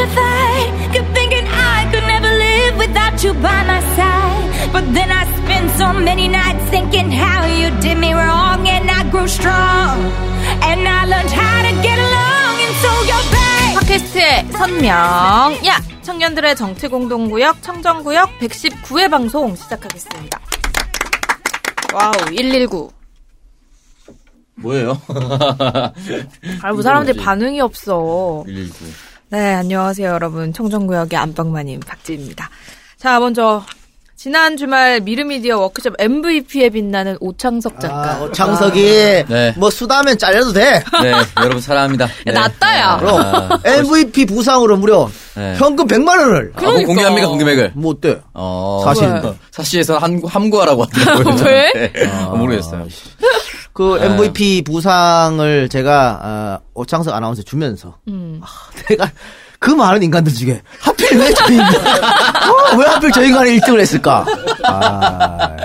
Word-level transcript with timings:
petrified. 0.00 0.92
Kept 0.92 1.10
thinking 1.14 1.46
I 1.48 1.88
could 1.92 2.06
never 2.08 2.30
live 2.32 2.76
without 2.78 3.22
you 3.22 3.32
by 3.34 3.60
my 3.64 3.80
side. 3.96 4.72
But 4.72 4.84
then 4.94 5.10
I 5.12 5.24
spent 5.40 5.70
so 5.76 5.92
many 5.92 6.28
nights 6.28 6.64
thinking 6.70 7.10
how 7.10 7.46
you 7.46 7.70
did 7.80 7.98
me 7.98 8.12
wrong, 8.12 8.66
and 8.68 8.90
I 8.90 9.08
grew 9.10 9.28
strong. 9.28 9.98
And 10.62 10.86
I 10.88 11.04
learned 11.06 11.30
how 11.30 11.62
to 11.66 11.72
get 11.82 11.98
along, 11.98 12.54
and 12.64 12.74
so 12.82 12.90
you're 13.08 13.28
back. 13.30 13.74
팟캐스트의 13.80 14.52
선명. 14.52 14.96
야! 15.66 15.80
청년들의 16.02 16.56
정치 16.56 16.88
공동구역 16.88 17.62
청정구역 17.62 18.38
119회 18.40 19.10
방송 19.10 19.54
시작하겠습니다. 19.54 20.40
와우, 21.92 22.12
119. 22.30 22.90
뭐예요? 24.56 25.00
아, 26.62 26.72
뭐 26.72 26.82
사람들이 26.82 27.14
뭐지? 27.14 27.24
반응이 27.24 27.60
없어. 27.60 28.44
119. 28.46 29.09
네, 29.30 29.54
안녕하세요, 29.54 30.08
여러분. 30.10 30.52
청정구역의 30.52 31.16
안방마님 31.18 31.80
박지입니다. 31.80 32.50
자, 32.98 33.20
먼저 33.20 33.62
지난 34.16 34.56
주말 34.56 35.00
미르미디어 35.00 35.58
워크숍 35.60 35.94
MVP에 35.98 36.68
빛나는 36.70 37.16
오창석 37.20 37.80
작가. 37.80 38.10
아, 38.10 38.28
장석이 38.32 39.24
네. 39.28 39.54
뭐 39.56 39.70
수다면 39.70 40.18
잘려도 40.18 40.52
돼. 40.52 40.82
네, 41.02 41.12
여러분 41.38 41.60
사랑합니다. 41.60 42.06
네. 42.26 42.32
낫다, 42.32 42.78
야. 42.78 42.96
그럼 42.98 43.20
아, 43.20 43.48
MVP 43.64 44.26
부상으로 44.26 44.76
무려 44.76 45.08
네. 45.36 45.54
현금 45.56 45.86
100만 45.86 46.08
원을 46.08 46.52
아, 46.56 46.60
공- 46.60 46.84
공개합니까, 46.84 47.28
공개맥을? 47.28 47.72
뭐 47.76 47.92
어때? 47.92 48.20
어, 48.34 48.82
사실 49.52 49.84
함, 49.94 50.20
함구하라고 50.24 50.84
하더라고요. 50.84 51.44
왜? 51.46 51.72
네. 51.72 51.92
어, 52.26 52.36
모르겠어요. 52.36 52.86
그 53.72 53.98
아. 54.00 54.04
MVP 54.04 54.62
부상을 54.62 55.68
제가 55.68 56.20
어, 56.22 56.58
오창석 56.74 57.14
아나운서 57.14 57.42
주면서 57.42 57.96
음. 58.08 58.40
아, 58.42 58.46
내가 58.88 59.10
그 59.58 59.70
많은 59.70 60.02
인간들 60.02 60.32
중에 60.34 60.60
하필 60.80 61.18
왜 61.18 61.32
저 61.34 61.44
인간 61.52 61.74
어, 61.76 62.76
왜 62.78 62.86
하필 62.86 63.12
저 63.12 63.22
인간이 63.22 63.58
1등을 63.58 63.80
했을까? 63.80 64.24
아, 64.64 65.56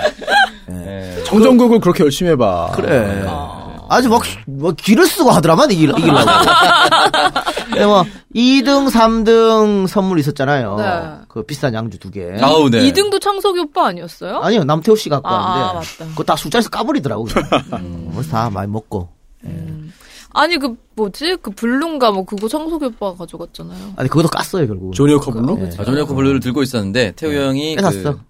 네. 0.66 1.22
정정국을 1.24 1.80
그 1.80 1.88
렇게 1.88 2.04
열심히 2.04 2.30
해봐. 2.32 2.72
그래. 2.76 3.24
아 3.26 3.55
주 4.02 4.08
막, 4.08 4.22
뭐, 4.46 4.72
길을 4.72 5.06
쓰고 5.06 5.30
하더라만, 5.30 5.70
이길, 5.70 5.90
이기려고. 5.90 6.18
근데 7.66 7.86
뭐, 7.86 8.04
2등, 8.34 8.90
3등 8.90 9.86
선물 9.86 10.18
있었잖아요. 10.18 10.76
네. 10.76 11.24
그 11.28 11.42
비싼 11.42 11.74
양주 11.74 11.98
두 11.98 12.10
개. 12.10 12.36
아우, 12.40 12.70
네. 12.70 12.80
2등도 12.90 13.20
창석이 13.20 13.60
오빠 13.60 13.86
아니었어요? 13.86 14.38
아니요, 14.38 14.64
남태호 14.64 14.96
씨 14.96 15.08
갖고 15.08 15.28
아, 15.28 15.32
왔는데. 15.32 15.64
아, 15.64 15.72
맞다. 15.74 16.10
그거 16.10 16.24
다 16.24 16.36
술자리에서 16.36 16.70
까버리더라고. 16.70 17.26
음. 17.74 18.10
그래서 18.12 18.30
다 18.30 18.50
많이 18.50 18.70
먹고. 18.70 19.08
아니, 20.32 20.58
그, 20.58 20.74
뭐지? 20.96 21.38
그 21.40 21.50
블룸가 21.50 22.10
뭐 22.10 22.24
그거 22.26 22.46
창석이 22.46 22.84
오빠가 22.84 23.16
가져갔잖아요. 23.16 23.94
아니, 23.96 24.08
그것도 24.08 24.28
깠어요, 24.28 24.66
결국. 24.66 24.94
조니어커 24.94 25.30
블루? 25.30 25.58
아, 25.78 25.84
조니어커 25.84 26.14
블루를 26.14 26.40
들고 26.40 26.62
있었는데, 26.62 27.12
태우 27.16 27.32
형이. 27.32 27.76
뺏었어. 27.76 28.12
그, 28.12 28.20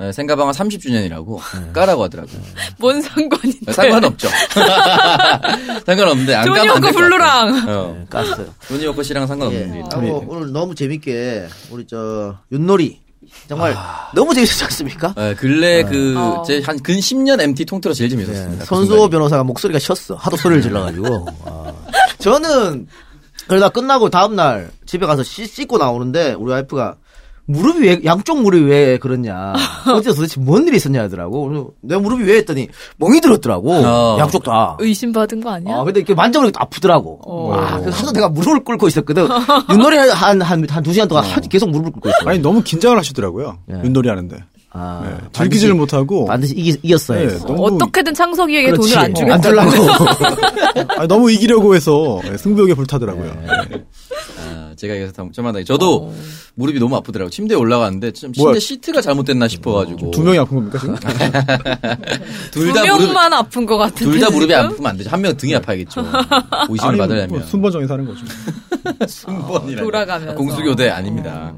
에, 0.00 0.12
생가방을 0.12 0.52
30주년이라고 0.54 1.72
까라고 1.72 2.04
하더라고요. 2.04 2.40
뭔 2.78 3.02
상관인데? 3.02 3.72
상관없죠. 3.72 4.28
상관없는데, 5.84 6.34
안 6.34 6.44
까면 6.46 6.56
조니어커 6.56 6.76
안될것 6.76 6.94
블루랑. 6.96 7.68
어. 7.68 7.96
네, 7.98 8.06
깠어요. 8.08 8.48
조니어커 8.68 9.02
씨랑 9.02 9.24
예. 9.24 9.26
상관없는 9.26 9.74
일이. 9.74 9.82
하고 9.82 10.24
오늘 10.28 10.52
너무 10.52 10.74
재밌게, 10.74 11.48
우리 11.70 11.86
저, 11.86 12.36
윷놀이. 12.50 13.00
정말 13.48 13.76
너무 14.14 14.34
재밌었지 14.34 14.64
않습니까? 14.64 15.14
네, 15.16 15.34
근래 15.34 15.84
그, 15.84 16.14
어. 16.16 16.42
제한 16.44 16.80
근 16.80 16.96
10년 16.96 17.40
MT 17.40 17.64
통틀어 17.64 17.92
제일 17.94 18.10
재밌었습니다. 18.10 18.64
그 18.64 18.66
손수호 18.66 18.96
순간이. 19.02 19.10
변호사가 19.10 19.44
목소리가 19.44 19.78
쉬었어. 19.78 20.14
하도 20.16 20.36
소리를 20.36 20.62
질러가지고. 20.62 21.26
아. 21.44 21.72
저는 22.18 22.88
그러다 23.46 23.68
끝나고 23.68 24.08
다음날 24.10 24.70
집에 24.86 25.06
가서 25.06 25.22
씻, 25.22 25.46
씻고 25.46 25.78
나오는데 25.78 26.32
우리 26.32 26.50
와이프가 26.52 26.96
무릎이 27.50 27.80
왜 27.86 28.00
양쪽 28.04 28.40
무릎이 28.42 28.64
왜 28.64 28.98
그러냐 28.98 29.52
어제 29.94 30.12
도대체 30.14 30.40
뭔 30.40 30.66
일이 30.68 30.76
있었냐 30.76 31.02
하더라고 31.02 31.44
그래서 31.48 31.68
내가 31.80 32.00
무릎이 32.00 32.24
왜 32.24 32.36
했더니 32.38 32.68
멍이 32.98 33.20
들었더라고 33.20 33.72
어. 33.72 34.16
양쪽 34.18 34.44
다 34.44 34.76
의심받은 34.78 35.40
거 35.40 35.50
아니야? 35.50 35.76
아, 35.76 35.84
근데 35.84 36.00
이렇게 36.00 36.14
만져보니까 36.14 36.62
아프더라고. 36.62 37.20
어. 37.26 37.54
아, 37.54 37.78
그래서 37.80 37.98
하도 37.98 38.12
내가 38.12 38.28
무릎을 38.28 38.64
꿇고 38.64 38.88
있었거든. 38.88 39.26
윷놀이 39.72 39.96
한, 39.98 40.40
한, 40.42 40.66
한두 40.68 40.92
시간 40.92 41.08
동안 41.08 41.24
하- 41.24 41.40
계속 41.40 41.70
무릎을 41.70 41.92
꿇고 41.92 42.08
있어. 42.08 42.16
아니 42.30 42.38
너무 42.38 42.62
긴장을 42.62 42.96
하시더라고요. 42.96 43.58
예. 43.72 43.80
윷놀이 43.84 44.08
하는데. 44.08 44.36
아, 44.72 45.02
네, 45.04 45.16
즐기지를 45.32 45.74
못하고. 45.74 46.26
반드시 46.26 46.54
이기, 46.54 46.76
이겼어요. 46.82 47.28
네, 47.28 47.38
너무, 47.44 47.64
어떻게든 47.66 48.14
창석이에게 48.14 48.70
그렇지. 48.70 48.90
돈을 48.94 49.04
안 49.04 49.14
주겠다. 49.14 49.34
안 49.34 49.42
주려고. 49.42 49.70
아니, 50.96 51.08
너무 51.08 51.30
이기려고 51.32 51.74
해서 51.74 52.20
승부욕에 52.36 52.74
불타더라고요. 52.74 53.36
네. 53.68 53.84
아, 54.42 54.72
제가 54.76 54.96
여기서 55.00 55.12
다- 55.12 55.28
저마다 55.32 55.62
저도 55.64 56.12
무릎이 56.54 56.78
너무 56.78 56.96
아프더라고요. 56.96 57.30
침대에 57.30 57.56
올라갔는데 57.56 58.12
좀 58.12 58.32
침대 58.32 58.42
뭐야? 58.50 58.58
시트가 58.58 59.00
잘못됐나 59.00 59.48
싶어가지고 59.48 60.10
두 60.10 60.22
명이 60.22 60.38
아픈 60.38 60.56
겁니까 60.56 60.78
지금? 60.78 60.96
두 62.50 62.60
둘다 62.64 62.80
무릎 62.82 62.98
명만 63.06 63.32
아픈 63.32 63.66
것 63.66 63.76
같은데. 63.78 64.04
둘 64.12 64.20
다 64.20 64.30
무릎이? 64.30 64.54
아프면 64.54 64.86
안 64.90 64.96
되죠. 64.96 65.10
한 65.10 65.20
명 65.20 65.36
등이 65.36 65.54
아파야겠죠. 65.56 66.00
의심을 66.68 66.90
아니, 66.92 66.98
받으려면 66.98 67.28
뭐 67.28 67.42
순번정에서 67.42 67.94
하는 67.94 68.06
거죠. 68.06 68.24
순번이라 69.06 69.82
돌아가면서. 69.82 70.34
공수교대 70.34 70.88
아닙니다. 70.88 71.52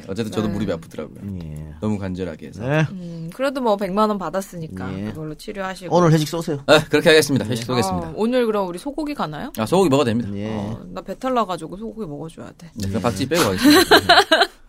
네, 0.00 0.06
어쨌든 0.08 0.32
저도 0.32 0.48
무릎이 0.48 0.72
아프더라고요. 0.72 1.20
예. 1.44 1.74
너무 1.80 1.98
간절하게 1.98 2.48
해서. 2.48 2.66
네. 2.66 2.86
음, 2.90 3.30
그래도 3.34 3.60
뭐 3.60 3.76
100만 3.76 4.08
원 4.08 4.18
받았으니까 4.18 4.98
예. 4.98 5.04
그걸로 5.06 5.34
치료하시고. 5.34 5.94
오늘 5.94 6.12
회식 6.12 6.28
쏘세요. 6.28 6.62
네, 6.66 6.78
그렇게 6.90 7.10
하겠습니다. 7.10 7.44
회식 7.46 7.64
쏘겠습니다. 7.66 8.08
아, 8.08 8.12
오늘 8.16 8.46
그럼 8.46 8.68
우리 8.68 8.78
소고기 8.78 9.14
가나요? 9.14 9.52
아, 9.58 9.66
소고기 9.66 9.88
먹어도 9.90 10.06
됩니다. 10.10 10.30
예. 10.34 10.48
어, 10.54 10.80
나 10.92 11.00
배탈 11.00 11.34
나가지고 11.34 11.76
소고기 11.76 12.06
먹어줘야 12.06 12.50
돼. 12.58 12.70
네, 12.74 12.88
그럼 12.88 13.02
박지 13.02 13.28
빼고 13.28 13.42
가겠습니다. 13.42 13.96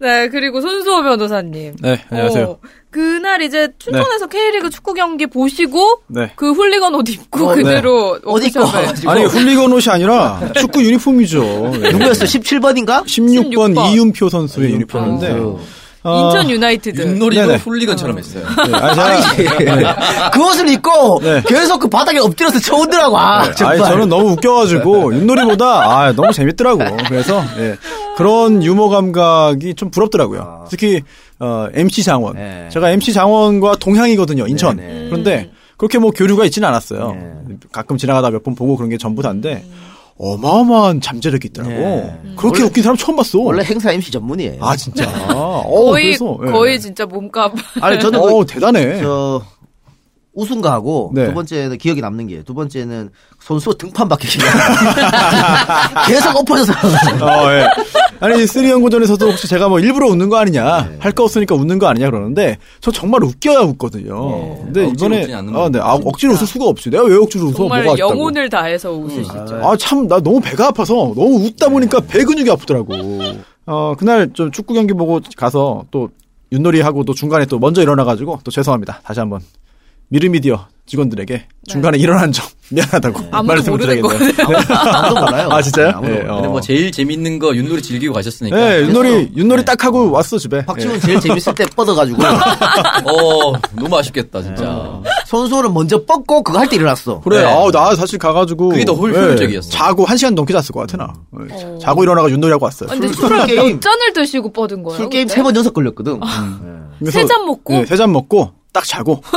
네, 0.00 0.28
그리고 0.30 0.60
손수호 0.62 1.02
변호사님. 1.02 1.76
네, 1.82 2.02
안녕하세요. 2.08 2.44
어, 2.46 2.58
그날 2.90 3.40
이제 3.42 3.68
춘천에서 3.78 4.26
K리그 4.26 4.68
축구 4.70 4.94
경기 4.94 5.26
보시고 5.26 6.02
네. 6.08 6.32
그 6.34 6.52
훌리건 6.52 6.94
옷 6.96 7.08
입고 7.08 7.48
어, 7.48 7.54
네. 7.54 7.62
그대로 7.62 8.18
어디 8.24 8.48
입고. 8.48 8.64
아니 9.06 9.24
훌리건 9.24 9.72
옷이 9.72 9.84
아니라 9.88 10.40
축구 10.58 10.82
유니폼이죠. 10.82 11.40
네. 11.80 11.92
누구였어? 11.92 12.24
17번인가? 12.24 13.04
16번 13.04 13.74
16번. 13.74 13.92
이윤표 13.92 14.28
선수의 14.28 14.72
유니폼인데. 14.72 15.36
어, 16.02 16.30
인천 16.32 16.48
유나이티드. 16.48 17.02
윷놀이도. 17.02 17.56
훌리건처럼 17.56 18.18
했어요. 18.18 18.42
네, 18.66 18.74
아니, 18.74 19.22
제가, 19.36 20.30
그 20.30 20.48
옷을 20.48 20.66
입고 20.70 21.20
네. 21.20 21.42
계속 21.46 21.78
그 21.78 21.88
바닥에 21.88 22.18
엎드려서 22.18 22.58
쳐오더라고. 22.58 23.18
아, 23.18 23.40
아니, 23.42 23.54
정말. 23.54 23.78
저는 23.78 24.08
너무 24.08 24.30
웃겨가지고 24.32 25.14
윷놀이보다 25.14 25.66
아 25.66 26.12
너무 26.14 26.32
재밌더라고. 26.32 26.96
그래서 27.06 27.44
예, 27.58 27.76
그런 28.16 28.62
유머 28.64 28.88
감각이 28.88 29.74
좀 29.74 29.90
부럽더라고요. 29.90 30.66
특히 30.70 31.02
어, 31.40 31.66
MC 31.72 32.02
장원. 32.04 32.34
네. 32.36 32.68
제가 32.70 32.90
MC 32.90 33.12
장원과 33.12 33.76
동향이거든요. 33.76 34.46
인천. 34.46 34.76
네, 34.76 34.86
네. 34.86 35.06
그런데 35.08 35.50
그렇게 35.76 35.98
뭐 35.98 36.10
교류가 36.10 36.44
있지는 36.44 36.68
않았어요. 36.68 37.12
네. 37.48 37.56
가끔 37.72 37.96
지나가다 37.96 38.30
몇 38.30 38.42
번 38.44 38.54
보고 38.54 38.76
그런 38.76 38.90
게 38.90 38.98
전부 38.98 39.22
다인데 39.22 39.64
어마어마한 40.18 41.00
잠재력이 41.00 41.48
있더라고. 41.48 41.72
네. 41.74 42.20
그렇게 42.36 42.58
원래- 42.60 42.64
웃긴 42.68 42.82
사람 42.82 42.96
처음 42.96 43.16
봤어. 43.16 43.38
원래 43.40 43.64
행사 43.64 43.90
MC 43.92 44.10
전문이에요. 44.10 44.58
아 44.62 44.76
진짜. 44.76 45.08
어, 45.34 45.62
거의 45.66 46.04
그래서, 46.16 46.38
예. 46.46 46.50
거의 46.50 46.80
진짜 46.80 47.06
몸값. 47.06 47.54
아니 47.80 47.98
저는 47.98 48.20
그, 48.20 48.26
어 48.36 48.44
대단해. 48.44 49.00
저 49.00 49.42
우승 50.32 50.60
가고 50.60 51.10
네. 51.14 51.26
두 51.26 51.34
번째는 51.34 51.78
기억에 51.78 52.00
남는 52.00 52.28
게 52.28 52.42
두 52.44 52.54
번째는 52.54 53.10
선수 53.40 53.76
등판 53.76 54.08
밖에 54.08 54.28
기억 54.28 54.44
계속 56.06 56.36
엎어져서 56.36 56.72
어, 57.24 57.52
예. 57.52 57.66
아니, 58.20 58.46
쓰리 58.46 58.70
연구전에서도 58.70 59.30
혹시 59.30 59.48
제가 59.48 59.68
뭐 59.68 59.80
일부러 59.80 60.06
웃는 60.08 60.28
거 60.28 60.36
아니냐, 60.36 60.88
네. 60.90 60.96
할거 61.00 61.24
없으니까 61.24 61.54
웃는 61.54 61.78
거 61.78 61.86
아니냐 61.86 62.10
그러는데, 62.10 62.58
저 62.80 62.90
정말 62.90 63.24
웃겨야 63.24 63.60
웃거든요. 63.60 64.58
근데 64.64 64.86
억지로 64.86 65.14
이번에, 65.16 65.34
아, 65.34 65.68
네, 65.70 65.78
아, 65.80 65.94
억지로 65.94 66.34
웃을 66.34 66.46
수가 66.46 66.66
없지. 66.66 66.90
내가 66.90 67.04
왜 67.04 67.16
억지로 67.16 67.46
웃어? 67.46 67.54
정말 67.54 67.82
뭐가 67.84 67.96
있다고. 67.96 68.10
영혼을 68.12 68.50
다해서 68.50 68.92
웃으시죠. 68.92 69.60
아, 69.62 69.74
참, 69.78 70.06
나 70.06 70.20
너무 70.20 70.38
배가 70.42 70.66
아파서, 70.68 70.94
너무 70.94 71.46
웃다 71.46 71.70
보니까 71.70 72.00
배 72.00 72.22
근육이 72.24 72.50
아프더라고. 72.50 72.92
어, 73.64 73.94
그날 73.98 74.30
좀 74.34 74.50
축구 74.50 74.74
경기 74.74 74.92
보고 74.92 75.20
가서 75.36 75.84
또, 75.90 76.10
윷놀이 76.52 76.82
하고 76.82 77.04
또 77.04 77.14
중간에 77.14 77.46
또 77.46 77.58
먼저 77.58 77.80
일어나가지고, 77.80 78.40
또 78.44 78.50
죄송합니다. 78.50 79.00
다시 79.02 79.20
한번. 79.20 79.40
미르미디어 80.10 80.66
직원들에게 80.86 81.46
중간에 81.68 81.98
일어난 81.98 82.32
점 82.32 82.44
미안하다고 82.72 83.20
네. 83.20 83.28
아무도 83.30 83.70
모르는 83.70 84.02
말씀드려야겠네요. 84.02 84.58
아무도 84.76 85.20
몰라요. 85.20 85.48
아, 85.50 85.62
진짜요? 85.62 85.86
네, 85.86 85.92
아무도 85.94 86.12
예, 86.12 86.16
몰라요. 86.18 86.32
어. 86.32 86.34
근데 86.36 86.48
뭐 86.48 86.60
제일 86.60 86.90
재밌는 86.90 87.38
거 87.38 87.54
윷놀이 87.54 87.80
즐기고 87.82 88.12
가셨으니까. 88.14 88.56
네, 88.56 88.80
윷놀이, 88.82 89.30
윷놀이 89.36 89.64
딱 89.64 89.84
하고 89.84 90.10
왔어, 90.10 90.36
집에. 90.38 90.64
박지훈 90.66 90.96
예. 90.96 91.00
제일 91.00 91.20
재밌을 91.20 91.54
때 91.54 91.64
뻗어가지고 91.76 92.20
어, 93.06 93.52
너무 93.76 93.96
아쉽겠다, 93.98 94.42
진짜. 94.42 95.00
선수는 95.26 95.72
먼저 95.72 96.04
뻗고 96.04 96.42
그거 96.42 96.58
할 96.58 96.68
때 96.68 96.74
일어났어. 96.76 97.20
그래, 97.20 97.38
네. 97.40 97.44
아우, 97.46 97.70
나 97.70 97.94
사실 97.94 98.18
가가지고. 98.18 98.70
그게 98.70 98.84
더 98.84 98.92
효- 98.94 99.08
예, 99.10 99.12
효율적이었어. 99.14 99.70
자고 99.70 100.04
한 100.04 100.16
시간 100.16 100.34
넘게 100.34 100.52
잤을 100.52 100.72
것 100.72 100.80
같아, 100.80 100.96
나. 100.96 101.12
예. 101.52 101.78
자고 101.80 102.02
일어나가 102.02 102.28
윷놀이 102.30 102.50
하고 102.52 102.64
왔어요. 102.64 102.88
아, 102.90 102.94
근데 102.94 103.06
술 103.08 103.28
술을 103.28 103.46
게임. 103.46 103.74
몇 103.74 103.80
잔을 103.80 104.12
드시고 104.12 104.52
뻗은 104.52 104.82
거예요? 104.82 104.96
술 104.96 105.08
게임? 105.08 105.28
세 105.28 105.42
번 105.42 105.54
연속 105.54 105.72
걸렸거든. 105.74 106.18
그래서- 106.98 107.20
세잔 107.20 107.46
먹고? 107.46 107.74
예, 107.74 107.86
세잔 107.86 108.10
먹고, 108.12 108.50
딱 108.72 108.84
자고. 108.84 109.22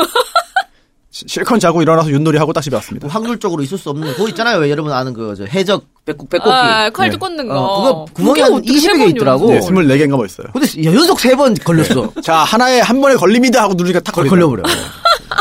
시- 1.14 1.26
실컷 1.28 1.60
자고 1.60 1.82
일어나서 1.82 2.10
윷놀이 2.12 2.38
하고 2.40 2.52
딱 2.54 2.62
집에 2.62 2.76
왔습니다. 2.78 3.08
확률적으로 3.08 3.62
있을 3.62 3.78
수 3.78 3.90
없는 3.92 4.16
거 4.18 4.28
있잖아요. 4.30 4.58
왜 4.58 4.70
여러분 4.72 4.92
아는 4.92 5.14
그 5.14 5.36
저 5.38 5.46
해적 5.46 5.86
배꼽 6.06 6.28
배꼽기. 6.30 6.50
아, 6.52 6.90
칼도 6.90 7.14
네. 7.14 7.18
꽂는 7.20 7.48
거. 7.48 7.56
어, 7.56 8.06
그거 8.06 8.14
구멍이 8.14 8.42
한 8.42 8.54
어떻게 8.54 8.72
20여 8.74 8.82
세개 8.82 8.98
번이 8.98 9.10
있더라고. 9.12 9.48
네, 9.48 9.56
연속? 9.58 9.72
24개인가 9.74 10.16
뭐 10.18 10.26
있어요. 10.26 10.48
근데 10.52 10.84
연속 10.84 11.20
세번 11.20 11.54
걸렸어. 11.54 12.12
자, 12.24 12.38
하나에 12.38 12.80
한 12.82 13.00
번에 13.00 13.16
걸립니다 13.16 13.62
하고 13.62 13.74
누르니까 13.76 14.00
탁 14.02 14.16
걸. 14.16 14.28
걸려버려. 14.28 14.64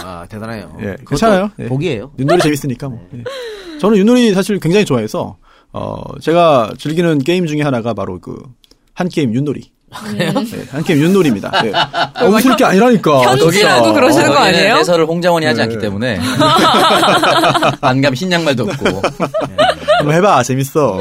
아 0.04 0.26
대단해요. 0.28 0.76
예, 0.82 0.96
괜찮아요. 1.08 1.50
예. 1.58 1.66
복이에요. 1.66 2.12
윷놀이 2.18 2.40
재밌으니까 2.42 2.88
뭐. 2.88 3.00
예. 3.14 3.24
저는 3.80 3.96
윷놀이 3.98 4.32
사실 4.34 4.58
굉장히 4.60 4.84
좋아해서 4.84 5.36
어 5.72 6.02
제가 6.20 6.72
즐기는 6.78 7.18
게임 7.18 7.46
중에 7.46 7.62
하나가 7.62 7.94
바로 7.94 8.20
그 8.20 8.36
한게임 8.94 9.34
윷놀이. 9.34 9.72
네, 10.16 10.32
한게임 10.70 11.02
윷놀이입니다. 11.02 11.50
예. 11.66 11.72
어, 12.24 12.28
웃을 12.28 12.56
게 12.56 12.64
아니라니까. 12.64 13.22
현지라고. 13.36 13.92
그러시는 13.92 14.26
거 14.28 14.34
거기는 14.34 14.48
아니에요? 14.58 14.74
해설을 14.76 15.06
홍장원이 15.06 15.44
하지 15.46 15.58
네. 15.58 15.62
않기 15.64 15.78
때문에 15.78 16.18
안감 17.80 18.14
흰양말도 18.14 18.64
없고 18.64 19.02
한번 19.98 20.14
해봐 20.16 20.42
재밌어. 20.44 21.00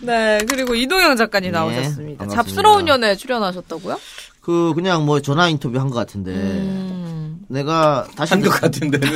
네, 0.00 0.38
그리고 0.48 0.74
이동영 0.74 1.16
작가님 1.16 1.52
네, 1.52 1.58
나오셨습니다. 1.58 2.18
반갑습니다. 2.24 2.34
잡스러운 2.34 2.88
연애 2.88 3.16
출연하셨다고요? 3.16 3.98
그 4.42 4.72
그냥 4.74 5.06
뭐 5.06 5.20
전화 5.20 5.48
인터뷰 5.48 5.78
한 5.78 5.88
것 5.88 5.94
같은데 5.94 6.32
음. 6.32 7.38
내가 7.48 8.06
다시 8.16 8.34
한 8.34 8.42
것 8.42 8.50
같은 8.50 8.90
데는 8.90 9.08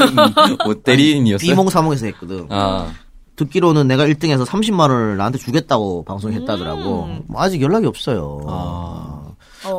뭐 0.64 0.74
대리인이었어요. 0.82 1.46
비몽사몽에서 1.46 2.06
했거든. 2.06 2.46
아 2.50 2.90
듣기로는 3.38 3.86
내가 3.88 4.04
1등해서 4.06 4.44
30만 4.44 4.80
원을 4.80 5.16
나한테 5.16 5.38
주겠다고 5.38 6.04
방송했다더라고. 6.04 7.04
음. 7.04 7.22
뭐 7.28 7.40
아직 7.40 7.62
연락이 7.62 7.86
없어요. 7.86 8.40
어. 8.44 9.34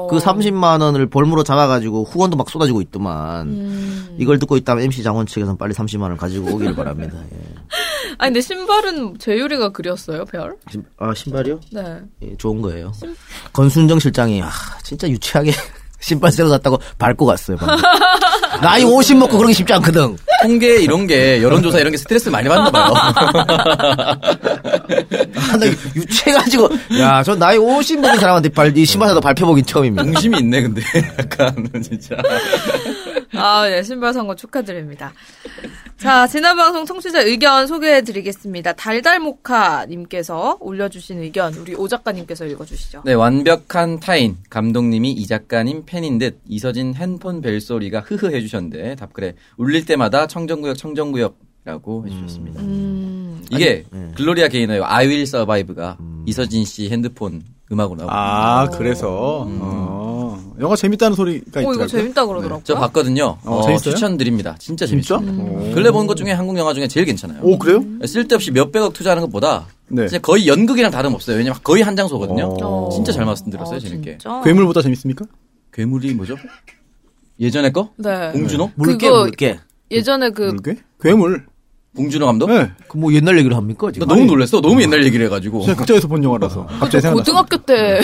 그 0.10 0.18
30만 0.18 0.82
원을 0.82 1.08
볼모로 1.08 1.44
잡아가지고 1.44 2.04
후원도 2.06 2.36
막 2.38 2.50
쏟아지고 2.50 2.82
있더만. 2.82 3.48
음. 3.48 4.16
이걸 4.18 4.40
듣고 4.40 4.58
있다면 4.58 4.84
MC 4.86 5.04
장원 5.04 5.26
측에서는 5.26 5.58
빨리 5.58 5.74
30만 5.74 6.02
원을 6.04 6.18
가지고 6.18 6.54
오기를 6.56 6.76
바랍니다. 6.76 7.18
예. 7.34 7.38
아니, 8.18 8.30
근데 8.30 8.42
신발은 8.42 9.20
재율이가 9.20 9.70
그렸어요, 9.70 10.26
별? 10.26 10.58
신- 10.70 10.84
아 10.98 11.14
신발이요? 11.14 11.60
네. 11.72 12.00
예, 12.24 12.36
좋은 12.38 12.62
거예요. 12.62 12.92
건순정 13.54 14.00
실장이 14.00 14.42
아 14.42 14.50
진짜 14.84 15.08
유치하게 15.10 15.52
신발 16.00 16.32
새로 16.32 16.50
샀다고 16.50 16.80
밟고 16.98 17.26
갔어요. 17.26 17.58
방금. 17.58 17.78
나이 18.62 18.84
50 18.84 19.18
먹고 19.18 19.38
그러기 19.38 19.54
쉽지 19.54 19.74
않거든. 19.74 20.18
통계 20.42 20.78
이런 20.82 21.06
게 21.08 21.42
여론조사 21.44 21.80
이런 21.80 21.92
게 21.92 21.98
스트레스 21.98 22.30
많이 22.30 22.48
받나 22.48 22.70
봐요. 22.72 22.94
아, 25.36 25.58
나 25.58 25.66
유치해가지고 25.96 26.70
야 27.00 27.24
저 27.24 27.36
나이 27.36 27.58
50 27.58 28.00
먹은 28.00 28.18
사람한테 28.20 28.50
발, 28.50 28.76
이 28.78 28.86
신발 28.86 29.10
사다 29.10 29.20
밟혀보긴 29.22 29.66
처음입니다. 29.66 30.04
동심이 30.04 30.38
있네 30.40 30.62
근데 30.62 30.82
약간 31.20 31.54
진짜. 31.84 32.16
아, 33.36 33.68
네, 33.68 33.84
신발 33.84 34.14
산 34.14 34.26
거 34.28 34.36
축하드립니다. 34.36 35.12
자, 36.00 36.26
지난 36.28 36.56
방송 36.56 36.86
청취자 36.86 37.24
의견 37.24 37.68
소개해 37.68 38.04
드리겠습니다. 38.04 38.72
달달모카님께서 38.72 40.58
올려주신 40.62 41.20
의견, 41.22 41.54
우리 41.56 41.76
오 41.76 41.90
작가님께서 41.90 42.46
읽어주시죠. 42.46 43.02
네, 43.04 43.14
완벽한 43.14 44.00
타인. 44.00 44.38
감독님이 44.50 45.12
이 45.12 45.28
작가님 45.28 45.84
팬인 45.86 46.18
듯 46.18 46.40
이서진 46.48 46.96
핸폰 46.96 47.42
벨소리가 47.42 48.00
흐흐 48.00 48.34
해주셨는데 48.34 48.96
답글에 48.96 49.36
울릴 49.58 49.86
때마다 49.86 50.26
청정구역 50.26 50.78
청정구역이라고 50.78 52.08
해주셨습니다. 52.08 52.62
음, 52.62 53.44
이게 53.52 53.84
네. 53.92 54.12
글로리아 54.16 54.48
게이너의 54.48 54.82
I 54.82 55.06
Will 55.06 55.24
Survive가 55.24 55.98
이서진 56.26 56.64
씨 56.64 56.90
핸드폰 56.90 57.44
음악으로 57.72 57.98
나오고 57.98 58.12
아 58.12 58.70
그래서 58.70 59.46
어, 59.48 60.19
영화 60.60 60.76
재밌다는 60.76 61.16
소리가 61.16 61.38
어, 61.46 61.48
있더라고요. 61.62 61.74
이거 61.76 61.88
재밌다 61.88 62.26
그러더라고요. 62.26 62.62
저 62.66 62.76
봤거든요. 62.76 63.38
어, 63.46 63.56
어, 63.60 63.62
재밌어요? 63.64 63.94
추천드립니다. 63.96 64.56
진짜 64.60 64.86
진짜? 64.86 65.18
재밌어요. 65.20 65.44
오. 65.44 65.74
근래 65.74 65.92
본 65.92 66.06
것 66.08 66.16
중에 66.16 66.32
한국 66.32 66.58
영화 66.58 66.74
중에 66.74 66.88
제일 66.88 67.06
괜찮아요. 67.06 67.40
오 67.44 67.58
그래요? 67.58 67.84
쓸데없이 68.06 68.52
몇 68.52 68.72
백억 68.72 68.94
투자하는 68.94 69.22
것보다 69.24 69.68
네. 69.88 70.08
진짜 70.08 70.20
거의 70.22 70.48
연극이랑 70.48 70.92
다름없어요. 70.92 71.38
왜냐면 71.38 71.60
거의 71.64 71.82
한 71.84 71.96
장소거든요. 71.96 72.58
어. 72.62 72.90
진짜 72.92 73.12
잘 73.12 73.26
말씀드렸어요, 73.26 73.78
아, 73.78 73.80
재밌게. 73.80 74.12
진짜? 74.20 74.42
괴물보다 74.44 74.82
재밌습니까? 74.82 75.26
괴물이 75.74 76.14
뭐죠? 76.16 76.36
예전에 77.40 77.72
거? 77.72 77.92
네. 77.98 78.32
봉준호? 78.34 78.72
물개 78.76 79.08
그거- 79.08 79.22
물개. 79.22 79.60
예전에 79.92 80.30
그, 80.32 80.42
물개? 80.44 80.76
괴물. 81.02 81.46
봉준호 81.96 82.26
감독? 82.26 82.52
네. 82.52 82.72
그 82.88 82.98
뭐 82.98 83.12
옛날 83.14 83.38
얘기를 83.38 83.56
합니까 83.58 83.88
나 83.88 83.92
지금? 83.94 84.08
너무 84.08 84.26
놀랐어. 84.26 84.62
너무 84.62 84.82
옛날 84.82 85.04
얘기를 85.06 85.26
해가지고. 85.26 85.62
제가 85.66 85.78
극장에서 85.78 86.08
본 86.08 86.24
영화라서 86.24 86.66
갑자기 86.80 87.02
생각났어. 87.02 87.32
고등학교 87.32 87.58
때, 87.58 88.02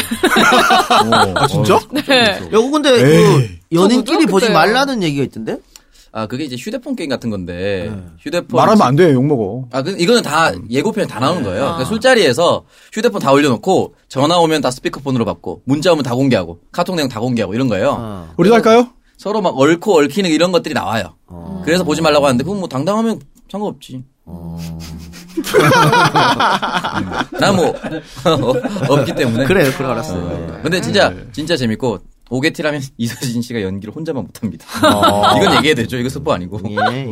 아 1.35 1.47
진짜? 1.47 1.79
네. 1.91 2.01
야, 2.09 2.71
근데. 2.71 3.01
그 3.01 3.49
연인끼리 3.71 4.25
저 4.25 4.31
보지 4.31 4.49
말라는 4.51 5.03
얘기가 5.03 5.23
있던데? 5.23 5.57
아, 6.11 6.27
그게 6.27 6.45
이제 6.45 6.55
휴대폰 6.55 6.95
게임 6.95 7.09
같은 7.09 7.29
건데, 7.29 7.91
네. 7.93 8.03
휴대폰. 8.21 8.57
말하면 8.57 8.81
안 8.87 8.95
돼요. 8.95 9.13
욕 9.15 9.25
먹어. 9.25 9.67
아, 9.73 9.81
그, 9.81 9.97
이거는 9.99 10.21
다 10.23 10.49
예고편에 10.69 11.07
다 11.07 11.19
나오는 11.19 11.43
거예요. 11.43 11.61
아. 11.63 11.65
그러니까 11.73 11.85
술자리에서 11.89 12.63
휴대폰 12.93 13.19
다 13.19 13.33
올려놓고, 13.33 13.95
전화 14.07 14.37
오면 14.39 14.61
다 14.61 14.71
스피커폰으로 14.71 15.25
받고, 15.25 15.63
문자 15.65 15.91
오면 15.91 16.03
다 16.05 16.15
공개하고, 16.15 16.59
카톡 16.71 16.95
내용 16.95 17.09
다 17.09 17.19
공개하고 17.19 17.53
이런 17.53 17.67
거예요. 17.67 17.97
어. 17.99 18.29
우리도 18.37 18.55
할까요? 18.55 18.87
서로 19.17 19.41
막 19.41 19.59
얽고 19.59 19.97
얽히는 19.99 20.29
이런 20.29 20.53
것들이 20.53 20.73
나와요. 20.73 21.15
그래서 21.65 21.83
보지 21.83 22.01
말라고 22.01 22.25
하는데, 22.27 22.45
그건 22.45 22.59
뭐 22.61 22.69
당당하면 22.69 23.19
상관없지. 23.55 24.03
난 27.39 27.55
뭐, 27.55 27.73
없기 28.89 29.15
때문에. 29.15 29.45
그래요, 29.45 29.71
그래 29.77 29.87
알았어요. 29.89 30.59
근데 30.61 30.81
진짜, 30.81 31.13
진짜 31.31 31.55
재밌고, 31.55 31.99
오게티라면 32.29 32.81
이서진 32.97 33.41
씨가 33.41 33.61
연기를 33.61 33.95
혼자만 33.95 34.23
못합니다. 34.23 34.65
어. 34.87 35.35
이건 35.39 35.55
얘기해야 35.57 35.75
되죠. 35.75 35.97
이거 35.97 36.09
스포 36.09 36.33
아니고. 36.33 36.59
예, 36.69 36.75
예. 36.75 37.07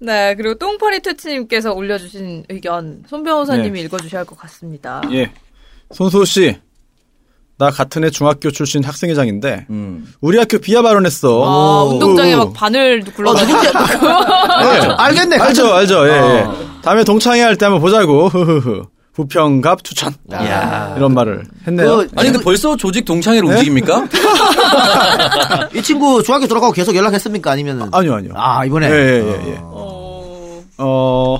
네, 0.00 0.34
그리고 0.34 0.56
똥파리 0.56 1.00
퇴치님께서 1.00 1.72
올려주신 1.72 2.44
의견, 2.48 3.04
손 3.06 3.22
변호사님이 3.22 3.80
읽어주셔야 3.82 4.20
할 4.20 4.26
것 4.26 4.36
같습니다. 4.38 5.00
예. 5.12 5.30
손수호 5.92 6.24
씨. 6.24 6.58
나 7.56 7.70
같은 7.70 8.02
해 8.04 8.10
중학교 8.10 8.50
출신 8.50 8.82
학생회장인데 8.82 9.66
음. 9.70 10.12
우리 10.20 10.38
학교 10.38 10.58
비하 10.58 10.82
발언했어. 10.82 11.28
아, 11.44 11.82
오. 11.84 11.88
운동장에 11.90 12.34
막 12.34 12.52
바늘 12.52 13.02
굴러 13.04 13.32
다니고. 13.32 13.58
알겠네. 14.98 15.36
알죠, 15.38 15.72
알죠. 15.72 16.08
예, 16.08 16.12
예. 16.12 16.18
어. 16.42 16.54
다음에 16.82 17.04
동창회 17.04 17.40
할 17.42 17.56
때 17.56 17.66
한번 17.66 17.80
보자고. 17.80 18.28
흐흐흐. 18.28 18.84
부평갑 19.12 19.84
추천. 19.84 20.12
야. 20.32 20.94
이런 20.96 21.14
말을 21.14 21.44
했네요. 21.68 21.98
그, 21.98 22.08
아니, 22.16 22.30
근데 22.32 22.42
벌써 22.42 22.76
조직 22.76 23.04
동창회로 23.04 23.46
움직입니까? 23.46 24.08
이 25.72 25.80
친구 25.82 26.20
중학교 26.24 26.48
졸업하고 26.48 26.72
계속 26.72 26.96
연락했습니까? 26.96 27.48
아니면은 27.52 27.88
아니요, 27.92 28.14
아니요. 28.14 28.32
아 28.34 28.64
이번에 28.64 28.88
예, 28.88 28.92
예, 28.92 29.18
예, 29.24 29.50
예. 29.52 29.58
어, 29.62 30.64
어, 30.78 31.38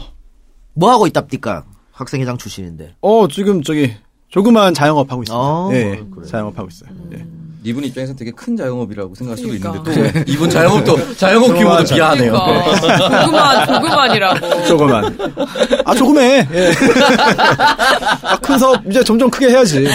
뭐 0.75 0.90
하고 0.92 1.09
있답니까? 1.09 1.64
학생회장 1.90 2.38
출신인데. 2.38 2.94
어, 3.00 3.26
지금 3.26 3.61
저기 3.64 3.92
조그만 4.34 4.74
자영업 4.74 5.12
하고 5.12 5.22
있습니다. 5.22 5.40
어, 5.40 5.70
예, 5.74 5.76
예. 5.76 5.82
그래요. 6.10 6.26
자영업 6.28 6.58
하고 6.58 6.68
있어요. 6.68 6.90
예. 7.12 7.24
이분 7.62 7.84
입장에서 7.84 8.16
되게 8.16 8.32
큰 8.32 8.56
자영업이라고 8.56 9.14
생각할 9.14 9.38
수도 9.38 9.48
그러니까. 9.56 9.90
있는데 9.92 10.24
또 10.24 10.32
이분 10.32 10.50
자영업도 10.50 11.14
자영업 11.14 11.54
규모도 11.56 11.84
비하하네요. 11.84 12.32
그러니까. 12.32 13.20
조그만, 13.20 13.66
조그만이라고. 13.66 14.64
조그만. 14.66 15.18
아, 15.84 15.94
조그매. 15.94 16.48
예. 16.52 16.72
아, 18.24 18.36
큰 18.38 18.58
사업 18.58 18.84
이제 18.90 19.04
점점 19.04 19.30
크게 19.30 19.50
해야지. 19.50 19.84
예. 19.84 19.90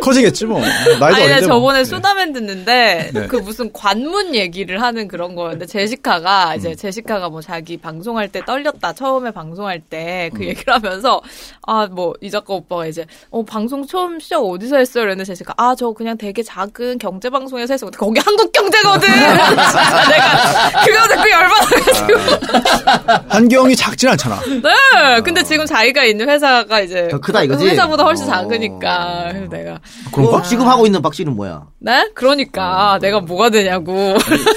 커지겠지 0.00 0.46
뭐. 0.46 0.60
나이도 0.60 1.04
아니, 1.04 1.14
어린데 1.24 1.40
나 1.40 1.46
뭐. 1.46 1.56
저번에 1.56 1.80
예. 1.80 1.84
수다맨 1.84 2.32
듣는데, 2.32 3.10
네. 3.12 3.26
그 3.26 3.36
무슨 3.36 3.72
관문 3.72 4.34
얘기를 4.34 4.82
하는 4.82 5.08
그런 5.08 5.34
거였는데, 5.34 5.66
제시카가, 5.66 6.52
음. 6.52 6.56
이제 6.58 6.74
제시카가 6.74 7.28
뭐 7.28 7.40
자기 7.40 7.76
방송할 7.76 8.28
때 8.28 8.40
떨렸다, 8.44 8.92
처음에 8.92 9.30
방송할 9.30 9.80
때 9.80 10.30
음. 10.32 10.38
그 10.38 10.46
얘기를 10.46 10.72
하면서, 10.74 11.20
아, 11.66 11.86
뭐, 11.86 12.14
이 12.20 12.30
작가 12.30 12.54
오빠가 12.54 12.86
이제, 12.86 13.06
어, 13.30 13.42
방송 13.44 13.86
처음 13.86 14.18
시작 14.20 14.40
어디서 14.40 14.76
했어요? 14.78 15.04
이랬는데 15.04 15.26
제시카, 15.26 15.54
아, 15.56 15.74
저 15.76 15.90
그냥 15.92 16.16
되게 16.16 16.42
작은 16.42 16.98
경제 16.98 17.30
방송에서 17.30 17.74
했어. 17.74 17.86
근데 17.86 17.98
거기 17.98 18.20
한국 18.20 18.52
경제거든! 18.52 19.08
내가, 19.10 20.84
그거 20.84 21.08
듣고 21.08 21.30
열받아가지고. 21.30 23.26
환경이 23.28 23.76
작진 23.76 24.08
않잖아. 24.08 24.40
네! 24.46 25.20
근데 25.22 25.42
지금 25.42 25.66
자기가 25.66 26.04
있는 26.04 26.28
회사가 26.28 26.80
이제, 26.80 27.08
더 27.08 27.18
크다 27.18 27.42
이거지? 27.42 27.66
회사보다 27.66 28.04
훨씬 28.04 28.26
어. 28.26 28.28
작으니까. 28.28 29.28
그래서 29.30 29.48
내가, 29.48 29.80
그럼 30.12 30.42
지금 30.42 30.66
하고 30.66 30.86
있는 30.86 31.02
박씨는 31.02 31.34
뭐야? 31.36 31.66
네? 31.78 32.10
그러니까, 32.14 32.98
내가 33.00 33.20
뭐가 33.20 33.50
되냐고. 33.50 34.14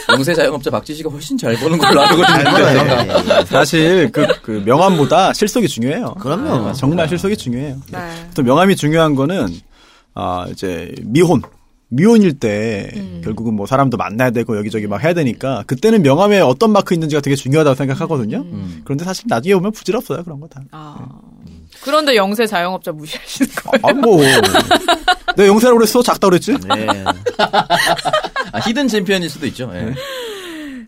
영세 0.10 0.34
자영업자 0.34 0.72
박지 0.72 0.94
씨가 0.96 1.10
훨씬 1.10 1.38
잘 1.38 1.56
버는 1.56 1.78
걸로 1.78 2.02
알고 2.02 2.26
잘 2.26 2.40
있는데. 2.40 2.62
벌어요. 2.62 3.08
예, 3.08 3.40
예. 3.40 3.46
사실 3.46 4.12
그, 4.12 4.26
그 4.42 4.64
명함보다 4.66 5.34
실속이 5.34 5.68
중요해요. 5.68 6.16
그럼요. 6.20 6.70
아, 6.70 6.74
정말 6.74 7.08
실속이 7.08 7.38
중요해요. 7.38 7.78
네. 7.92 8.00
또 8.36 8.44
명함이 8.44 8.76
중요한 8.76 9.16
거는 9.16 9.48
아 10.16 10.46
이제 10.50 10.94
미혼 11.04 11.42
미혼일 11.90 12.40
때 12.40 12.90
음. 12.96 13.22
결국은 13.24 13.54
뭐 13.54 13.68
사람도 13.68 13.98
만나야 13.98 14.32
되고 14.32 14.58
여기저기 14.58 14.88
막 14.88 15.04
해야 15.04 15.14
되니까 15.14 15.64
그때는 15.68 16.02
명함에 16.02 16.40
어떤 16.40 16.72
마크 16.72 16.94
있는지가 16.96 17.22
되게 17.22 17.36
중요하다고 17.36 17.76
생각하거든요. 17.76 18.38
음. 18.38 18.82
그런데 18.84 19.06
사실 19.06 19.26
나중에 19.28 19.54
보면 19.56 19.72
부질없어요 19.72 20.24
그런 20.24 20.40
거 20.40 20.48
다. 20.48 20.62
아. 20.72 20.98
그런데 21.84 22.16
영세 22.16 22.48
자영업자 22.48 22.92
무시하시는 22.92 23.52
거예요? 23.56 23.82
아 23.84 23.94
뭐. 23.94 24.22
내 25.36 25.48
영세라고 25.48 25.80
그랬어? 25.80 26.02
작다 26.02 26.30
그랬지? 26.30 26.58
네. 26.68 26.88
아, 28.52 28.60
히든 28.60 28.88
챔피언일 28.88 29.30
수도 29.30 29.46
있죠. 29.48 29.72
예. 29.74 29.94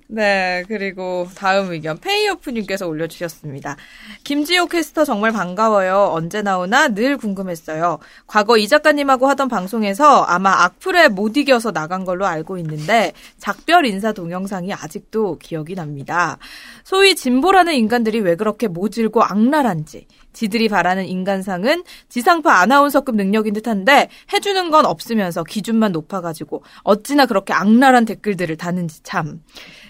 네, 0.07 0.63
그리고 0.67 1.27
다음 1.35 1.71
의견 1.71 1.97
페이오프님께서 1.97 2.87
올려주셨습니다. 2.87 3.75
김지호 4.23 4.67
캐스터 4.67 5.03
정말 5.03 5.31
반가워요. 5.31 6.11
언제 6.13 6.43
나오나 6.43 6.89
늘 6.89 7.17
궁금했어요. 7.17 7.97
과거 8.27 8.57
이 8.57 8.67
작가님하고 8.67 9.27
하던 9.29 9.49
방송에서 9.49 10.23
아마 10.23 10.63
악플에 10.63 11.07
못 11.07 11.35
이겨서 11.37 11.71
나간 11.71 12.05
걸로 12.05 12.27
알고 12.27 12.59
있는데 12.59 13.13
작별 13.39 13.85
인사 13.87 14.11
동영상이 14.13 14.73
아직도 14.73 15.39
기억이 15.39 15.73
납니다. 15.73 16.37
소위 16.83 17.15
진보라는 17.15 17.73
인간들이 17.73 18.19
왜 18.19 18.35
그렇게 18.35 18.67
모질고 18.67 19.23
악랄한지 19.23 20.05
지들이 20.35 20.69
바라는 20.69 21.05
인간상은 21.05 21.83
지상파 22.09 22.51
아나운서급 22.51 23.15
능력인 23.15 23.53
듯한데 23.53 24.09
해주는 24.33 24.69
건 24.69 24.85
없으면서 24.85 25.43
기준만 25.43 25.93
높아가지고 25.93 26.63
어찌나 26.83 27.25
그렇게 27.25 27.53
악랄한 27.53 28.05
댓글들을 28.05 28.55
다는지 28.57 29.01
참. 29.01 29.41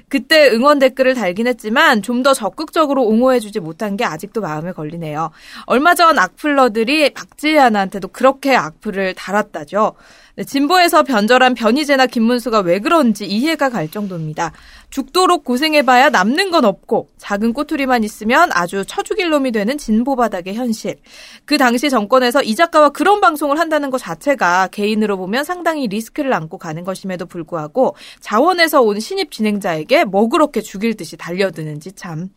그때 0.08 0.50
응원 0.52 0.78
댓글을 0.80 1.16
달긴 1.16 1.48
했지만 1.48 2.02
좀 2.02 2.26
더 2.26 2.34
적극적으로 2.34 3.04
옹호해주지 3.06 3.60
못한 3.60 3.98
게 3.98 4.04
아직도 4.04 4.42
마음에 4.42 4.72
걸리네요. 4.72 5.30
얼마 5.68 5.94
전 5.94 6.18
악플러들이 6.18 7.14
박지현한테도 7.14 8.08
그렇게 8.08 8.56
악플을 8.56 9.14
달았다죠. 9.14 9.94
네, 10.38 10.44
진보에서 10.44 11.04
변절한 11.04 11.54
변희재나 11.54 12.08
김문수가 12.08 12.60
왜 12.60 12.80
그런지 12.80 13.26
이해가 13.26 13.70
갈 13.70 13.90
정도입니다. 13.90 14.52
죽도록 14.90 15.44
고생해봐야 15.44 16.10
남는 16.10 16.52
건 16.52 16.66
없고 16.66 17.10
작은 17.18 17.54
꼬투리만 17.54 18.04
있으면 18.04 18.50
아주 18.54 18.84
처죽일 18.86 19.30
놈이 19.30 19.52
되는 19.52 19.78
진보 19.78 20.16
바닥의 20.16 20.56
현실. 20.56 20.96
그 21.46 21.58
당시 21.58 21.90
정권에서 21.90 22.44
이 22.44 22.56
작가와 22.56 22.90
그런 22.90 23.22
방송을 23.22 23.60
한다는 23.60 23.90
것 23.90 23.98
자체가 23.98 24.68
개인으로 24.68 25.18
보면 25.18 25.44
상당히 25.44 25.88
리스크를 25.88 26.34
안고 26.34 26.58
가는 26.58 26.84
것임에도 26.84 27.26
불구하고 27.26 27.96
자원에서 28.20 28.82
온 28.82 29.00
신입 29.00 29.32
진행자에게 29.32 30.04
뭐 30.04 30.28
그렇게 30.28 30.62
죽일 30.62 30.96
듯이 30.96 31.18
달려드는지 31.18 31.94
참. 31.94 32.30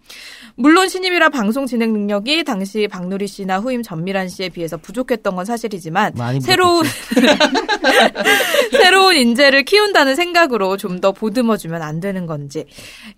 물론 0.55 0.89
신입이라 0.89 1.29
방송 1.31 1.67
진행 1.67 1.93
능력이 1.93 2.45
당시 2.45 2.89
박누리 2.89 3.27
씨나 3.27 3.59
후임 3.59 3.83
전미란 3.83 4.29
씨에 4.29 4.49
비해서 4.49 4.77
부족했던 4.77 5.37
건 5.37 5.45
사실이지만 5.45 6.15
새로운 6.41 6.85
새로운 8.73 9.17
인재를 9.17 9.65
키운다는 9.65 10.17
생각으로 10.17 10.77
좀 10.77 10.99
더 10.99 11.13
보듬어주면 11.13 11.81
안 11.81 12.01
되는 12.01 12.27
건지. 12.27 12.65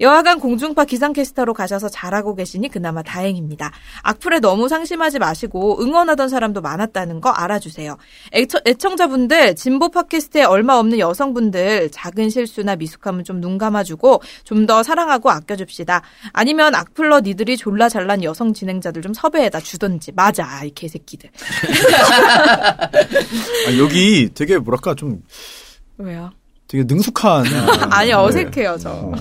여하간 0.00 0.38
공중파 0.40 0.84
기상캐스터로 0.84 1.54
가셔서 1.54 1.88
잘하고 1.88 2.34
계시니 2.34 2.68
그나마 2.68 3.02
다행입니다. 3.02 3.70
악플에 4.02 4.40
너무 4.40 4.68
상심하지 4.68 5.18
마시고 5.18 5.82
응원하던 5.82 6.28
사람도 6.28 6.60
많았다는 6.60 7.22
거 7.22 7.30
알아주세요. 7.30 7.96
애처, 8.34 8.60
애청자분들, 8.66 9.54
진보 9.54 9.88
팟캐스트에 9.88 10.44
얼마 10.44 10.74
없는 10.76 10.98
여성분들 10.98 11.88
작은 11.90 12.28
실수나 12.28 12.76
미숙함은 12.76 13.24
좀 13.24 13.40
눈 13.40 13.56
감아주고 13.56 14.20
좀 14.44 14.66
더 14.66 14.82
사랑하고 14.82 15.30
아껴줍시다. 15.30 16.02
아니면 16.34 16.74
악플러 16.74 17.20
니들이 17.20 17.56
졸라 17.56 17.88
잘난 17.88 18.22
여성 18.22 18.52
진행자들 18.52 19.00
좀 19.00 19.14
섭외해다 19.14 19.60
주던지. 19.60 20.12
맞아, 20.12 20.62
이 20.64 20.70
개새끼들. 20.74 21.30
아, 23.66 23.78
여기 23.78 24.28
되게 24.34 24.58
뭐랄까 24.60 24.94
좀 24.94 25.22
왜요? 25.98 26.30
되게 26.70 26.84
능숙한 26.86 27.44
아니 27.90 28.08
네. 28.10 28.14
어색해요 28.14 28.76
저. 28.80 28.90
어, 28.90 29.12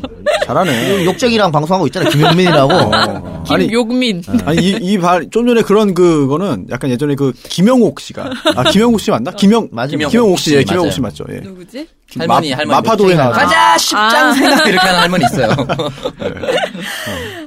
잘하네. 0.46 1.04
욕쟁이랑 1.06 1.52
방송하고 1.52 1.88
있잖아. 1.88 2.08
김용민이라고. 2.10 2.74
어. 2.74 3.44
아니 3.50 3.66
김욕민. 3.66 4.22
아니 4.46 4.58
이이좀 4.80 5.48
전에 5.48 5.64
그런 5.64 5.96
그거는 5.96 6.68
약간 6.70 6.92
예전에 6.92 7.16
그 7.16 7.32
김영옥 7.34 8.00
씨가 8.02 8.30
아 8.56 8.64
김영옥 8.66 9.02
씨 9.02 9.10
맞나? 9.10 9.32
김영 9.32 9.70
맞아. 9.72 9.90
김영옥 9.90 10.12
김영옥 10.12 10.38
씨, 10.40 10.54
예, 10.56 10.60
씨, 10.60 10.66
김영옥. 10.66 10.94
씨 10.94 11.02
맞죠? 11.02 11.26
예. 11.32 11.38
누구지? 11.40 11.88
할머니 12.18 12.52
마- 12.52 12.58
할머니 12.58 12.76
마파도에 12.82 13.16
나왔죠. 13.16 13.40
가자 13.40 13.78
십장 13.80 14.34
생각 14.34 14.68
이렇게 14.68 14.86
하는 14.86 15.00
할머니 15.00 15.26
있어요. 15.26 15.50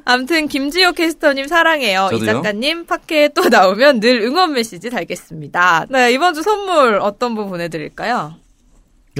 아무튼 0.04 0.48
김지호 0.48 0.92
캐스터님 0.92 1.46
사랑해요. 1.46 2.08
이 2.12 2.18
저도요. 2.18 2.42
작가님 2.42 2.86
팟캐에 2.86 3.28
또 3.34 3.48
나오면 3.48 4.00
늘 4.00 4.22
응원 4.22 4.52
메시지 4.52 4.90
달겠습니다. 4.90 5.86
네 5.90 6.12
이번 6.12 6.34
주 6.34 6.42
선물 6.42 6.98
어떤 7.00 7.36
분 7.36 7.48
보내드릴까요? 7.48 8.34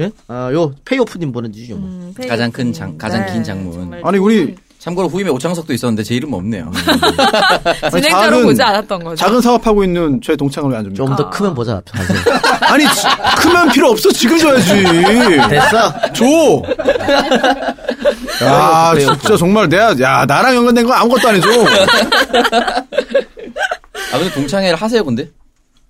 예? 0.01 0.09
아, 0.27 0.49
요 0.53 0.73
페이오프님 0.85 1.31
보내주시죠. 1.31 1.75
뭐. 1.77 1.87
음, 1.87 2.13
가장 2.27 2.51
큰. 2.51 2.73
장- 2.73 2.97
가장 2.97 3.25
긴 3.27 3.43
장문. 3.43 4.01
아니 4.03 4.17
우리 4.17 4.55
참고로 4.79 5.07
후임에 5.07 5.29
오창석도 5.29 5.71
있었는데 5.71 6.03
제 6.03 6.15
이름 6.15 6.33
없네요. 6.33 6.71
진행자로 7.91 8.37
작은- 8.37 8.43
보지 8.43 8.61
않았던 8.63 9.03
거죠. 9.03 9.15
작은 9.15 9.39
사업하고 9.41 9.83
있는 9.83 10.19
제 10.21 10.35
동창을 10.35 10.71
왜안 10.71 10.83
줍니까? 10.83 11.05
좀더 11.05 11.29
크면 11.29 11.53
보자. 11.53 11.79
아니 12.61 12.85
지- 12.85 13.07
크면 13.37 13.69
필요 13.69 13.91
없어 13.91 14.11
지금 14.11 14.37
줘야지. 14.39 14.83
됐어? 15.49 16.11
줘. 16.13 16.25
야 18.45 18.93
진짜 18.99 19.37
정말 19.37 19.69
내가 19.69 19.95
야 20.01 20.25
나랑 20.25 20.55
연관된 20.55 20.85
거 20.87 20.93
아무것도 20.93 21.27
안 21.29 21.35
해줘. 21.35 21.47
아 24.11 24.17
근데 24.17 24.33
동창회를 24.33 24.75
하세요 24.75 25.03
근데? 25.05 25.29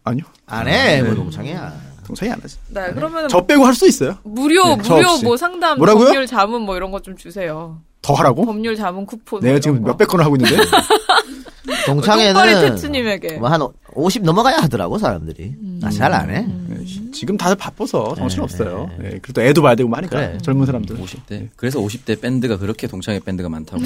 아니요 0.04 0.26
안 0.46 0.68
해. 0.68 1.02
뭐 1.02 1.14
농창이야. 1.14 1.72
동창이 2.14 2.32
안 2.32 2.40
하지. 2.42 2.58
네 2.70 2.92
그러면 2.94 3.28
저 3.28 3.42
빼고 3.46 3.66
할 3.66 3.74
수 3.74 3.88
있어요. 3.88 4.18
무료 4.24 4.76
네, 4.76 4.82
저 4.84 4.96
무료. 4.96 5.18
뭐 5.24 5.36
상담 5.38 5.78
뭐라고요? 5.78 6.06
법률 6.06 6.28
자문 6.28 6.62
뭐 6.62 6.76
이런 6.78 6.92
거좀 6.92 7.18
주세요. 7.18 7.80
더 8.02 8.14
하라고? 8.14 8.46
법률 8.46 8.76
자문 8.76 9.06
쿠폰. 9.06 9.40
내가 9.42 9.54
뭐 9.54 9.60
지금 9.60 9.76
이런 9.78 9.84
거. 9.86 9.92
몇백 9.92 10.08
건을 10.10 10.26
하고 10.26 10.36
있는데. 10.36 10.56
동창회는. 11.86 13.40
뭐 13.40 13.50
한 13.50 13.62
50 13.96 14.24
넘어가야 14.24 14.58
하더라고 14.64 14.98
사람들이. 14.98 15.56
아, 15.84 15.90
잘 15.90 16.14
안 16.14 16.30
해. 16.30 16.46
네, 16.68 16.86
지금 17.12 17.38
다들 17.38 17.56
바빠서 17.56 18.14
정신 18.16 18.38
네, 18.40 18.44
없어요. 18.44 18.90
네, 19.00 19.20
그래도 19.22 19.42
애도 19.42 19.62
봐야 19.62 19.76
되고 19.76 19.90
많으니까 19.90 20.16
그래. 20.18 20.38
젊은 20.42 20.66
사람들. 20.66 20.98
50대. 20.98 21.50
그래서 21.56 21.80
50대 21.80 22.20
밴드가 22.22 22.58
그렇게 22.58 22.88
동창회 22.88 23.20
밴드가 23.20 23.50
많다고. 23.50 23.82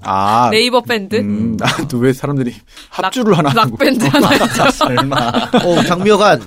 아, 0.00 0.48
네이버 0.50 0.80
밴드. 0.80 1.16
음, 1.16 1.56
나도 1.58 1.98
왜 1.98 2.12
사람들이 2.12 2.54
합주를 2.90 3.36
하나 3.36 3.50
하고. 3.50 3.58
락 3.60 3.78
밴드 3.78 4.04
하나. 4.04 4.30
설마. 4.70 5.16
어, 5.64 5.82
장미여관 5.84 6.40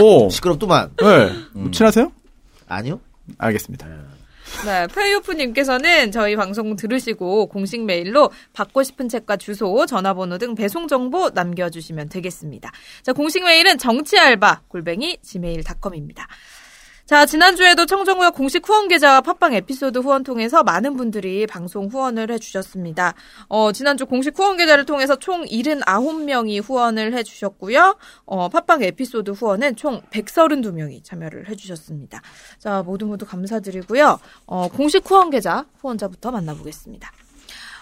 오, 0.00 0.28
시끄럽더만. 0.30 0.92
네. 0.96 1.32
뭐 1.52 1.70
친하세요? 1.70 2.12
아니요? 2.68 3.00
알겠습니다. 3.38 3.86
네, 4.64 4.86
페이오프님께서는 4.88 6.10
저희 6.10 6.34
방송 6.34 6.74
들으시고 6.74 7.46
공식 7.46 7.84
메일로 7.84 8.30
받고 8.54 8.82
싶은 8.82 9.08
책과 9.08 9.36
주소, 9.36 9.86
전화번호 9.86 10.38
등 10.38 10.54
배송 10.54 10.88
정보 10.88 11.30
남겨주시면 11.30 12.08
되겠습니다. 12.08 12.72
자, 13.02 13.12
공식 13.12 13.44
메일은 13.44 13.78
정치알바 13.78 14.62
골뱅이 14.68 15.18
gmail.com입니다. 15.22 16.26
자, 17.08 17.24
지난주에도 17.24 17.86
청정구역 17.86 18.34
공식 18.34 18.68
후원 18.68 18.86
계좌와 18.86 19.22
팟빵 19.22 19.54
에피소드 19.54 20.00
후원 20.00 20.24
통해서 20.24 20.62
많은 20.62 20.94
분들이 20.94 21.46
방송 21.46 21.86
후원을 21.86 22.30
해주셨습니다. 22.30 23.14
어, 23.48 23.72
지난주 23.72 24.04
공식 24.04 24.38
후원 24.38 24.58
계좌를 24.58 24.84
통해서 24.84 25.16
총 25.16 25.46
79명이 25.46 26.62
후원을 26.62 27.14
해주셨고요. 27.14 27.96
어, 28.26 28.48
팟빵 28.50 28.82
에피소드 28.82 29.30
후원은 29.30 29.76
총 29.76 30.02
132명이 30.10 31.02
참여를 31.02 31.48
해주셨습니다. 31.48 32.20
자, 32.58 32.82
모두 32.82 33.06
모두 33.06 33.24
감사드리고요. 33.24 34.18
어, 34.44 34.68
공식 34.68 35.10
후원 35.10 35.30
계좌 35.30 35.64
후원자부터 35.80 36.30
만나보겠습니다. 36.30 37.10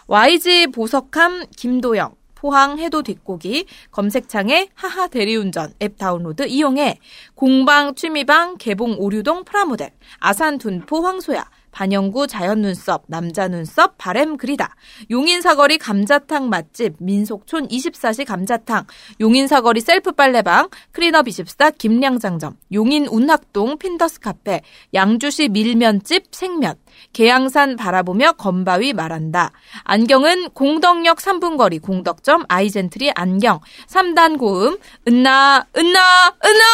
YG 0.06 0.68
보석함 0.68 1.47
김도영 1.56 2.14
포항 2.37 2.78
해도 2.78 3.02
뒷고기 3.02 3.66
검색창에 3.90 4.69
하하 4.75 5.09
대리운전 5.09 5.73
앱 5.83 5.99
다운로드 5.99 6.47
이용해 6.47 7.00
공방 7.35 7.97
취미방 7.97 8.59
개봉 8.59 8.97
오류동 8.99 9.45
프라모델 9.45 9.90
아산 10.21 10.59
둔포 10.59 11.00
황소야 11.00 11.45
반영구 11.76 12.26
자연 12.26 12.62
눈썹 12.62 13.05
남자 13.07 13.49
눈썹 13.49 13.99
바램 13.99 14.38
그리다 14.38 14.75
용인 15.11 15.43
사거리 15.43 15.76
감자탕 15.76 16.49
맛집 16.49 16.95
민속촌 17.00 17.69
24시 17.69 18.25
감자탕 18.25 18.87
용인 19.21 19.47
사거리 19.47 19.83
셀프 19.83 20.12
빨래방 20.12 20.71
클린업 20.93 21.28
24 21.28 21.73
김량장점 21.73 22.57
용인 22.73 23.07
운학동 23.09 23.76
핀더스 23.76 24.21
카페 24.21 24.62
양주시 24.95 25.50
밀면집 25.50 26.28
생면 26.31 26.76
계양산 27.12 27.76
바라보며 27.76 28.32
건바위 28.32 28.92
말한다. 28.92 29.50
안경은 29.84 30.50
공덕역 30.50 31.18
3분 31.18 31.56
거리 31.56 31.78
공덕점 31.78 32.44
아이젠트리 32.48 33.12
안경 33.14 33.60
3단 33.88 34.38
고음 34.38 34.76
은나 35.08 35.64
은나 35.76 36.34
은나 36.44 36.64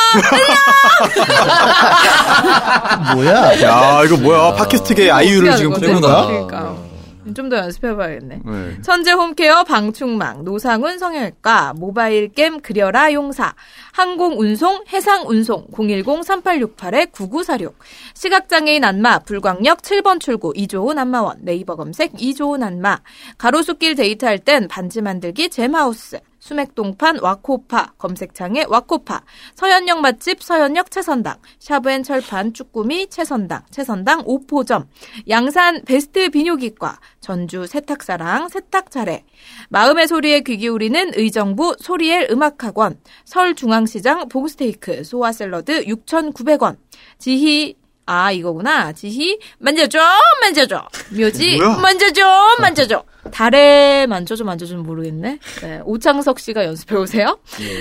뭐야? 3.14 3.60
야, 3.62 4.02
이거 4.04 4.16
뭐야. 4.16 4.54
팟캐스트계 4.54 5.10
아이유를 5.10 5.56
지금 5.56 5.72
하는 5.74 6.00
거야. 6.00 6.91
거지? 7.22 7.22
그러니까 7.22 7.34
좀더 7.34 7.56
연습해봐야겠네. 7.56 8.40
네. 8.44 8.76
천재 8.82 9.12
홈케어 9.12 9.64
방충망, 9.64 10.44
노상훈 10.44 10.98
성형외과, 10.98 11.72
모바일 11.76 12.28
게임 12.28 12.60
그려라 12.60 13.10
용사, 13.12 13.54
항공 13.92 14.38
운송, 14.38 14.84
해상 14.92 15.26
운송, 15.28 15.66
010-3868-9946, 15.72 17.72
시각장애인 18.14 18.84
안마, 18.84 19.18
불광역 19.20 19.82
7번 19.82 20.20
출구, 20.20 20.52
이조은 20.54 20.98
안마원, 20.98 21.38
네이버 21.40 21.76
검색 21.76 22.20
이조은 22.20 22.62
안마, 22.62 23.00
가로수길 23.38 23.94
데이트할 23.94 24.38
땐 24.38 24.68
반지 24.68 25.00
만들기 25.00 25.48
잼하우스, 25.50 26.20
수맥동판 26.42 27.20
와코파 27.20 27.92
검색창에 27.98 28.64
와코파. 28.68 29.22
서현역 29.54 30.00
맛집 30.00 30.42
서현역 30.42 30.90
채선당. 30.90 31.36
샤브앤 31.60 32.02
철판 32.02 32.52
쭈꾸미 32.52 33.06
채선당 33.06 33.62
채선당 33.70 34.22
오포점. 34.26 34.88
양산 35.28 35.84
베스트 35.84 36.30
비뇨기과 36.30 36.98
전주 37.20 37.66
세탁사랑 37.68 38.48
세탁차례. 38.48 39.24
마음의 39.68 40.08
소리에 40.08 40.40
귀 40.40 40.56
기울이는 40.56 41.12
의정부 41.14 41.76
소리엘 41.78 42.26
음악학원. 42.32 42.98
서울중앙시장 43.24 44.28
보그스테이크 44.28 45.04
소화샐러드 45.04 45.84
6,900원. 45.84 46.76
지희 47.18 47.76
아 48.04 48.32
이거구나. 48.32 48.92
지희 48.92 49.38
만져줘 49.58 50.00
만져줘. 50.40 50.88
묘지? 51.16 51.58
만져줘 51.80 52.56
만져줘 52.60 53.04
달에 53.30 54.06
만져줘 54.06 54.44
만져줘는 54.44 54.82
모르겠네. 54.82 55.38
네, 55.62 55.80
오창석 55.84 56.40
씨가 56.40 56.64
연습해 56.64 56.96
오세요. 56.96 57.38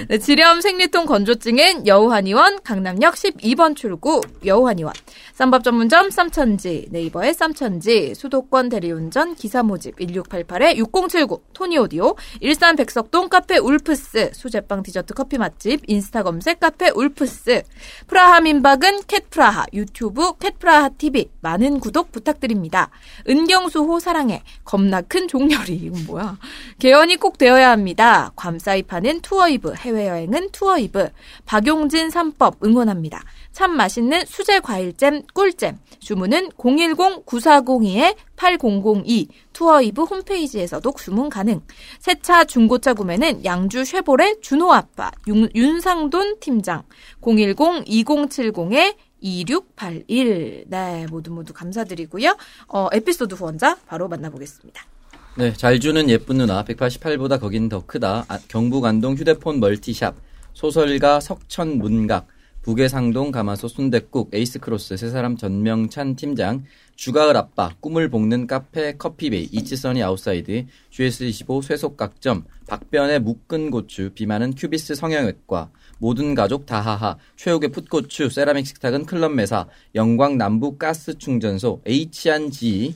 네, 0.07 0.17
지렴 0.19 0.61
생리통 0.61 1.05
건조증엔 1.05 1.87
여우한의원 1.87 2.61
강남역 2.63 3.15
12번 3.15 3.75
출구 3.75 4.21
여우한의원. 4.45 4.93
쌈밥 5.33 5.63
전문점 5.63 6.11
쌈천지 6.11 6.87
네이버에 6.91 7.33
쌈천지 7.33 8.13
수도권 8.15 8.69
대리운전 8.69 9.35
기사 9.35 9.63
모집 9.63 9.97
1688에 9.97 10.75
6079 10.77 11.41
토니오디오 11.53 12.15
일산 12.39 12.75
백석동 12.75 13.29
카페 13.29 13.57
울프스 13.57 14.31
수제빵 14.33 14.83
디저트 14.83 15.13
커피 15.13 15.37
맛집 15.37 15.81
인스타 15.87 16.23
검색 16.23 16.59
카페 16.59 16.89
울프스. 16.93 17.63
프라하 18.07 18.41
민박은 18.41 19.01
캣프라하 19.07 19.65
유튜브 19.73 20.33
캣프라하 20.37 20.89
TV 20.89 21.29
많은 21.41 21.79
구독 21.79 22.11
부탁드립니다. 22.11 22.89
은경수호 23.27 23.99
사랑해. 23.99 24.43
겁나 24.63 25.01
큰 25.01 25.27
종렬이 25.31 25.75
이건 25.75 26.05
뭐야? 26.07 26.37
개연이 26.77 27.15
꼭 27.15 27.37
되어야 27.37 27.71
합니다. 27.71 28.33
괌사이 28.35 28.83
파는 28.83 29.21
투어이브 29.21 29.75
해외여행은 29.75 30.49
투어이브 30.51 31.07
박용진 31.45 32.09
3법 32.09 32.65
응원합니다. 32.65 33.23
참 33.53 33.77
맛있는 33.77 34.25
수제 34.25 34.59
과일잼 34.59 35.21
꿀잼 35.33 35.79
주문은 36.01 36.49
010-9402-8002 36.49 39.29
투어이브 39.53 40.03
홈페이지에서도 40.03 40.93
주문 40.97 41.29
가능 41.29 41.61
새차 41.99 42.43
중고차 42.43 42.93
구매는 42.93 43.45
양주 43.45 43.85
쉐보레 43.85 44.41
준호 44.41 44.73
아빠 44.73 45.11
윤, 45.27 45.47
윤상돈 45.55 46.41
팀장 46.41 46.83
010-2070에 47.21 48.95
2681. 49.21 50.65
네, 50.67 51.05
모두 51.09 51.31
모두 51.31 51.53
감사드리고요. 51.53 52.35
어, 52.67 52.89
에피소드 52.91 53.35
후원자 53.35 53.77
바로 53.87 54.09
만나보겠습니다. 54.09 54.90
네, 55.37 55.53
잘 55.53 55.79
주는 55.79 56.09
예쁜 56.09 56.39
누나. 56.39 56.61
188보다 56.65 57.39
거긴 57.39 57.69
더 57.69 57.85
크다. 57.85 58.25
아, 58.27 58.37
경북 58.49 58.83
안동 58.83 59.15
휴대폰 59.15 59.61
멀티샵. 59.61 60.15
소설가 60.53 61.21
석천 61.21 61.77
문각. 61.77 62.27
북해상동 62.63 63.31
가마솥 63.31 63.71
순댓국 63.71 64.35
에이스크로스 64.35 64.97
세사람 64.97 65.35
전명찬 65.37 66.15
팀장 66.15 66.63
주가을 66.95 67.35
아빠 67.35 67.73
꿈을 67.79 68.09
볶는 68.09 68.45
카페 68.45 68.93
커피베이 68.97 69.49
이치선이 69.51 70.03
아웃사이드 70.03 70.67
GS25 70.91 71.63
쇠속각점 71.63 72.43
박변의 72.67 73.21
묶은 73.21 73.71
고추 73.71 74.11
비만은 74.13 74.53
큐비스 74.53 74.93
성형외과 74.93 75.71
모든 75.97 76.35
가족 76.35 76.67
다하하 76.67 77.17
최욱의 77.35 77.71
풋고추 77.71 78.29
세라믹 78.29 78.67
식탁은 78.67 79.05
클럽메사 79.07 79.65
영광 79.95 80.37
남부 80.37 80.77
가스 80.77 81.17
충전소 81.17 81.81
H&G 81.87 82.93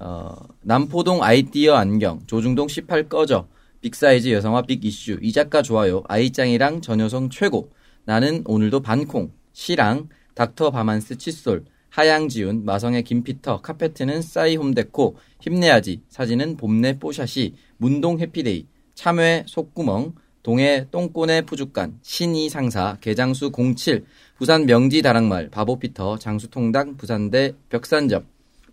어, 0.00 0.34
남포동 0.62 1.22
아이디어 1.22 1.74
안경, 1.74 2.20
조중동 2.26 2.68
18 2.68 3.08
꺼져, 3.08 3.46
빅사이즈 3.82 4.32
여성화 4.32 4.62
빅 4.62 4.84
이슈, 4.84 5.18
이 5.20 5.30
작가 5.30 5.60
좋아요, 5.60 6.02
아이짱이랑 6.08 6.80
전여성 6.80 7.28
최고, 7.28 7.70
나는 8.06 8.42
오늘도 8.46 8.80
반콩, 8.80 9.30
시랑, 9.52 10.08
닥터 10.34 10.70
바만스 10.70 11.18
칫솔, 11.18 11.66
하양지훈, 11.90 12.64
마성의 12.64 13.02
김피터, 13.04 13.60
카페트는 13.60 14.22
싸이 14.22 14.56
홈데코, 14.56 15.16
힘내야지, 15.40 16.00
사진은 16.08 16.56
봄내 16.56 16.98
뽀샤시, 16.98 17.54
문동 17.76 18.20
해피데이, 18.20 18.66
참외 18.94 19.44
속구멍, 19.46 20.14
동해 20.42 20.86
똥꼬네 20.90 21.42
푸죽간, 21.42 21.98
신이 22.00 22.48
상사, 22.48 22.96
개장수 23.02 23.52
07, 23.76 24.06
부산 24.38 24.64
명지 24.64 25.02
다락말, 25.02 25.50
바보피터, 25.50 26.18
장수통당, 26.18 26.96
부산대 26.96 27.52
벽산점, 27.68 28.24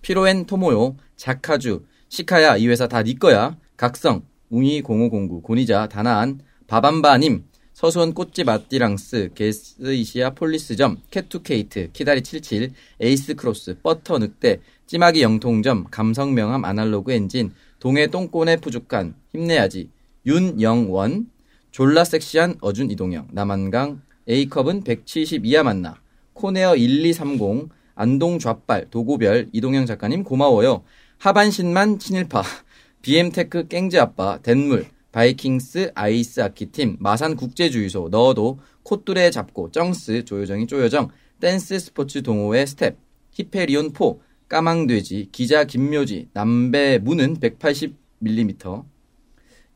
피로엔 0.02 0.46
토모요, 0.46 0.98
자카주, 1.16 1.84
시카야 2.10 2.58
이 2.58 2.68
회사 2.68 2.88
다 2.88 3.02
니 3.04 3.18
거야, 3.18 3.58
각성, 3.76 4.24
웅이 4.50 4.82
0509, 4.84 5.42
고니자, 5.42 5.88
다나안, 5.88 6.40
바밤바님, 6.68 7.46
서수원 7.74 8.14
꽃집 8.14 8.50
아띠랑스, 8.50 9.32
게스이시아 9.36 10.32
폴리스점, 10.32 10.98
캣투케이트, 11.12 11.92
키다리 11.92 12.24
77, 12.24 12.72
에이스 13.00 13.36
크로스, 13.36 13.78
버터 13.84 14.18
늑대, 14.18 14.62
찌마기 14.88 15.22
영통점, 15.22 15.86
감성명함 15.92 16.66
아날로그 16.66 17.12
엔진, 17.12 17.52
동해 17.80 18.08
똥꼬네 18.08 18.58
푸죽간, 18.58 19.14
힘내야지, 19.32 19.90
윤영원, 20.26 21.30
졸라 21.72 22.04
섹시한 22.04 22.56
어준 22.62 22.90
이동영, 22.90 23.28
남한강, 23.32 24.02
A컵은 24.28 24.84
172야 24.84 25.62
만나, 25.64 26.02
코네어 26.34 26.76
1230, 26.76 27.70
안동 27.98 28.40
좌빨, 28.40 28.90
도고별, 28.90 29.50
이동영 29.52 29.86
작가님 29.86 30.24
고마워요. 30.24 30.84
하반신만 31.18 32.00
친일파, 32.00 32.44
BM테크 33.02 33.68
깽지 33.68 34.00
아빠, 34.00 34.38
덴물, 34.42 34.86
바이킹스 35.12 35.92
아이스 35.96 36.42
아키팀, 36.42 36.98
마산 37.00 37.36
국제주유소, 37.36 38.10
넣어도, 38.12 38.60
콧뚜레 38.84 39.32
잡고, 39.32 39.72
정스, 39.72 40.24
조효정이 40.24 40.68
쪼여정, 40.68 41.10
댄스 41.40 41.80
스포츠 41.80 42.22
동호회 42.22 42.66
스텝, 42.68 42.98
히페리온 43.32 43.94
포, 43.94 44.22
까망돼지, 44.48 45.30
기자 45.32 45.64
김묘지, 45.64 46.30
남배 46.34 47.00
문은 47.00 47.38
180mm, 47.40 48.86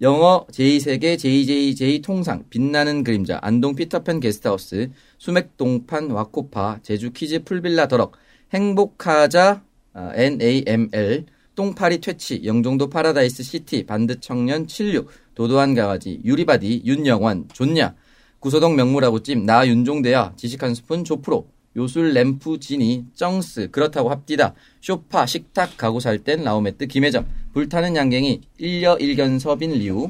영어 0.02 0.48
제2세계 0.52 1.20
JJJ 1.20 2.02
통상 2.02 2.44
빛나는 2.50 3.04
그림자 3.04 3.38
안동 3.44 3.76
피터팬 3.76 4.20
게스트하우스 4.20 4.90
수맥동판 5.22 6.10
와코파 6.10 6.80
제주 6.82 7.12
키즈 7.14 7.44
풀빌라 7.44 7.88
더럭 7.88 8.14
행복하자 8.56 9.62
아, 9.94 10.12
NAML 10.16 11.26
똥파리 11.56 12.02
퇴치 12.02 12.42
영종도 12.44 12.90
파라다이스 12.90 13.44
시티 13.44 13.86
반드청년 13.86 14.66
76 14.66 15.08
도도한 15.36 15.76
강아지 15.76 16.20
유리바디 16.26 16.82
윤영환 16.86 17.50
좋냐 17.54 17.94
구소동 18.40 18.76
명물하고 18.76 19.22
찜 19.22 19.46
나 19.46 19.68
윤종대야 19.68 20.34
지식 20.38 20.64
한 20.64 20.74
스푼 20.74 21.04
조프로 21.04 21.48
요술 21.78 22.14
램프 22.16 22.60
지니 22.60 23.06
정스 23.14 23.70
그렇다고 23.70 24.10
합디다. 24.10 24.56
쇼파 24.82 25.26
식탁 25.28 25.78
가구 25.78 26.02
살 26.02 26.18
땐 26.20 26.44
라오메트 26.44 26.88
김혜정. 26.88 27.26
불타는 27.54 27.96
양갱이 27.96 28.42
일려 28.58 28.98
일견 28.98 29.40
서빈 29.40 29.72
리우 29.72 30.10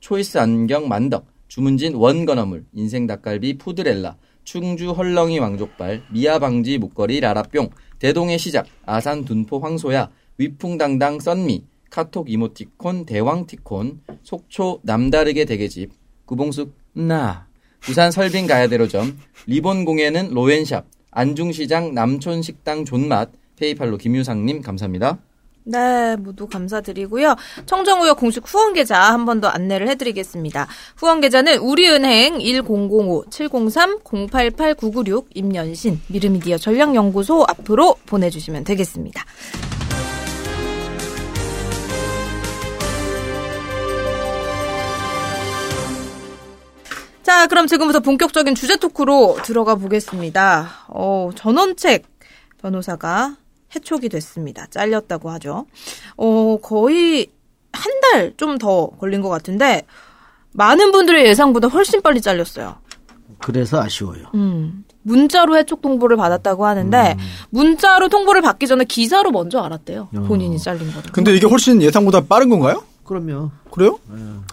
초이스 0.00 0.38
안경 0.38 0.88
만덕 0.88 1.26
주문진 1.48 1.94
원건어물 1.96 2.64
인생 2.72 3.06
닭갈비 3.06 3.58
푸드렐라 3.58 4.16
충주 4.44 4.92
헐렁이 4.92 5.38
왕족발 5.38 6.04
미아방지 6.10 6.78
목걸이 6.78 7.20
라라뿅 7.20 7.70
대동의 7.98 8.38
시작 8.38 8.66
아산 8.86 9.24
둔포 9.24 9.58
황소야 9.58 10.10
위풍당당 10.38 11.20
썬미 11.20 11.64
카톡 11.90 12.30
이모티콘 12.30 13.06
대왕티콘 13.06 14.00
속초 14.22 14.80
남다르게 14.82 15.44
대게집 15.44 15.90
구봉숙 16.26 16.74
나 16.92 17.46
부산 17.80 18.10
설빈 18.10 18.46
가야대로점 18.46 19.18
리본 19.46 19.84
공예는 19.84 20.30
로엔샵 20.30 20.86
안중시장 21.10 21.94
남촌식당 21.94 22.84
존맛 22.84 23.30
페이팔로 23.56 23.98
김유상님 23.98 24.62
감사합니다. 24.62 25.18
네, 25.66 26.16
모두 26.16 26.46
감사드리고요. 26.46 27.36
청정구역 27.66 28.18
공식 28.18 28.42
후원 28.46 28.74
계좌 28.74 29.00
한 29.12 29.24
번 29.24 29.40
더 29.40 29.48
안내를 29.48 29.88
해드리겠습니다. 29.88 30.68
후원 30.96 31.20
계좌는 31.22 31.56
우리은행 31.58 32.36
1005-703-088-996 32.38 35.26
임연신 35.34 36.00
미르미디어 36.08 36.58
전략연구소 36.58 37.44
앞으로 37.48 37.96
보내주시면 38.06 38.64
되겠습니다. 38.64 39.24
자, 47.22 47.46
그럼 47.46 47.66
지금부터 47.66 48.00
본격적인 48.00 48.54
주제 48.54 48.76
토크로 48.76 49.38
들어가 49.44 49.74
보겠습니다. 49.76 50.68
어, 50.88 51.30
전원책 51.34 52.04
변호사가 52.60 53.36
해촉이 53.74 54.08
됐습니다. 54.08 54.66
잘렸다고 54.70 55.30
하죠. 55.30 55.66
어, 56.16 56.56
거의 56.62 57.28
한 57.72 57.92
달 58.00 58.32
좀 58.36 58.58
더 58.58 58.86
걸린 59.00 59.20
것 59.20 59.28
같은데, 59.28 59.82
많은 60.52 60.92
분들의 60.92 61.26
예상보다 61.26 61.68
훨씬 61.68 62.00
빨리 62.02 62.20
잘렸어요. 62.20 62.76
그래서 63.40 63.80
아쉬워요. 63.82 64.26
음. 64.34 64.84
문자로 65.02 65.56
해촉 65.58 65.82
통보를 65.82 66.16
받았다고 66.16 66.64
하는데, 66.66 67.16
문자로 67.50 68.08
통보를 68.08 68.40
받기 68.42 68.66
전에 68.66 68.84
기사로 68.84 69.30
먼저 69.32 69.60
알았대요. 69.60 70.08
본인이 70.28 70.58
잘린 70.58 70.92
거를. 70.94 71.10
근데 71.12 71.34
이게 71.34 71.46
훨씬 71.46 71.82
예상보다 71.82 72.22
빠른 72.22 72.48
건가요? 72.48 72.84
그럼요. 73.04 73.50
그래요? 73.70 73.98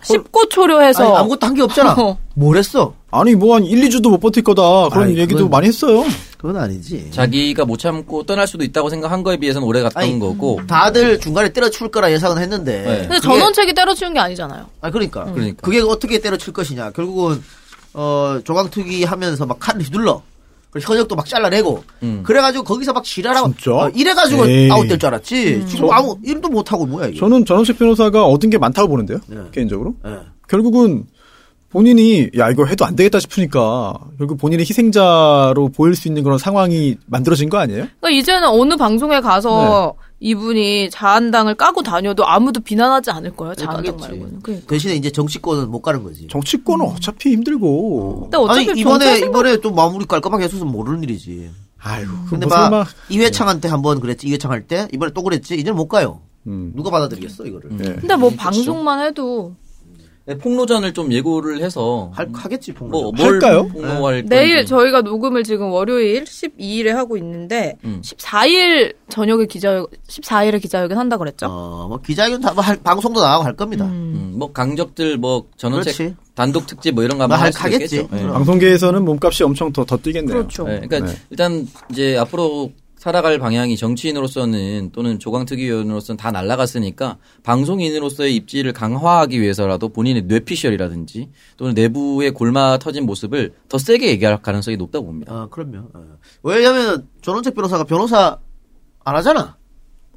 쉽고 0.03 0.49
초려해서 0.49 1.03
아니, 1.03 1.15
아무것도 1.17 1.47
한 1.47 1.53
게 1.55 1.61
없잖아. 1.61 1.93
어. 1.93 2.17
뭘 2.33 2.57
했어? 2.57 2.93
아니 3.11 3.35
뭐 3.35 3.55
한 3.55 3.63
1, 3.65 3.89
2주도 3.89 4.09
못 4.09 4.19
버틸 4.19 4.43
거다 4.43 4.89
그런 4.89 5.07
아이, 5.09 5.17
얘기도 5.17 5.39
그건- 5.45 5.49
많이 5.51 5.67
했어요. 5.67 6.03
그건 6.37 6.57
아니지. 6.57 7.11
자기가 7.11 7.65
못 7.65 7.77
참고 7.77 8.23
떠날 8.23 8.47
수도 8.47 8.63
있다고 8.63 8.89
생각한 8.89 9.21
거에 9.23 9.37
비해서는 9.37 9.67
오래 9.67 9.81
갔던 9.81 10.01
아니, 10.03 10.17
거고. 10.19 10.59
다들 10.67 11.19
중간에 11.19 11.49
때려칠 11.53 11.89
거라 11.89 12.11
예상은 12.11 12.41
했는데. 12.41 12.81
네. 12.81 12.97
근데 13.01 13.15
그게- 13.19 13.21
전원책이 13.21 13.73
때려치운 13.73 14.13
게 14.13 14.19
아니잖아요. 14.19 14.65
아 14.81 14.89
그러니까. 14.91 15.25
그러니까. 15.25 15.61
그게 15.61 15.79
어떻게 15.81 16.19
때려칠 16.19 16.51
것이냐. 16.53 16.91
결국은 16.91 17.41
어 17.93 18.39
조강투기 18.43 19.03
하면서 19.03 19.45
막 19.45 19.57
칼을 19.59 19.81
휘둘러. 19.83 20.21
그리고 20.71 20.93
현역도 20.93 21.15
막 21.15 21.25
잘라내고. 21.25 21.83
음. 22.03 22.23
그래가지고 22.23 22.63
거기서 22.63 22.93
막 22.93 23.03
지랄하고. 23.03 23.53
진짜? 23.53 23.71
어, 23.73 23.89
이래가지고 23.93 24.47
에이. 24.47 24.71
아웃될 24.71 24.97
줄 24.97 25.07
알았지. 25.07 25.65
지금 25.67 25.91
아무 25.91 26.17
일도 26.23 26.49
못하고 26.49 26.85
뭐야 26.85 27.07
이게. 27.07 27.19
저는 27.19 27.45
전원책 27.45 27.77
변호사가 27.77 28.25
얻은 28.25 28.49
게 28.49 28.57
많다고 28.57 28.87
보는데요. 28.87 29.19
네. 29.27 29.37
개인적으로. 29.51 29.95
예. 30.05 30.19
결국은 30.47 31.05
본인이 31.69 32.29
야 32.37 32.49
이거 32.49 32.65
해도 32.65 32.85
안 32.85 32.95
되겠다 32.95 33.19
싶으니까 33.19 33.93
결국 34.17 34.37
본인이 34.37 34.61
희생자로 34.61 35.69
보일 35.75 35.95
수 35.95 36.07
있는 36.07 36.23
그런 36.23 36.37
상황이 36.37 36.97
만들어진 37.05 37.49
거 37.49 37.59
아니에요? 37.59 37.87
그러니까 37.99 38.09
이제는 38.09 38.47
어느 38.47 38.75
방송에 38.75 39.21
가서 39.21 39.95
이분이 40.23 40.91
자한당을 40.91 41.55
까고 41.55 41.81
다녀도 41.81 42.25
아무도 42.27 42.59
비난하지 42.61 43.09
않을 43.09 43.35
거예요. 43.35 43.55
자한당. 43.55 43.97
말고는. 43.97 44.39
그러니까. 44.43 44.67
대신에 44.67 44.95
이제 44.95 45.09
정치권은 45.09 45.69
못 45.71 45.81
가는 45.81 46.03
거지. 46.03 46.27
정치권은 46.29 46.85
어차피 46.85 47.31
힘들고. 47.31 48.21
근데 48.29 48.37
어차피 48.37 48.69
아니 48.69 48.79
이번에 48.79 49.05
생각- 49.15 49.27
이번에 49.27 49.57
또 49.61 49.71
마무리 49.73 50.05
깔끔하게 50.05 50.43
해서는 50.45 50.67
모르는 50.67 51.01
일이지. 51.03 51.49
아유, 51.79 52.05
근데 52.29 52.45
무슨 52.45 52.61
막막 52.61 52.87
이회창한테 53.09 53.67
한번 53.67 53.99
그랬지. 53.99 54.27
이회창 54.27 54.51
할 54.51 54.67
때 54.67 54.87
이번에 54.93 55.11
또 55.15 55.23
그랬지. 55.23 55.55
이제는 55.55 55.75
못 55.75 55.87
가요. 55.87 56.21
음. 56.45 56.71
누가 56.75 56.91
받아들이겠어 56.91 57.45
이거를. 57.45 57.71
예. 57.79 57.93
근데 57.95 58.15
뭐 58.15 58.29
방송만 58.37 58.99
해도 59.03 59.55
네, 60.25 60.37
폭로전을 60.37 60.93
좀 60.93 61.11
예고를 61.11 61.61
해서 61.63 62.11
할 62.13 62.29
하겠지 62.31 62.71
폭로. 62.73 63.01
뭐뭘 63.11 63.33
할까요? 63.33 63.67
폭로할 63.69 64.23
내일. 64.27 64.65
저희가 64.65 65.01
녹음을 65.01 65.43
지금 65.43 65.71
월요일 65.71 66.25
12일에 66.25 66.89
하고 66.89 67.17
있는데 67.17 67.75
음. 67.83 68.01
14일 68.03 68.93
저녁에 69.09 69.45
기자 69.47 69.83
14일에 70.07 70.61
기자회견 70.61 70.97
한다 70.97 71.17
그랬죠. 71.17 71.47
어 71.49 71.87
뭐 71.87 71.99
기자회견 71.99 72.39
다 72.41 72.53
할, 72.55 72.77
방송도 72.83 73.19
나가고 73.19 73.43
할 73.43 73.55
겁니다. 73.55 73.85
음, 73.85 74.33
뭐 74.37 74.51
강적들 74.53 75.17
뭐 75.17 75.45
전원책 75.57 75.97
그렇지. 75.97 76.15
단독 76.35 76.67
특집 76.67 76.93
뭐 76.93 77.03
이런 77.03 77.17
거뭐 77.17 77.35
할- 77.35 77.51
하겠지. 77.53 77.95
있겠죠. 77.95 78.07
네. 78.15 78.21
그럼. 78.21 78.33
방송계에서는 78.33 79.03
몸값이 79.03 79.43
엄청 79.43 79.73
더, 79.73 79.83
더 79.83 79.97
뛰겠네요. 79.97 80.37
그렇죠. 80.37 80.65
네, 80.65 80.81
그러니까 80.81 81.11
네. 81.11 81.17
일단 81.31 81.67
이제 81.91 82.17
앞으로 82.17 82.71
살아갈 83.01 83.39
방향이 83.39 83.77
정치인으로서는 83.77 84.91
또는 84.91 85.17
조강특위위원으로서는 85.17 86.17
다 86.17 86.29
날라갔으니까 86.29 87.17
방송인으로서의 87.41 88.35
입지를 88.35 88.73
강화하기 88.73 89.41
위해서라도 89.41 89.89
본인의 89.89 90.25
뇌피셜이라든지 90.25 91.29
또는 91.57 91.73
내부의 91.73 92.29
골마 92.29 92.77
터진 92.77 93.07
모습을 93.07 93.53
더 93.69 93.79
세게 93.79 94.07
얘기할 94.09 94.39
가능성이 94.43 94.77
높다고 94.77 95.07
봅니다. 95.07 95.33
아 95.33 95.47
그럼요. 95.49 95.89
어. 95.95 96.03
왜냐면 96.43 97.07
전원책 97.23 97.55
변호사가 97.55 97.85
변호사 97.85 98.37
안 99.03 99.15
하잖아. 99.15 99.57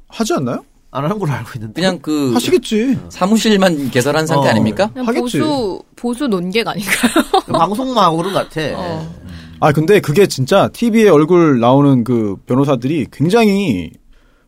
하지 0.07 0.33
않나요? 0.33 0.63
안 0.91 1.03
하는 1.05 1.17
걸로 1.17 1.31
알고 1.31 1.49
있는데. 1.55 1.81
그냥 1.81 1.97
그 2.03 2.33
하시겠지. 2.35 2.99
사무실만 3.09 3.89
개설한 3.89 4.27
상태 4.27 4.47
어. 4.47 4.51
아닙니까? 4.51 4.91
하겠지. 4.93 5.39
보수 5.39 5.81
보수 5.95 6.27
논객 6.27 6.67
아닌가요? 6.67 7.11
방송만 7.51 8.03
하고 8.03 8.17
그런 8.17 8.31
것 8.31 8.47
같아. 8.47 8.61
어. 8.79 9.24
아, 9.59 9.71
근데 9.71 9.99
그게 9.99 10.27
진짜 10.27 10.67
TV에 10.69 11.09
얼굴 11.09 11.59
나오는 11.59 12.03
그 12.03 12.35
변호사들이 12.45 13.07
굉장히 13.11 13.91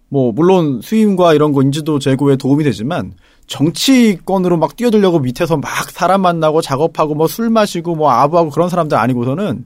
뭐, 0.10 0.32
물론 0.32 0.82
수임과 0.82 1.34
이런 1.34 1.52
거 1.52 1.62
인지도 1.62 2.00
제고에 2.00 2.36
도움이 2.38 2.64
되지만 2.64 3.14
정치권으로 3.48 4.58
막 4.58 4.76
뛰어들려고 4.76 5.20
밑에서 5.20 5.58
막 5.58 5.90
사람 5.92 6.22
만나고 6.22 6.62
작업하고 6.62 7.16
뭐 7.16 7.28
술 7.28 7.50
마시고 7.50 7.96
뭐 7.96 8.10
아부하고 8.12 8.50
그런 8.50 8.70
사람들 8.70 8.98
아니고서는 8.98 9.66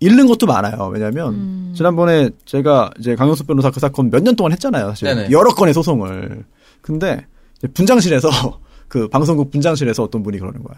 잃는 0.00 0.26
것도 0.26 0.46
많아요. 0.46 0.90
왜냐면 0.92 1.72
지난번에 1.74 2.30
제가 2.46 2.90
이제 2.98 3.14
강용수 3.14 3.44
변호사 3.44 3.70
그 3.70 3.80
사건 3.80 4.10
몇 4.10 4.22
년 4.22 4.34
동안 4.36 4.52
했잖아요. 4.52 4.88
사실 4.90 5.08
네네. 5.14 5.30
여러 5.30 5.50
건의 5.54 5.74
소송을. 5.74 6.44
근데 6.80 7.26
분장실에서 7.74 8.28
그 8.88 9.08
방송국 9.08 9.50
분장실에서 9.50 10.02
어떤 10.02 10.22
분이 10.22 10.38
그러는 10.38 10.62
거야. 10.62 10.76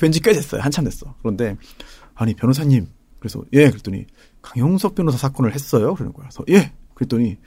왠지 0.00 0.20
꽤 0.20 0.32
됐어요. 0.32 0.60
한참 0.60 0.84
됐어. 0.84 1.14
그런데 1.22 1.56
아니 2.18 2.34
변호사님 2.34 2.86
그래서 3.20 3.42
예 3.52 3.70
그랬더니 3.70 4.06
강용석 4.42 4.94
변호사 4.94 5.16
사건을 5.16 5.54
했어요. 5.54 5.94
그러는 5.94 6.12
거야. 6.12 6.28
그래서 6.28 6.44
예 6.50 6.72
그랬더니 6.94 7.38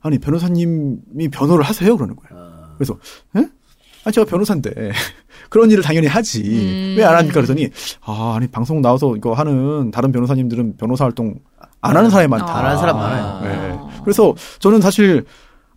아니 0.00 0.18
변호사님이 0.18 1.28
변호를 1.32 1.64
하세요. 1.64 1.96
그러는 1.96 2.16
거야. 2.16 2.74
그래서 2.76 2.98
예? 3.36 3.48
아 4.04 4.10
제가 4.10 4.24
변호사인데 4.24 4.72
그런 5.50 5.70
일을 5.70 5.82
당연히 5.82 6.06
하지 6.06 6.94
왜안 6.96 7.16
합니까? 7.16 7.34
그랬더니 7.34 7.68
아 8.02 8.34
아니 8.36 8.46
방송 8.48 8.82
나와서 8.82 9.16
이거 9.16 9.32
하는 9.32 9.90
다른 9.90 10.10
변호사님들은 10.12 10.76
변호사 10.76 11.04
활동 11.04 11.38
안 11.80 11.96
하는 11.96 12.10
사람이 12.10 12.28
많다. 12.28 12.58
안 12.58 12.64
하는 12.66 12.78
사람 12.78 12.96
많아요. 12.96 13.40
예. 13.44 14.00
그래서 14.02 14.34
저는 14.58 14.80
사실 14.80 15.24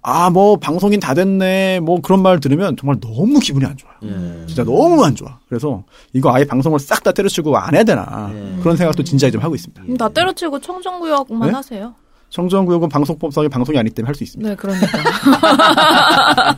아 0.03 0.29
뭐 0.29 0.57
방송인 0.57 0.99
다 0.99 1.13
됐네 1.13 1.79
뭐 1.79 2.01
그런 2.01 2.21
말 2.21 2.39
들으면 2.39 2.75
정말 2.75 2.99
너무 2.99 3.39
기분이 3.39 3.65
안 3.65 3.77
좋아요. 3.77 3.95
예. 4.03 4.45
진짜 4.47 4.63
너무 4.63 5.03
안 5.03 5.15
좋아. 5.15 5.39
그래서 5.47 5.83
이거 6.11 6.33
아예 6.33 6.43
방송을 6.45 6.79
싹 6.79 7.03
다 7.03 7.11
때려치고 7.11 7.57
안 7.57 7.73
해야 7.75 7.83
되나 7.83 8.31
예. 8.33 8.59
그런 8.61 8.75
생각도 8.77 9.03
진지하게 9.03 9.31
좀 9.33 9.41
하고 9.41 9.55
있습니다. 9.55 9.83
다 9.97 10.09
때려치고 10.09 10.59
청정구역만 10.59 11.49
네? 11.49 11.55
하세요. 11.55 11.93
청정구역은 12.33 12.89
방송법상의 12.89 13.47
방송이 13.49 13.77
아니기 13.77 13.93
때문에 13.93 14.07
할 14.07 14.15
수 14.15 14.23
있습니다. 14.23 14.49
네, 14.49 14.55
그러니까. 14.55 14.87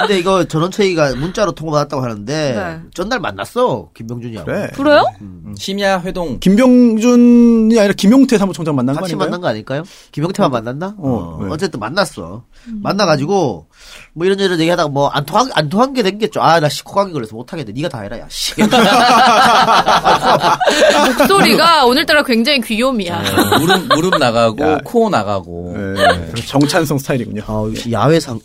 근데 0.00 0.18
이거 0.18 0.44
전원체의가 0.44 1.16
문자로 1.16 1.52
통보받았다고 1.52 2.02
하는데 2.02 2.52
네. 2.54 2.80
전날 2.94 3.20
만났어 3.20 3.90
김병준이하고. 3.94 4.46
그래. 4.46 4.70
그래요? 4.74 5.04
음, 5.20 5.54
심야 5.58 6.00
회동 6.00 6.38
김병준이 6.40 7.78
아니라 7.78 7.92
김용태 7.94 8.38
사무총장 8.38 8.74
만난 8.74 8.94
거 8.94 9.02
같이 9.02 9.12
아닌가요? 9.12 9.28
만난 9.28 9.40
거 9.42 9.48
아닐까요? 9.48 9.82
김영태만 10.12 10.50
만났나? 10.50 10.94
어, 10.98 11.38
어, 11.40 11.44
네. 11.44 11.50
어쨌든 11.52 11.78
만났어. 11.80 12.44
만나가지고 12.66 13.66
뭐 14.14 14.26
이런저런 14.26 14.58
얘기하다가 14.60 14.88
뭐안 14.88 15.26
통한 15.26 15.50
안 15.54 15.68
통한 15.68 15.92
게 15.92 16.02
된겠죠. 16.02 16.40
아나 16.40 16.68
코감기 16.84 17.12
걸려서 17.12 17.36
못 17.36 17.52
하겠네. 17.52 17.72
네가 17.72 17.88
다 17.90 18.00
해라 18.00 18.18
야. 18.18 18.26
씨. 18.30 18.54
목소리가 21.06 21.84
오늘따라 21.84 22.22
굉장히 22.22 22.60
귀요미야. 22.62 23.18
어, 23.18 23.58
무릎 23.58 23.86
무릎 23.94 24.18
나가고 24.18 24.53
야. 24.60 24.78
코 24.84 25.08
나가고 25.10 25.74
네. 25.76 26.32
정찬성 26.46 26.98
스타일이군요. 26.98 27.42
아, 27.46 27.64
야외상 27.90 28.40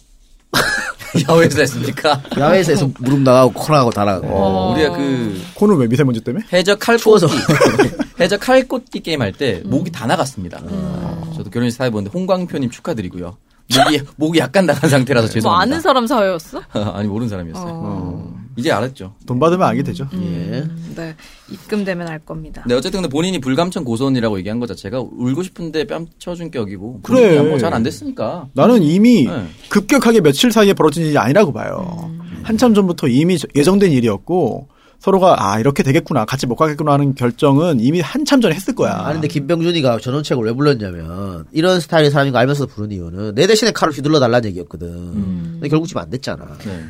야외에서 1.28 1.60
했습니까? 1.62 2.22
야외에서 2.38 2.90
무릎 3.00 3.20
나가고 3.22 3.54
코 3.54 3.72
나가고 3.74 3.92
다 3.92 4.06
나가고. 4.06 4.28
어, 4.28 4.72
우리가 4.74 4.92
그 4.96 5.42
코는 5.56 5.78
왜 5.78 5.88
미세먼지 5.88 6.22
때문에? 6.22 6.46
해적 6.54 6.80
칼꽃기 6.80 7.04
추워서. 7.04 7.28
해적 8.20 8.40
칼꽃기 8.40 9.00
게임 9.02 9.22
할때 9.22 9.62
목이 9.66 9.92
다 9.92 10.06
나갔습니다. 10.06 10.60
어, 10.64 11.32
저도 11.36 11.50
결혼식 11.50 11.78
사회 11.78 11.90
보는데 11.90 12.12
홍광표님 12.14 12.70
축하드리고요. 12.70 13.38
목이 13.76 14.02
목이 14.16 14.40
약간 14.40 14.66
나간 14.66 14.90
상태라서 14.90 15.28
뭐 15.28 15.34
죄송합니다. 15.34 15.62
아는 15.62 15.82
사람 15.82 16.08
사회였어? 16.08 16.62
아니 16.94 17.08
모르는 17.08 17.30
사람이었어요. 17.30 17.68
어, 17.72 18.39
이제 18.60 18.72
알았죠. 18.72 19.16
돈 19.26 19.40
받으면 19.40 19.68
알게 19.68 19.84
되죠. 19.84 20.08
예. 20.14 20.64
네. 20.96 21.16
입금되면 21.52 22.08
알 22.08 22.20
겁니다. 22.20 22.64
네 22.68 22.76
어쨌든 22.76 23.02
근데 23.02 23.12
본인이 23.12 23.40
불감청 23.40 23.84
고소원이라고 23.84 24.38
얘기한 24.40 24.60
것 24.60 24.68
자체가 24.68 25.00
울고 25.00 25.44
싶은데 25.44 25.86
뺨 25.86 26.06
쳐준 26.20 26.52
격이고 26.52 27.02
그래. 27.04 27.42
뭐잘 27.42 27.74
안 27.74 27.84
됐으니까. 27.84 28.48
나는 28.54 28.84
이미 28.84 29.26
네. 29.26 29.46
급격하게 29.70 30.22
며칠 30.22 30.52
사이에 30.52 30.74
벌어진 30.74 31.06
일이 31.06 31.18
아니라고 31.18 31.52
봐요. 31.54 32.12
한참 32.44 32.74
전부터 32.74 33.08
이미 33.08 33.38
예정된 33.56 33.92
일이었고 33.92 34.68
서로가 35.00 35.38
아 35.40 35.60
이렇게 35.60 35.82
되겠구나 35.82 36.26
같이 36.26 36.46
못 36.46 36.56
가겠구나 36.56 36.92
하는 36.94 37.16
결정은 37.16 37.80
이미 37.80 38.02
한참 38.02 38.42
전에 38.42 38.54
했을 38.54 38.76
거야. 38.76 38.96
아니 38.96 39.14
근데 39.14 39.30
김병준이가 39.30 40.00
전원책을 40.00 40.44
왜 40.44 40.52
불렀냐면 40.54 41.46
이런 41.54 41.80
스타일의 41.80 42.12
사람인 42.12 42.34
거 42.34 42.40
알면서 42.40 42.66
부른 42.66 42.92
이유는 42.92 43.36
내 43.36 43.48
대신에 43.48 43.72
칼을 43.72 43.94
휘둘러 43.94 44.20
달라는 44.20 44.50
얘기였거든. 44.50 45.14
근데 45.54 45.70
결국 45.70 45.88
지금 45.88 46.02
안 46.02 46.10
됐잖아. 46.10 46.46
네. 46.66 46.84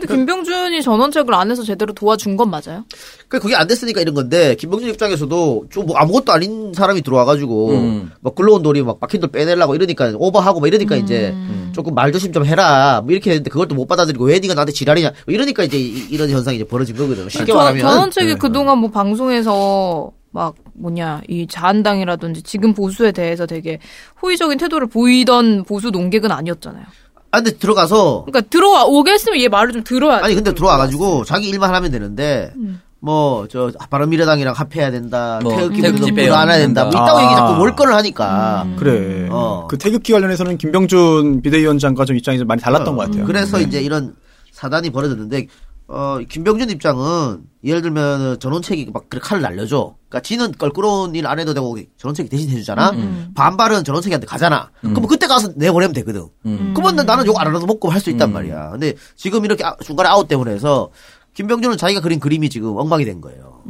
근데 0.00 0.14
김병준이 0.14 0.82
전원책을 0.82 1.34
안 1.34 1.50
해서 1.50 1.62
제대로 1.62 1.92
도와준 1.92 2.36
건 2.36 2.50
맞아요? 2.50 2.84
그 3.28 3.38
그게 3.38 3.54
안 3.54 3.66
됐으니까 3.66 4.00
이런 4.00 4.14
건데 4.14 4.54
김병준 4.56 4.88
입장에서도 4.90 5.66
좀 5.70 5.86
뭐 5.86 5.96
아무것도 5.96 6.32
아닌 6.32 6.72
사람이 6.74 7.02
들어와가지고 7.02 7.68
음. 7.70 8.10
막 8.20 8.34
굴러온 8.34 8.62
돌이 8.62 8.82
막 8.82 9.00
박힌 9.00 9.20
돌 9.20 9.30
빼내려고 9.30 9.74
이러니까 9.74 10.12
오버하고 10.16 10.60
막 10.60 10.66
이러니까 10.66 10.96
이제 10.96 11.34
조금 11.72 11.94
말 11.94 12.12
조심 12.12 12.32
좀 12.32 12.44
해라 12.44 13.00
뭐 13.02 13.12
이렇게 13.12 13.30
했는데 13.30 13.50
그걸 13.50 13.66
또 13.68 13.74
못 13.74 13.86
받아들이고 13.86 14.24
왜 14.26 14.38
네가 14.40 14.54
나한테 14.54 14.72
지랄이냐 14.72 15.12
뭐 15.26 15.34
이러니까 15.34 15.62
이제 15.64 15.78
이- 15.78 16.06
이런 16.10 16.28
현상이 16.30 16.56
이제 16.56 16.64
벌어진 16.64 16.96
거거든. 16.96 17.28
쉽게 17.28 17.46
저, 17.52 17.54
말하면 17.58 17.80
전원책이 17.80 18.26
네. 18.26 18.34
그동안 18.34 18.78
뭐 18.78 18.90
방송에서 18.90 20.10
막 20.32 20.54
뭐냐 20.74 21.22
이 21.28 21.46
자한당이라든지 21.48 22.42
지금 22.42 22.72
보수에 22.74 23.10
대해서 23.12 23.46
되게 23.46 23.78
호의적인 24.22 24.58
태도를 24.58 24.86
보이던 24.88 25.64
보수 25.64 25.90
농객은 25.90 26.30
아니었잖아요. 26.30 26.84
아 27.32 27.40
근데 27.40 27.56
들어가서 27.56 28.24
그러니까 28.26 28.48
들어와 28.50 28.84
오게 28.84 29.12
했으면 29.12 29.40
얘 29.40 29.48
말을 29.48 29.72
좀 29.72 29.84
들어야 29.84 30.24
아니 30.24 30.34
근데 30.34 30.52
들어와가지고 30.52 31.24
자기 31.24 31.48
일만 31.48 31.74
하면 31.74 31.90
되는데 31.90 32.52
뭐저 33.00 33.72
바른미래당이랑 33.88 34.54
합해야 34.54 34.90
된다. 34.90 35.40
뭐, 35.42 35.56
태극기 35.56 35.80
태극기 35.80 36.12
불안 36.12 36.48
해야 36.50 36.58
된다. 36.58 36.84
뭐 36.84 36.90
이따고 36.90 37.18
된다. 37.18 37.24
얘기 37.24 37.34
자꾸 37.34 37.52
아. 37.52 37.56
몰건을 37.56 37.94
하니까. 37.94 38.66
그래. 38.78 39.26
어. 39.30 39.66
그 39.68 39.78
태극기 39.78 40.12
관련해서는 40.12 40.58
김병준 40.58 41.40
비대위원장과 41.42 42.04
좀 42.04 42.16
입장이 42.16 42.38
좀 42.38 42.46
많이 42.46 42.60
달랐던 42.60 42.96
것 42.96 43.06
같아요. 43.06 43.24
그래서 43.24 43.56
네. 43.56 43.64
이제 43.64 43.80
이런 43.80 44.14
사단이 44.52 44.90
벌어졌는데 44.90 45.46
어 45.92 46.18
김병준 46.28 46.70
입장은 46.70 47.40
예를 47.64 47.82
들면 47.82 48.38
전원책이 48.38 48.90
막 48.92 49.10
그렇게 49.10 49.26
칼을 49.28 49.42
날려줘. 49.42 49.96
그러니까 50.08 50.20
지는 50.20 50.52
껄끄러운 50.52 51.14
일 51.16 51.26
안 51.26 51.40
해도 51.40 51.52
되고 51.52 51.76
전원책이 51.98 52.28
대신 52.28 52.48
해주잖아. 52.50 52.92
반발은 53.34 53.82
전원책이한테 53.82 54.24
가잖아. 54.26 54.70
그럼 54.80 55.06
그때 55.08 55.26
가서 55.26 55.50
내보내면 55.56 55.92
되거든. 55.94 56.26
그러면 56.74 57.04
나는 57.04 57.26
욕 57.26 57.40
안 57.40 57.48
하나도 57.48 57.66
먹고 57.66 57.90
할 57.90 58.00
수 58.00 58.08
있단 58.10 58.32
말이야. 58.32 58.70
근데 58.70 58.94
지금 59.16 59.44
이렇게 59.44 59.64
아- 59.64 59.76
중간에 59.84 60.08
아웃 60.08 60.28
때문에 60.28 60.52
해서 60.52 60.90
김병준은 61.34 61.76
자기가 61.76 62.00
그린 62.00 62.18
그림이 62.20 62.48
지금 62.50 62.76
엉망이 62.76 63.04
된 63.04 63.20
거예요. 63.20 63.62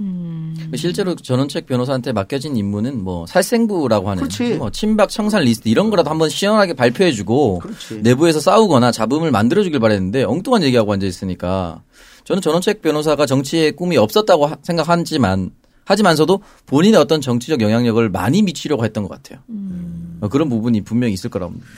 실제로 0.77 1.15
전원책 1.17 1.67
변호사한테 1.67 2.13
맡겨진 2.13 2.57
임무는 2.57 3.03
뭐 3.03 3.27
살생부라고 3.27 4.09
하는 4.11 4.23
그렇지. 4.23 4.55
뭐 4.55 4.71
친박 4.71 5.09
청산 5.11 5.43
리스트 5.43 5.69
이런 5.69 5.91
거라도 5.91 6.11
한번 6.11 6.29
시원하게 6.29 6.75
발표해주고 6.75 7.59
그렇지. 7.59 8.01
내부에서 8.03 8.41
싸우거나 8.41 8.93
잡음을 8.93 9.31
만들어주길 9.31 9.81
바랬는데 9.81 10.23
엉뚱한 10.25 10.63
얘기하고 10.63 10.93
앉아 10.93 11.07
있으니까 11.07 11.83
저는 12.25 12.41
전원책 12.43 12.83
변호사가 12.83 13.27
정치에 13.27 13.71
꿈이 13.73 13.97
없었다고 13.97 14.47
하- 14.47 14.57
생각하지만 14.63 15.51
하지만서도 15.85 16.41
본인의 16.67 17.01
어떤 17.01 17.21
정치적 17.21 17.61
영향력을 17.61 18.09
많이 18.11 18.43
미치려고 18.43 18.85
했던 18.85 19.03
것 19.03 19.11
같아요. 19.11 19.41
어, 20.21 20.29
그런 20.29 20.49
부분이 20.49 20.83
분명히 20.83 21.13
있을 21.15 21.31
거라고. 21.31 21.53
봅니다. 21.53 21.71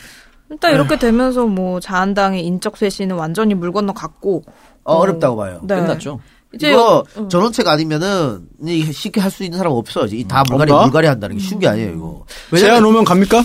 일단 0.51 0.75
이렇게 0.75 0.99
되면서 0.99 1.47
뭐 1.47 1.81
자한당의 1.81 2.45
인적 2.45 2.77
쇄신은 2.77 3.17
완전히 3.17 3.55
물 3.55 3.73
건너 3.73 3.93
갔고 3.95 4.43
어, 4.85 4.97
어 4.99 5.07
렵다고 5.07 5.37
봐요. 5.37 5.61
네. 5.63 5.77
끝났죠. 5.77 6.21
이제 6.55 6.71
이거 6.73 7.03
어. 7.17 7.29
전원책 7.29 7.67
아니면은 7.69 8.47
이 8.67 8.93
쉽게 8.93 9.23
할 9.23 9.31
수 9.31 9.45
있는 9.45 9.57
사람 9.57 9.73
없어. 9.73 10.05
이다 10.07 10.45
물갈이 10.51 10.71
없나? 10.73 10.85
물갈이 10.85 11.07
한다는 11.07 11.37
게 11.39 11.43
쉬운 11.43 11.59
게 11.61 11.69
아니에요 11.69 11.93
이거. 11.95 12.27
제안 12.59 12.85
오면 12.85 13.05
갑니까? 13.05 13.43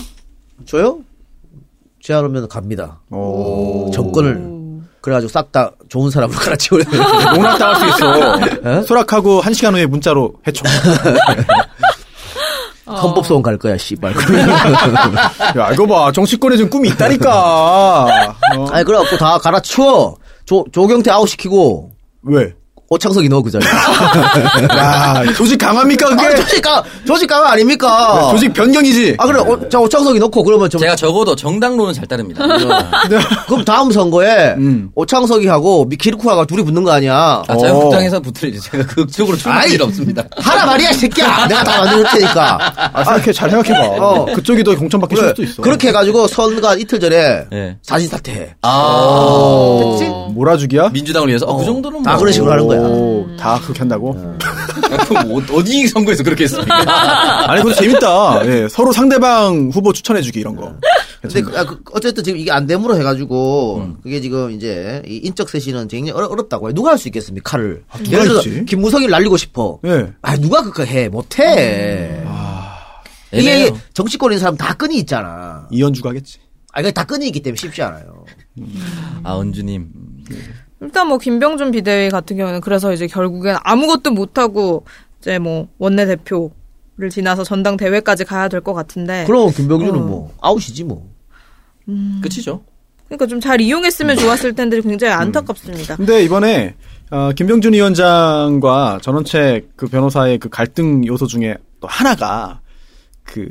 저요? 0.66 1.00
제안 2.02 2.26
오면 2.26 2.48
갑니다. 2.48 3.00
오. 3.10 3.90
정권을 3.94 4.57
그래가지고 5.00 5.30
싹 5.30 5.52
다 5.52 5.70
좋은 5.88 6.10
사람으로 6.10 6.38
갈아치워야 6.38 6.84
돼. 6.84 6.96
농락 7.34 7.58
당할 7.58 7.76
수 7.76 7.86
있어. 7.86 8.82
소락하고 8.82 9.40
한 9.40 9.54
시간 9.54 9.74
후에 9.74 9.86
문자로 9.86 10.32
해촉. 10.46 10.66
헌법소원 12.86 13.42
갈 13.42 13.56
거야, 13.58 13.76
씨발. 13.76 14.12
야, 15.56 15.70
이거 15.72 15.86
봐. 15.86 16.10
정치권에 16.12 16.56
좀 16.56 16.68
꿈이 16.70 16.88
있다니까. 16.88 18.04
어. 18.04 18.66
아니 18.70 18.84
그래갖고 18.84 19.16
다 19.18 19.38
갈아치워. 19.38 20.16
조 20.46 20.64
조경태 20.72 21.10
아웃시키고 21.10 21.90
왜? 22.22 22.54
오창석이 22.90 23.28
넣어 23.28 23.42
그 23.42 23.50
자리에. 23.50 23.68
야, 24.78 25.22
조직 25.36 25.58
강합니까, 25.58 26.08
그게? 26.08 26.26
아, 26.26 26.34
조직 26.36 26.62
강 26.62 26.82
조직 27.06 27.26
강 27.26 27.44
아닙니까? 27.46 28.28
조직 28.30 28.52
변경이지? 28.54 29.16
아 29.18 29.26
그래, 29.26 29.40
오, 29.40 29.68
자 29.68 29.78
오창석이 29.78 30.18
넣고 30.20 30.42
그러면 30.42 30.70
좀 30.70 30.80
제가 30.80 30.96
적어도 30.96 31.36
정당론은 31.36 31.92
잘 31.92 32.06
따릅니다. 32.06 32.42
그럼 33.46 33.64
다음 33.66 33.90
선거에 33.92 34.54
음. 34.56 34.88
오창석이 34.94 35.46
하고 35.48 35.84
미키르쿠아가 35.84 36.46
둘이 36.46 36.62
붙는 36.64 36.82
거 36.82 36.90
아니야? 36.92 37.42
아, 37.46 37.56
자유한국당에서 37.56 38.20
붙을 38.20 38.58
제가 38.58 38.86
극적으로 38.86 39.36
출마할. 39.36 39.70
일 39.70 39.82
없습니다. 39.82 40.24
하라 40.38 40.64
말이야, 40.64 40.90
이 40.90 40.94
새끼야. 40.94 41.46
내가 41.46 41.62
다 41.64 41.84
만들 41.84 42.04
테니까. 42.10 42.58
아, 42.94 43.04
생각해, 43.04 43.32
잘 43.32 43.50
생각해봐. 43.50 43.86
어. 44.02 44.24
그쪽이 44.34 44.64
더 44.64 44.74
공천받기 44.74 45.14
그래, 45.14 45.26
쉬울 45.26 45.28
수도 45.36 45.42
있어. 45.42 45.62
그렇게 45.62 45.88
해가지고 45.88 46.26
선거 46.26 46.74
이틀 46.76 46.98
전에 47.00 47.44
네. 47.50 47.76
사진 47.82 48.08
사퇴해. 48.08 48.54
아. 48.62 49.78
됐지? 49.98 50.10
몰아주기야? 50.30 50.88
민주당을 50.90 51.28
위해서 51.28 51.44
어, 51.46 51.56
그 51.58 51.64
정도는 51.66 52.02
다 52.02 52.12
뭐. 52.12 52.20
그런 52.20 52.32
식으로 52.32 52.50
하는 52.52 52.66
거야. 52.66 52.77
오, 52.78 53.36
다 53.36 53.60
그렇게 53.60 53.78
한다고? 53.80 54.12
그럼 55.08 55.32
어- 55.32 55.42
어디 55.56 55.86
선거에서 55.88 56.22
그렇게 56.22 56.44
했습니까? 56.44 56.74
아니, 57.50 57.62
그거 57.62 57.74
재밌다. 57.74 58.46
예, 58.46 58.68
서로 58.68 58.92
상대방 58.92 59.70
후보 59.72 59.92
추천해주기, 59.92 60.40
이런 60.40 60.56
거. 60.56 60.74
근데 61.20 61.42
그- 61.42 61.58
아, 61.58 61.64
그- 61.64 61.80
어쨌든 61.92 62.22
지금 62.24 62.38
이게 62.38 62.50
안 62.52 62.66
되므로 62.66 62.96
해가지고 62.96 63.94
그게 64.02 64.20
지금 64.20 64.50
이제 64.52 65.02
이 65.06 65.16
인적 65.24 65.48
쇄신은 65.50 65.88
굉장히 65.88 66.12
어렵, 66.12 66.30
어렵다고 66.30 66.68
해. 66.68 66.72
누가 66.74 66.90
할 66.90 66.98
수 66.98 67.08
있겠습니까? 67.08 67.50
칼을. 67.50 67.82
누가 68.04 68.12
예를 68.18 68.28
들어서 68.28 68.48
있지? 68.48 68.64
김무성이를 68.64 69.10
날리고 69.10 69.36
싶어. 69.36 69.78
예. 69.84 70.06
아 70.22 70.36
누가 70.36 70.62
그거 70.62 70.84
해? 70.84 71.08
못해. 71.08 72.22
이게 73.32 73.50
애매해요. 73.52 73.78
정치권에 73.94 74.34
있는 74.34 74.40
사람 74.40 74.56
다 74.56 74.72
끈이 74.74 74.96
있잖아. 74.98 75.66
이현주 75.70 76.02
가겠지. 76.02 76.38
아 76.72 76.80
이게 76.80 76.90
다 76.92 77.04
끈이 77.04 77.26
있기 77.26 77.40
때문에 77.42 77.56
쉽지 77.58 77.82
않아요. 77.82 78.24
아, 79.24 79.38
은주님. 79.40 79.88
일단 80.80 81.08
뭐 81.08 81.18
김병준 81.18 81.70
비대위 81.72 82.08
같은 82.10 82.36
경우는 82.36 82.60
그래서 82.60 82.92
이제 82.92 83.06
결국엔 83.06 83.56
아무것도 83.64 84.12
못하고 84.12 84.84
이제 85.20 85.38
뭐 85.38 85.68
원내 85.78 86.06
대표를 86.06 87.10
지나서 87.10 87.42
전당 87.44 87.76
대회까지 87.76 88.24
가야 88.24 88.48
될 88.48 88.60
것 88.60 88.74
같은데. 88.74 89.24
그럼 89.26 89.50
김병준은 89.50 89.94
어. 90.00 90.02
뭐 90.04 90.32
아웃이지 90.40 90.84
뭐. 90.84 91.08
끝이죠. 92.22 92.62
그러니까 93.06 93.26
좀 93.26 93.40
잘 93.40 93.60
이용했으면 93.60 94.16
좋았을 94.18 94.54
텐데 94.54 94.80
굉장히 94.82 95.14
안타깝습니다. 95.14 95.96
근데 95.96 96.22
이번에, 96.22 96.74
어, 97.10 97.32
김병준 97.34 97.72
위원장과 97.72 98.98
전원책 99.02 99.70
그 99.76 99.86
변호사의 99.86 100.38
그 100.38 100.50
갈등 100.50 101.06
요소 101.06 101.26
중에 101.26 101.56
또 101.80 101.88
하나가, 101.88 102.60
그, 103.22 103.48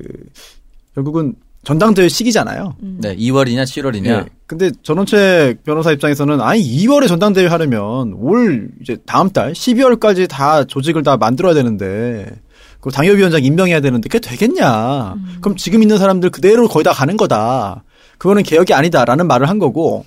결국은 0.94 1.34
전당대회 1.64 2.08
시기잖아요. 2.08 2.76
네, 2.80 3.16
2월이냐 3.16 3.64
7월이냐. 3.64 4.06
예. 4.08 4.26
근데 4.48 4.72
전원책 4.82 5.64
변호사 5.64 5.92
입장에서는 5.92 6.40
아니 6.40 6.62
2월에 6.62 7.10
전당대회 7.10 7.48
하려면 7.48 8.14
올 8.14 8.70
이제 8.82 8.98
다음 9.06 9.30
달 9.30 9.52
12월까지 9.52 10.28
다 10.30 10.64
조직을 10.64 11.04
다 11.04 11.18
만들어야 11.18 11.54
되는데 11.54 12.32
그 12.80 12.90
당협위원장 12.90 13.44
임명해야 13.44 13.82
되는데 13.82 14.08
그게 14.08 14.20
되겠냐? 14.20 15.16
그럼 15.42 15.58
지금 15.58 15.82
있는 15.82 15.98
사람들 15.98 16.30
그대로 16.30 16.70
거의 16.70 16.86
다 16.86 16.94
가는 16.94 17.18
거다. 17.18 17.84
그거는 18.18 18.44
개혁이 18.44 18.74
아니다라는 18.74 19.28
말을 19.28 19.50
한 19.50 19.60
거고 19.60 20.06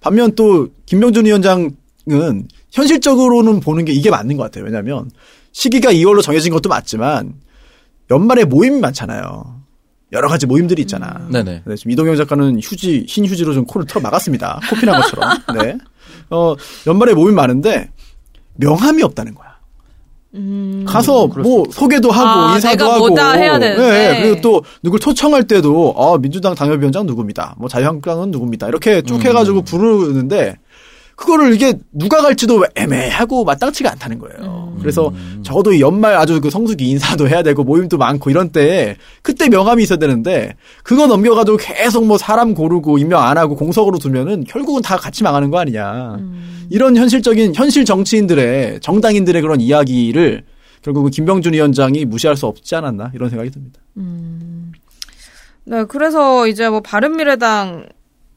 반면 0.00 0.36
또 0.36 0.68
김병준 0.86 1.26
위원장은 1.26 1.74
현실적으로는 2.70 3.58
보는 3.58 3.84
게 3.84 3.92
이게 3.92 4.08
맞는 4.10 4.36
것 4.36 4.44
같아요. 4.44 4.64
왜냐하면 4.64 5.10
시기가 5.50 5.92
2월로 5.92 6.22
정해진 6.22 6.52
것도 6.52 6.68
맞지만 6.68 7.34
연말에 8.08 8.44
모임이 8.44 8.78
많잖아요. 8.78 9.59
여러 10.12 10.28
가지 10.28 10.46
모임들이 10.46 10.82
있잖아. 10.82 11.26
네네. 11.30 11.62
네, 11.64 11.76
지금 11.76 11.92
이동영 11.92 12.16
작가는 12.16 12.58
휴지, 12.60 13.04
흰 13.08 13.26
휴지로 13.26 13.54
좀 13.54 13.64
코를 13.64 13.86
틀어 13.86 14.00
막았습니다. 14.00 14.60
코피 14.68 14.86
난 14.86 15.00
것처럼. 15.00 15.38
네. 15.62 15.78
어, 16.30 16.54
연말에 16.86 17.14
모임 17.14 17.36
많은데, 17.36 17.90
명함이 18.56 19.02
없다는 19.02 19.34
거야. 19.34 19.50
가서 20.86 21.26
뭐 21.26 21.64
소개도 21.72 22.12
하고 22.12 22.28
아, 22.28 22.54
인사도 22.54 22.76
내가 22.76 22.94
하고 22.94 23.08
뭐다 23.08 23.32
해야 23.32 23.58
되는데. 23.58 23.90
네, 23.90 24.22
그리고 24.22 24.40
또 24.40 24.62
누굴 24.80 25.00
초청할 25.00 25.44
때도 25.44 25.94
아 25.98 26.18
민주당 26.18 26.54
당협위원장 26.54 27.04
누굽니다 27.06 27.56
뭐 27.58 27.68
자유한국당은 27.68 28.30
누굽니다 28.30 28.68
이렇게 28.68 29.02
쭉 29.02 29.24
해가지고 29.24 29.62
부르는데 29.62 30.56
그거를 31.20 31.54
이게 31.54 31.74
누가 31.92 32.22
갈지도 32.22 32.64
애매하고 32.74 33.44
마땅치가 33.44 33.92
않다는 33.92 34.18
거예요. 34.20 34.74
그래서 34.80 35.12
적어도 35.42 35.74
이 35.74 35.82
연말 35.82 36.14
아주 36.16 36.40
그 36.40 36.48
성수기 36.48 36.88
인사도 36.88 37.28
해야 37.28 37.42
되고 37.42 37.62
모임도 37.62 37.98
많고 37.98 38.30
이런 38.30 38.48
때에 38.48 38.96
그때 39.20 39.50
명함이 39.50 39.82
있어야 39.82 39.98
되는데 39.98 40.54
그거 40.82 41.06
넘겨가지고 41.06 41.58
계속 41.58 42.06
뭐 42.06 42.16
사람 42.16 42.54
고르고 42.54 42.96
임명 42.96 43.22
안 43.22 43.36
하고 43.36 43.54
공석으로 43.54 43.98
두면은 43.98 44.44
결국은 44.44 44.80
다 44.80 44.96
같이 44.96 45.22
망하는 45.22 45.50
거 45.50 45.58
아니냐. 45.58 46.18
이런 46.70 46.96
현실적인 46.96 47.54
현실 47.54 47.84
정치인들의 47.84 48.80
정당인들의 48.80 49.42
그런 49.42 49.60
이야기를 49.60 50.44
결국은 50.80 51.10
김병준 51.10 51.52
위원장이 51.52 52.06
무시할 52.06 52.34
수 52.38 52.46
없지 52.46 52.74
않았나 52.76 53.10
이런 53.14 53.28
생각이 53.28 53.50
듭니다. 53.50 53.78
네, 55.64 55.84
그래서 55.84 56.46
이제 56.46 56.70
뭐 56.70 56.80
바른미래당 56.80 57.84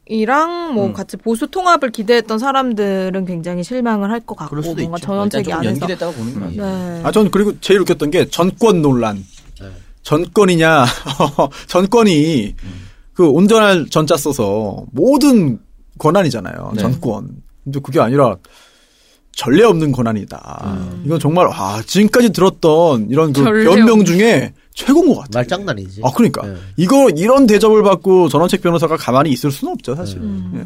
이랑 0.06 0.74
뭐 0.74 0.86
음. 0.88 0.92
같이 0.92 1.16
보수 1.16 1.46
통합을 1.46 1.90
기대했던 1.90 2.38
사람들은 2.38 3.24
굉장히 3.24 3.64
실망을 3.64 4.10
할 4.10 4.20
것 4.20 4.36
같고 4.36 4.50
그럴 4.50 4.62
수도 4.62 4.76
뭔가 4.80 4.98
있죠. 4.98 5.06
전원책이 5.06 5.52
안에서 5.52 5.70
연기됐다고 5.70 6.12
보는 6.12 6.34
거 6.34 6.40
같아요. 6.40 6.62
네. 6.62 7.00
아, 7.04 7.10
전 7.12 7.30
그리고 7.30 7.58
제일 7.60 7.80
웃겼던 7.80 8.10
게 8.10 8.28
전권 8.28 8.82
논란. 8.82 9.24
네. 9.60 9.68
전권이냐, 10.02 10.84
전권이 11.68 12.54
그 13.14 13.26
온전할 13.28 13.86
전자 13.90 14.16
써서 14.16 14.84
모든 14.92 15.58
권한이잖아요. 15.98 16.72
네. 16.74 16.82
전권. 16.82 17.28
근데 17.62 17.80
그게 17.80 18.00
아니라 18.00 18.36
전례 19.32 19.64
없는 19.64 19.92
권한이다. 19.92 21.00
이건 21.04 21.18
정말, 21.18 21.48
아, 21.50 21.82
지금까지 21.86 22.30
들었던 22.32 23.08
이런 23.10 23.32
그 23.32 23.42
변명 23.42 24.00
없는. 24.00 24.04
중에 24.04 24.52
최고인 24.74 25.06
것 25.14 25.20
같아요. 25.20 25.30
말장난이지. 25.40 26.00
아, 26.04 26.10
그러니까. 26.14 26.46
네. 26.46 26.54
이거, 26.76 27.08
이런 27.16 27.46
대접을 27.46 27.82
받고 27.84 28.28
전원책 28.28 28.60
변호사가 28.60 28.96
가만히 28.96 29.30
있을 29.30 29.50
수는 29.50 29.72
없죠, 29.72 29.94
사실. 29.94 30.20
예. 30.56 30.64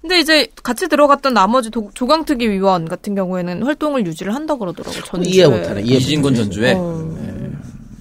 근데 0.00 0.18
이제 0.18 0.48
같이 0.62 0.88
들어갔던 0.88 1.34
나머지 1.34 1.70
도- 1.70 1.90
조강특위 1.94 2.48
위원 2.48 2.88
같은 2.88 3.14
경우에는 3.14 3.62
활동을 3.62 4.06
유지를 4.06 4.34
한다 4.34 4.56
그러더라고요. 4.56 5.02
전주에. 5.04 5.30
이해 5.32 5.46
못하네. 5.46 5.82
이해 5.82 5.96
이진곤 5.98 6.32
못하네. 6.32 6.44
전주에 6.44 6.72
어. 6.76 7.29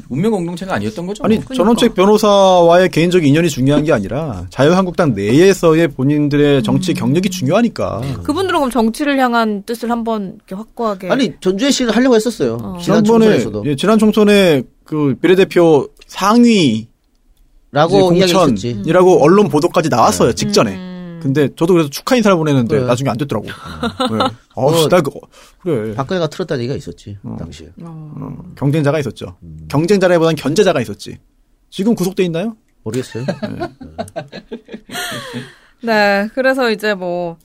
운명 0.09 0.31
공동체가 0.31 0.73
아니었던 0.75 1.05
거죠. 1.05 1.23
아니 1.23 1.35
뭐. 1.35 1.45
전원책 1.55 1.93
변호사와의 1.93 2.89
개인적인 2.89 3.27
인연이 3.29 3.47
중요한 3.49 3.83
게 3.83 3.93
아니라 3.93 4.47
자유한국당 4.49 5.13
내에서의 5.13 5.89
본인들의 5.89 6.63
정치 6.63 6.93
경력이 6.95 7.29
중요하니까. 7.29 8.01
그분들은 8.23 8.59
그럼 8.59 8.71
정치를 8.71 9.19
향한 9.19 9.63
뜻을 9.63 9.91
한번 9.91 10.37
이렇게 10.37 10.55
확고하게. 10.55 11.09
아니 11.09 11.33
전주현 11.39 11.71
씨는 11.71 11.93
하려고 11.93 12.15
했었어요. 12.15 12.57
지난 12.57 13.03
지난번에 13.03 13.25
총선에서도 13.25 13.63
예, 13.67 13.75
지난 13.75 13.99
총선에 13.99 14.63
그 14.83 15.15
비례대표 15.21 15.87
상위 16.07 16.87
라고. 17.71 18.09
공천이라고 18.09 19.23
언론 19.23 19.47
보도까지 19.47 19.89
나왔어요 19.89 20.33
직전에. 20.33 20.88
근데 21.19 21.49
저도 21.55 21.73
그래서 21.73 21.89
축하 21.89 22.15
인사를 22.15 22.35
보냈는데 22.37 22.77
그래. 22.77 22.87
나중에 22.87 23.09
안 23.09 23.17
됐더라고. 23.17 23.47
네. 23.47 23.53
어, 24.55 24.65
어, 24.65 24.87
나 24.89 25.01
그, 25.01 25.11
그래. 25.61 25.93
박근혜가 25.93 26.27
틀었다는 26.27 26.63
얘기가 26.63 26.75
있었지 26.75 27.17
당시에. 27.37 27.69
어, 27.81 28.35
경쟁자가 28.55 28.99
있었죠. 28.99 29.37
경쟁자라기보다는 29.69 30.35
견제자가 30.35 30.81
있었지. 30.81 31.17
지금 31.69 31.95
구속돼 31.95 32.23
있나요? 32.23 32.55
모르겠어요. 32.83 33.25
네, 35.83 36.29
그래서 36.33 36.69
이제 36.71 36.93
뭐 36.93 37.37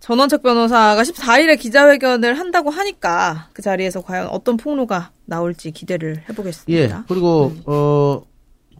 전원책 0.00 0.42
변호사가 0.42 1.00
14일에 1.02 1.58
기자회견을 1.58 2.38
한다고 2.38 2.70
하니까 2.70 3.48
그 3.52 3.62
자리에서 3.62 4.02
과연 4.02 4.26
어떤 4.28 4.56
폭로가 4.56 5.12
나올지 5.26 5.70
기대를 5.70 6.16
예. 6.18 6.24
해보겠습니다. 6.28 7.04
그리고 7.08 7.52
어 7.66 8.22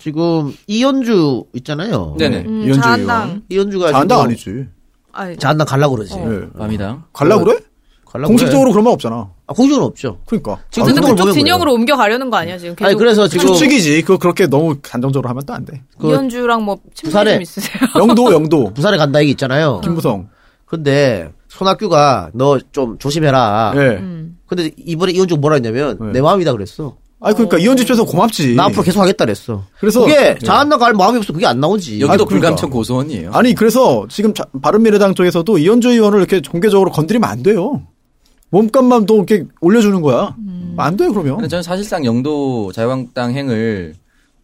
지금 0.02 0.52
이현주 0.66 1.44
있잖아요. 1.54 2.16
네네. 2.18 2.44
음, 2.46 2.62
이현주 2.64 2.80
자한당. 2.80 3.42
이현주가 3.48 3.92
자한당 3.92 4.18
지금 4.18 4.24
아니지. 4.58 4.68
아니, 5.12 5.36
자한당 5.36 5.66
갈라 5.66 5.88
그러지. 5.88 6.14
어. 6.14 6.28
네. 6.28 6.40
밤이당. 6.58 7.04
갈라 7.12 7.38
그래? 7.38 7.58
갈라 8.06 8.26
공식적으로 8.26 8.70
그런 8.72 8.84
말 8.84 8.92
없잖아. 8.94 9.30
아, 9.46 9.52
공식적으로 9.54 9.86
없죠. 9.86 10.18
그러니까. 10.26 10.58
지금 10.70 10.86
근데 10.88 11.00
운동을 11.00 11.16
그쪽 11.16 11.32
진영으로 11.32 11.72
옮겨가려는 11.72 12.30
거 12.30 12.36
아니야 12.36 12.58
지금? 12.58 12.74
계속 12.74 12.86
아니 12.88 12.96
그래서 12.96 13.28
지금 13.28 13.46
추측이지. 13.46 14.02
그거 14.02 14.18
그렇게 14.18 14.46
너무 14.48 14.76
단정적으로 14.82 15.28
하면 15.30 15.42
또 15.46 15.54
안 15.54 15.64
돼. 15.64 15.82
그 15.98 16.08
이현주랑 16.08 16.64
뭐 16.64 16.78
부산에- 16.96 17.32
좀 17.34 17.42
있으세요? 17.42 17.72
영도, 17.96 18.32
영도. 18.32 18.72
부산에 18.74 18.96
간다 18.96 19.20
얘기 19.20 19.30
있잖아요. 19.30 19.80
김부성. 19.82 20.28
근데 20.66 21.30
손학규가 21.48 22.30
너 22.34 22.58
좀 22.72 22.98
조심해라. 22.98 23.72
예. 23.76 23.78
음. 23.98 24.38
근데 24.46 24.70
이번에 24.76 25.12
이현주 25.12 25.36
뭐라 25.36 25.54
했냐면 25.56 25.98
네. 26.00 26.12
내 26.12 26.20
마음이다 26.20 26.52
그랬어. 26.52 26.96
아니, 27.22 27.34
그러니까 27.34 27.58
이현주 27.58 27.82
입장에서 27.84 28.04
고맙지. 28.04 28.54
나 28.54 28.64
앞으로 28.64 28.82
계속 28.82 29.00
하겠다 29.00 29.24
그랬어. 29.24 29.64
그래서. 29.78 30.00
그게 30.00 30.36
예. 30.40 30.44
자한당 30.44 30.78
갈 30.78 30.92
마음이 30.92 31.18
없어 31.18 31.32
그게 31.32 31.46
안 31.46 31.60
나오지. 31.60 32.00
여기도 32.00 32.04
아, 32.04 32.16
그러니까. 32.16 32.28
불감청 32.28 32.70
고소원이에요. 32.70 33.30
아니, 33.32 33.54
그래서 33.54 34.06
지금 34.08 34.34
자- 34.34 34.44
바른미래당 34.60 35.14
쪽에서도 35.14 35.56
이현주 35.58 35.90
의원을 35.90 36.18
이렇게 36.18 36.40
공개적으로 36.40 36.90
건드리면 36.90 37.28
안 37.28 37.42
돼요. 37.42 37.82
몸값만 38.50 39.06
또 39.06 39.16
이렇게 39.16 39.44
올려주는 39.60 40.00
거야. 40.02 40.36
안 40.76 40.96
돼요, 40.96 41.10
그러면. 41.12 41.36
근데 41.36 41.48
저는 41.48 41.62
사실상 41.62 42.04
영도 42.04 42.72
자유한국당 42.72 43.32
행을 43.34 43.94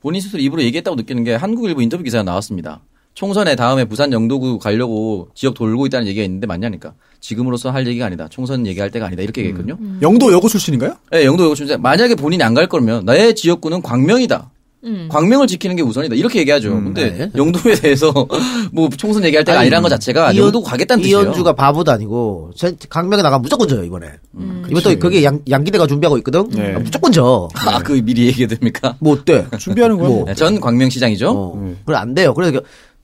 본인 0.00 0.20
스스로 0.20 0.40
입으로 0.40 0.62
얘기했다고 0.62 0.94
느끼는 0.96 1.24
게 1.24 1.34
한국일보 1.34 1.82
인터뷰 1.82 2.02
기사가 2.04 2.22
나왔습니다. 2.22 2.80
총선에 3.18 3.56
다음에 3.56 3.84
부산 3.84 4.12
영도구 4.12 4.60
가려고 4.60 5.26
지역 5.34 5.54
돌고 5.54 5.86
있다는 5.86 6.06
얘기가 6.06 6.24
있는데 6.24 6.46
맞냐니까. 6.46 6.92
지금으로서 7.18 7.70
할 7.72 7.84
얘기가 7.88 8.06
아니다. 8.06 8.28
총선 8.30 8.64
얘기할 8.64 8.92
때가 8.92 9.06
아니다. 9.06 9.24
이렇게 9.24 9.40
얘기했거든요. 9.40 9.76
영도 10.02 10.30
여고 10.32 10.46
출신인가요? 10.46 10.94
네, 11.10 11.24
영도 11.24 11.42
여고 11.46 11.56
출신. 11.56 11.82
만약에 11.82 12.14
본인이 12.14 12.44
안 12.44 12.54
갈 12.54 12.68
거면 12.68 13.04
나의 13.06 13.34
지역구는 13.34 13.82
광명이다. 13.82 14.50
음. 14.84 15.08
광명을 15.10 15.48
지키는 15.48 15.74
게 15.74 15.82
우선이다. 15.82 16.14
이렇게 16.14 16.38
얘기하죠. 16.38 16.70
근데 16.70 17.10
네. 17.12 17.30
영도에 17.36 17.74
대해서 17.74 18.12
뭐 18.70 18.88
총선 18.96 19.24
얘기할 19.24 19.44
때가 19.44 19.58
아니, 19.58 19.64
아니 19.66 19.70
라는 19.70 19.82
것 19.82 19.88
자체가 19.88 20.30
이현- 20.32 20.44
영도 20.46 20.62
가겠다는 20.62 21.02
뜻이에요. 21.02 21.22
이현주가 21.22 21.54
바보도 21.54 21.90
아니고 21.90 22.52
전- 22.56 22.76
강명에 22.88 23.22
나가 23.22 23.40
무조건 23.40 23.66
져요 23.66 23.82
이번에. 23.82 24.06
음, 24.36 24.62
이번 24.70 24.80
또 24.84 24.96
거기에 24.96 25.24
양, 25.24 25.40
양기대가 25.50 25.88
준비하고 25.88 26.16
있거든. 26.18 26.48
네. 26.50 26.76
아, 26.76 26.78
무조건 26.78 27.10
져. 27.10 27.48
아, 27.54 27.80
그 27.80 28.00
미리 28.04 28.26
얘기해도 28.28 28.54
됩니까? 28.54 28.94
뭐 29.00 29.14
어때? 29.14 29.44
준비하는 29.58 29.96
거야. 29.98 30.08
뭐. 30.08 30.24
네, 30.26 30.34
전 30.34 30.60
광명시장이죠. 30.60 31.28
어. 31.30 31.74
그래 31.84 31.96
안 31.96 32.14
돼요. 32.14 32.32
그래서 32.32 32.60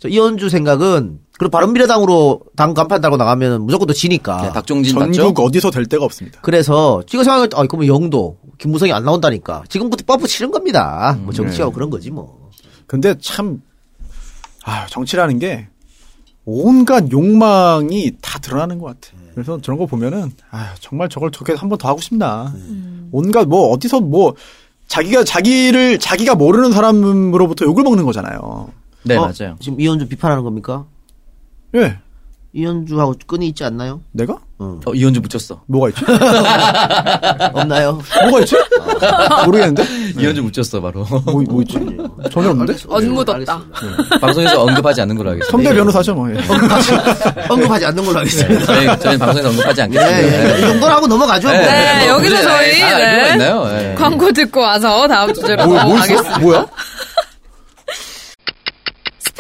이현주 0.09 0.49
생각은 0.49 1.21
그리고 1.39 1.51
바른미래당으로 1.51 2.41
당 2.57 2.75
간판 2.75 3.01
달고 3.01 3.17
나가면 3.17 3.63
무조건 3.63 3.87
또 3.89 3.93
지니까. 3.93 4.43
네, 4.43 4.53
박종진 4.53 4.97
맞죠? 4.99 5.13
전국 5.13 5.45
어디서 5.45 5.71
될 5.71 5.87
데가 5.87 6.05
없습니다. 6.05 6.41
그래서 6.43 7.03
지금 7.07 7.25
생각할 7.25 7.49
때, 7.49 7.57
아, 7.59 7.65
그러면 7.67 7.89
영도, 7.89 8.39
김무성이 8.59 8.93
안 8.93 9.05
나온다니까. 9.05 9.65
지금부터 9.69 10.05
펌프 10.07 10.29
치는 10.29 10.51
겁니다. 10.53 11.19
뭐 11.23 11.33
정치하고 11.33 11.73
그런 11.73 11.91
거지 11.91 12.11
뭐. 12.11 12.51
근데 12.87 13.15
참, 13.21 13.63
아 14.65 14.87
정치라는 14.87 15.39
게 15.41 15.67
온갖 16.45 17.11
욕망이 17.11 18.13
다 18.21 18.39
드러나는 18.39 18.79
것 18.79 18.87
같아. 18.87 19.17
그래서 19.35 19.61
저런 19.61 19.79
거 19.79 19.87
보면은, 19.87 20.31
아 20.51 20.75
정말 20.79 21.09
저걸 21.09 21.31
저렇게 21.33 21.55
한 21.59 21.69
번 21.69 21.79
더 21.79 21.89
하고 21.89 22.01
싶나. 22.01 22.55
온갖 23.11 23.49
뭐 23.49 23.71
어디서 23.71 24.01
뭐 24.01 24.35
자기가 24.87 25.25
자기를 25.25 25.99
자기가 25.99 26.35
모르는 26.35 26.71
사람으로부터 26.73 27.65
욕을 27.65 27.83
먹는 27.83 28.05
거잖아요. 28.05 28.69
네, 29.05 29.17
어? 29.17 29.21
맞아요. 29.21 29.57
지금 29.61 29.81
이현주 29.81 30.09
비판하는 30.09 30.43
겁니까? 30.45 30.87
예, 31.75 31.99
이현주하고 32.55 33.15
끈이 33.27 33.49
있지 33.49 33.65
않나요? 33.65 34.01
내가 34.13 34.39
응. 34.61 34.81
어, 34.85 34.95
이현주 34.95 35.21
묻혔어. 35.21 35.61
뭐가 35.67 35.89
있지? 35.89 36.05
없나요? 37.53 38.01
뭐가 38.23 38.41
있지? 38.41 38.57
모르겠는데. 39.45 39.83
이현주 40.17 40.43
묻혔어, 40.45 40.81
바로. 40.81 41.05
뭐, 41.25 41.43
뭐 41.43 41.63
있지? 41.63 41.75
전혀 42.31 42.51
없는데. 42.51 42.75
언묻었다. 42.89 43.61
방송에서 44.21 44.63
언급하지 44.63 45.01
않는 45.03 45.17
걸로 45.17 45.31
하겠습니다. 45.31 45.51
선배 45.51 45.75
변호사죠, 45.75 46.15
뭐. 46.15 46.31
예. 46.31 46.37
언급하지 47.49 47.87
않는 47.87 48.05
걸로 48.05 48.21
하겠습니다. 48.21 48.65
저희, 48.67 48.99
저희 49.01 49.19
방송에서 49.19 49.49
언급하지 49.49 49.75
네, 49.75 49.83
않겠습니다. 49.83 50.55
네. 50.55 50.59
이 50.59 50.61
정도는 50.61 50.95
하고 50.95 51.07
넘어가죠. 51.09 51.49
뭐. 51.49 51.57
네, 51.57 52.07
뭐 52.07 52.17
여기서 52.17 52.43
저희, 52.43 52.83
아, 52.85 52.97
네. 52.97 53.37
네. 53.37 53.95
광고 53.99 54.31
듣고 54.31 54.61
와서 54.61 55.09
다음 55.09 55.35
주제로 55.35 55.67
뭐, 55.67 55.75
뭐? 55.75 55.83
넘어가겠습니다. 55.83 56.39
뭐야? 56.39 56.67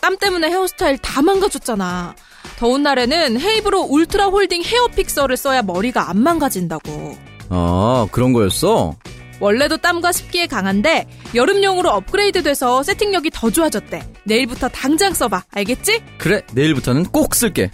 땀 0.00 0.16
때문에 0.16 0.48
헤어스타일 0.48 0.98
다 0.98 1.22
망가졌잖아. 1.22 2.14
더운 2.58 2.82
날에는 2.82 3.40
헤이브로 3.40 3.80
울트라 3.82 4.26
홀딩 4.26 4.62
헤어 4.64 4.86
픽서를 4.88 5.36
써야 5.36 5.62
머리가 5.62 6.10
안 6.10 6.22
망가진다고. 6.22 7.16
아, 7.50 8.06
그런 8.12 8.32
거였어? 8.32 8.94
원래도 9.40 9.78
땀과 9.78 10.12
습기에 10.12 10.46
강한데 10.46 11.06
여름용으로 11.34 11.88
업그레이드 11.90 12.42
돼서 12.42 12.82
세팅력이 12.82 13.30
더 13.32 13.50
좋아졌대. 13.50 14.02
내일부터 14.24 14.68
당장 14.68 15.14
써봐. 15.14 15.44
알겠지? 15.52 16.02
그래, 16.18 16.42
내일부터는 16.52 17.04
꼭 17.04 17.34
쓸게. 17.34 17.70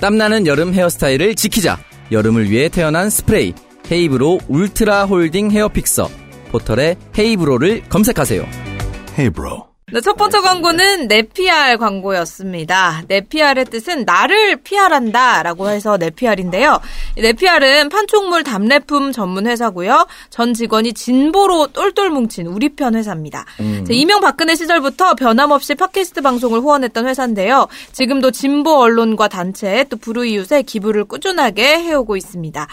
땀나는 0.00 0.46
여름 0.46 0.74
헤어스타일을 0.74 1.34
지키자. 1.36 1.78
여름을 2.10 2.50
위해 2.50 2.68
태어난 2.68 3.10
스프레이. 3.10 3.54
헤이브로 3.90 4.40
울트라 4.48 5.04
홀딩 5.06 5.50
헤어 5.52 5.68
픽서. 5.68 6.10
포털에 6.50 6.96
헤이브로를 7.16 7.84
검색하세요. 7.88 8.46
헤이브로. 9.18 9.67
네, 9.90 10.02
첫 10.02 10.16
번째 10.16 10.40
광고는 10.40 11.08
네피알 11.08 11.78
광고였습니다. 11.78 13.04
네피알의 13.08 13.64
뜻은 13.64 14.04
나를 14.04 14.56
피할한다 14.56 15.42
라고 15.42 15.70
해서 15.70 15.96
네피알인데요. 15.96 16.78
이 17.16 17.22
네피알은 17.22 17.88
판촉물 17.88 18.44
답례품 18.44 19.12
전문 19.12 19.46
회사고요. 19.46 20.06
전 20.28 20.52
직원이 20.52 20.92
진보로 20.92 21.68
똘똘 21.68 22.10
뭉친 22.10 22.48
우리 22.48 22.68
편 22.68 22.96
회사입니다. 22.96 23.46
자, 23.56 23.92
이명 23.94 24.20
박근혜 24.20 24.54
시절부터 24.54 25.14
변함없이 25.14 25.74
팟캐스트 25.74 26.20
방송을 26.20 26.60
후원했던 26.60 27.08
회사인데요. 27.08 27.66
지금도 27.92 28.30
진보 28.30 28.82
언론과 28.82 29.28
단체 29.28 29.86
또 29.88 29.96
불우이웃에 29.96 30.62
기부를 30.62 31.04
꾸준하게 31.04 31.78
해오고 31.80 32.18
있습니다. 32.18 32.66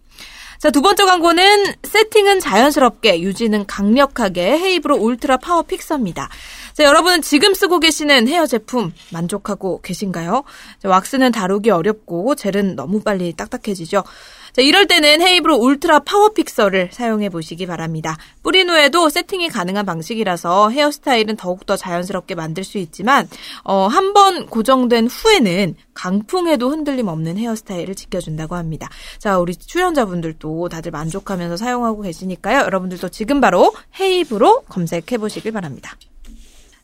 자, 0.60 0.70
두 0.70 0.82
번째 0.82 1.06
광고는 1.06 1.72
세팅은 1.84 2.38
자연스럽게, 2.38 3.22
유지는 3.22 3.64
강력하게 3.64 4.58
헤이브로 4.58 4.96
울트라 4.96 5.38
파워 5.38 5.62
픽서입니다. 5.62 6.28
자, 6.74 6.84
여러분은 6.84 7.22
지금 7.22 7.54
쓰고 7.54 7.80
계시는 7.80 8.28
헤어 8.28 8.46
제품 8.46 8.92
만족하고 9.10 9.80
계신가요? 9.80 10.44
자, 10.82 10.88
왁스는 10.90 11.32
다루기 11.32 11.70
어렵고 11.70 12.34
젤은 12.34 12.76
너무 12.76 13.00
빨리 13.00 13.32
딱딱해지죠. 13.32 14.04
자, 14.52 14.62
이럴 14.62 14.86
때는 14.86 15.22
헤이브로 15.22 15.56
울트라 15.56 16.00
파워 16.00 16.30
픽서를 16.30 16.90
사용해 16.92 17.28
보시기 17.30 17.66
바랍니다. 17.66 18.16
뿌린 18.42 18.68
후에도 18.70 19.08
세팅이 19.08 19.48
가능한 19.48 19.86
방식이라서 19.86 20.70
헤어스타일은 20.70 21.36
더욱더 21.36 21.76
자연스럽게 21.76 22.34
만들 22.34 22.64
수 22.64 22.78
있지만 22.78 23.28
어, 23.64 23.86
한 23.86 24.10
번 24.12 24.46
고정된 24.46 25.06
후에는 25.06 25.76
강풍에도 25.94 26.68
흔들림 26.70 27.06
없는 27.06 27.36
헤어스타일을 27.38 27.94
지켜준다고 27.94 28.56
합니다. 28.56 28.88
자, 29.18 29.38
우리 29.38 29.54
출연자분들도 29.54 30.68
다들 30.68 30.90
만족하면서 30.90 31.56
사용하고 31.56 32.02
계시니까요. 32.02 32.60
여러분들도 32.62 33.08
지금 33.10 33.40
바로 33.40 33.72
헤이브로 34.00 34.62
검색해 34.68 35.18
보시길 35.18 35.52
바랍니다. 35.52 35.96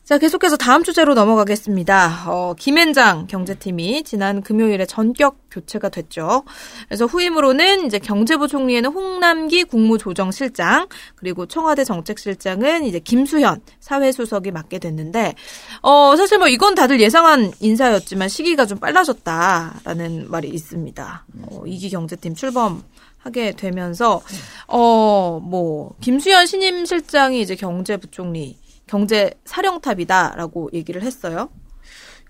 자, 0.07 0.17
계속해서 0.17 0.55
다음 0.55 0.83
주제로 0.85 1.15
넘어가겠습니다. 1.15 2.23
어, 2.27 2.55
김앤장 2.57 3.27
경제팀이 3.27 4.03
지난 4.03 4.41
금요일에 4.41 4.85
전격 4.85 5.35
교체가 5.51 5.89
됐죠. 5.89 6.45
그래서 6.87 7.05
후임으로는 7.05 7.85
이제 7.85 7.99
경제부 7.99 8.47
총리에는 8.47 8.89
홍남기 8.91 9.65
국무조정실장, 9.65 10.87
그리고 11.15 11.45
청와대 11.45 11.83
정책실장은 11.83 12.85
이제 12.85 12.99
김수현 12.99 13.59
사회수석이 13.81 14.51
맡게 14.51 14.79
됐는데, 14.79 15.35
어, 15.81 16.15
사실 16.15 16.37
뭐 16.37 16.47
이건 16.47 16.73
다들 16.73 17.01
예상한 17.01 17.51
인사였지만 17.59 18.29
시기가 18.29 18.65
좀 18.65 18.77
빨라졌다라는 18.77 20.31
말이 20.31 20.47
있습니다. 20.47 21.25
어, 21.51 21.63
이기 21.65 21.89
경제팀 21.89 22.33
출범 22.33 22.81
하게 23.17 23.51
되면서 23.51 24.21
어 24.67 25.41
뭐 25.43 25.95
김수현 25.99 26.45
신임 26.45 26.85
실장이 26.85 27.41
이제 27.41 27.55
경제부 27.55 28.07
총리 28.07 28.57
경제 28.87 29.31
사령탑이다라고 29.45 30.71
얘기를 30.73 31.03
했어요. 31.03 31.49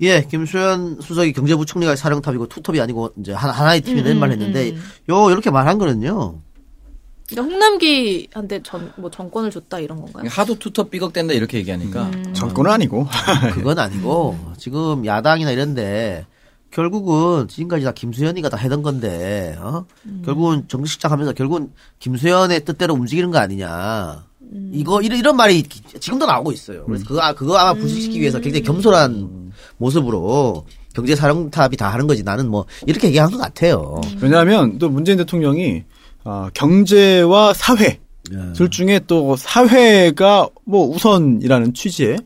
예, 0.01 0.21
김수현 0.21 1.01
수석이 1.01 1.33
경제부총리가 1.33 1.95
사령탑이고 1.95 2.47
투톱이 2.47 2.79
아니고 2.81 3.13
이제 3.19 3.33
하나, 3.33 3.53
하나의 3.53 3.81
팀이 3.81 4.01
음, 4.01 4.03
낸 4.03 4.17
음, 4.17 4.19
말 4.19 4.31
했는데 4.31 4.71
음. 4.71 4.83
요 5.09 5.29
이렇게 5.31 5.49
말한 5.49 5.77
거는요. 5.77 6.41
그러니까 7.29 7.53
홍남기한테 7.53 8.63
전 8.63 8.93
뭐 8.97 9.09
정권을 9.09 9.51
줬다 9.51 9.79
이런 9.79 9.99
건가요? 10.01 10.25
하도 10.29 10.57
투톱 10.57 10.91
삐걱댄다 10.91 11.33
이렇게 11.33 11.57
얘기하니까 11.57 12.03
음. 12.05 12.33
정권은 12.33 12.71
아니고. 12.71 13.07
그건 13.53 13.79
아니고 13.79 14.37
지금 14.57 15.05
야당이나 15.05 15.51
이런데 15.51 16.25
결국은 16.71 17.47
지금까지 17.47 17.85
다 17.85 17.91
김수현이가 17.91 18.49
다 18.49 18.57
해던 18.57 18.83
건데 18.83 19.57
어? 19.59 19.85
결국은 20.23 20.67
정치실장 20.67 21.11
하면서 21.11 21.33
결국은 21.33 21.71
김수현의 21.99 22.65
뜻대로 22.65 22.93
움직이는 22.93 23.31
거 23.31 23.39
아니냐. 23.39 24.26
이거 24.71 25.01
이런, 25.01 25.19
이런 25.19 25.35
말이 25.35 25.63
지금도 25.99 26.25
나오고 26.25 26.51
있어요. 26.51 26.85
그래서 26.85 27.05
그거 27.05 27.21
아- 27.21 27.33
그거 27.33 27.57
아마 27.57 27.73
부식시키기 27.73 28.21
위해서 28.21 28.39
굉장히 28.39 28.63
겸손한 28.63 29.51
모습으로 29.77 30.65
경제 30.93 31.15
사령탑이 31.15 31.77
다 31.77 31.89
하는 31.89 32.07
거지. 32.07 32.23
나는 32.23 32.49
뭐 32.49 32.65
이렇게 32.85 33.07
얘기한 33.07 33.29
것 33.31 33.37
같아요. 33.37 34.01
왜냐하면 34.21 34.77
또 34.79 34.89
문재인 34.89 35.17
대통령이 35.17 35.83
어, 36.23 36.47
경제와 36.53 37.53
사회 37.53 37.99
예. 38.33 38.53
둘 38.53 38.69
중에 38.69 38.99
또 39.07 39.35
사회가 39.37 40.49
뭐 40.65 40.87
우선이라는 40.89 41.73
취지에 41.73 42.17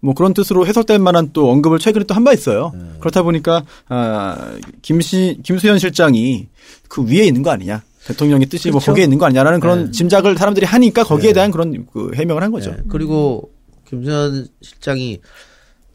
뭐 0.00 0.14
그런 0.14 0.34
뜻으로 0.34 0.66
해석될 0.66 0.98
만한 0.98 1.30
또 1.32 1.50
언급을 1.50 1.78
최근에 1.78 2.04
또 2.06 2.14
한 2.14 2.24
바 2.24 2.32
있어요. 2.32 2.72
그렇다 3.00 3.22
보니까 3.22 3.64
아, 3.88 4.56
김시 4.82 5.38
김수현 5.42 5.78
실장이 5.78 6.48
그 6.88 7.04
위에 7.06 7.24
있는 7.24 7.42
거 7.42 7.50
아니냐. 7.50 7.82
대통령의 8.06 8.46
뜻이 8.46 8.70
뭐 8.70 8.78
그렇죠. 8.78 8.92
거기에 8.92 9.04
있는 9.04 9.18
거 9.18 9.26
아니냐라는 9.26 9.60
그런 9.60 9.86
네. 9.86 9.90
짐작을 9.90 10.36
사람들이 10.36 10.66
하니까 10.66 11.04
거기에 11.04 11.32
대한 11.32 11.50
그런 11.50 11.86
그 11.92 12.10
해명을 12.14 12.42
한 12.42 12.50
거죠. 12.50 12.70
예. 12.70 12.82
그리고 12.88 13.52
김수현 13.88 14.48
실장이 14.60 15.20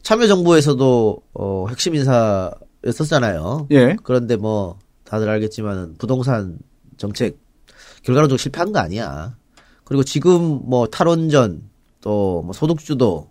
참여정부에서도 0.02 1.22
어, 1.34 1.66
핵심 1.68 1.94
인사였었잖아요. 1.94 3.68
예. 3.72 3.96
그런데 4.02 4.36
뭐 4.36 4.78
다들 5.04 5.28
알겠지만 5.28 5.96
부동산 5.98 6.58
정책 6.96 7.38
결과론적으로 8.02 8.38
실패한 8.38 8.72
거 8.72 8.78
아니야. 8.78 9.36
그리고 9.84 10.02
지금 10.04 10.60
뭐 10.64 10.86
탈원전 10.86 11.62
또 12.00 12.42
뭐 12.42 12.52
소득주도 12.52 13.30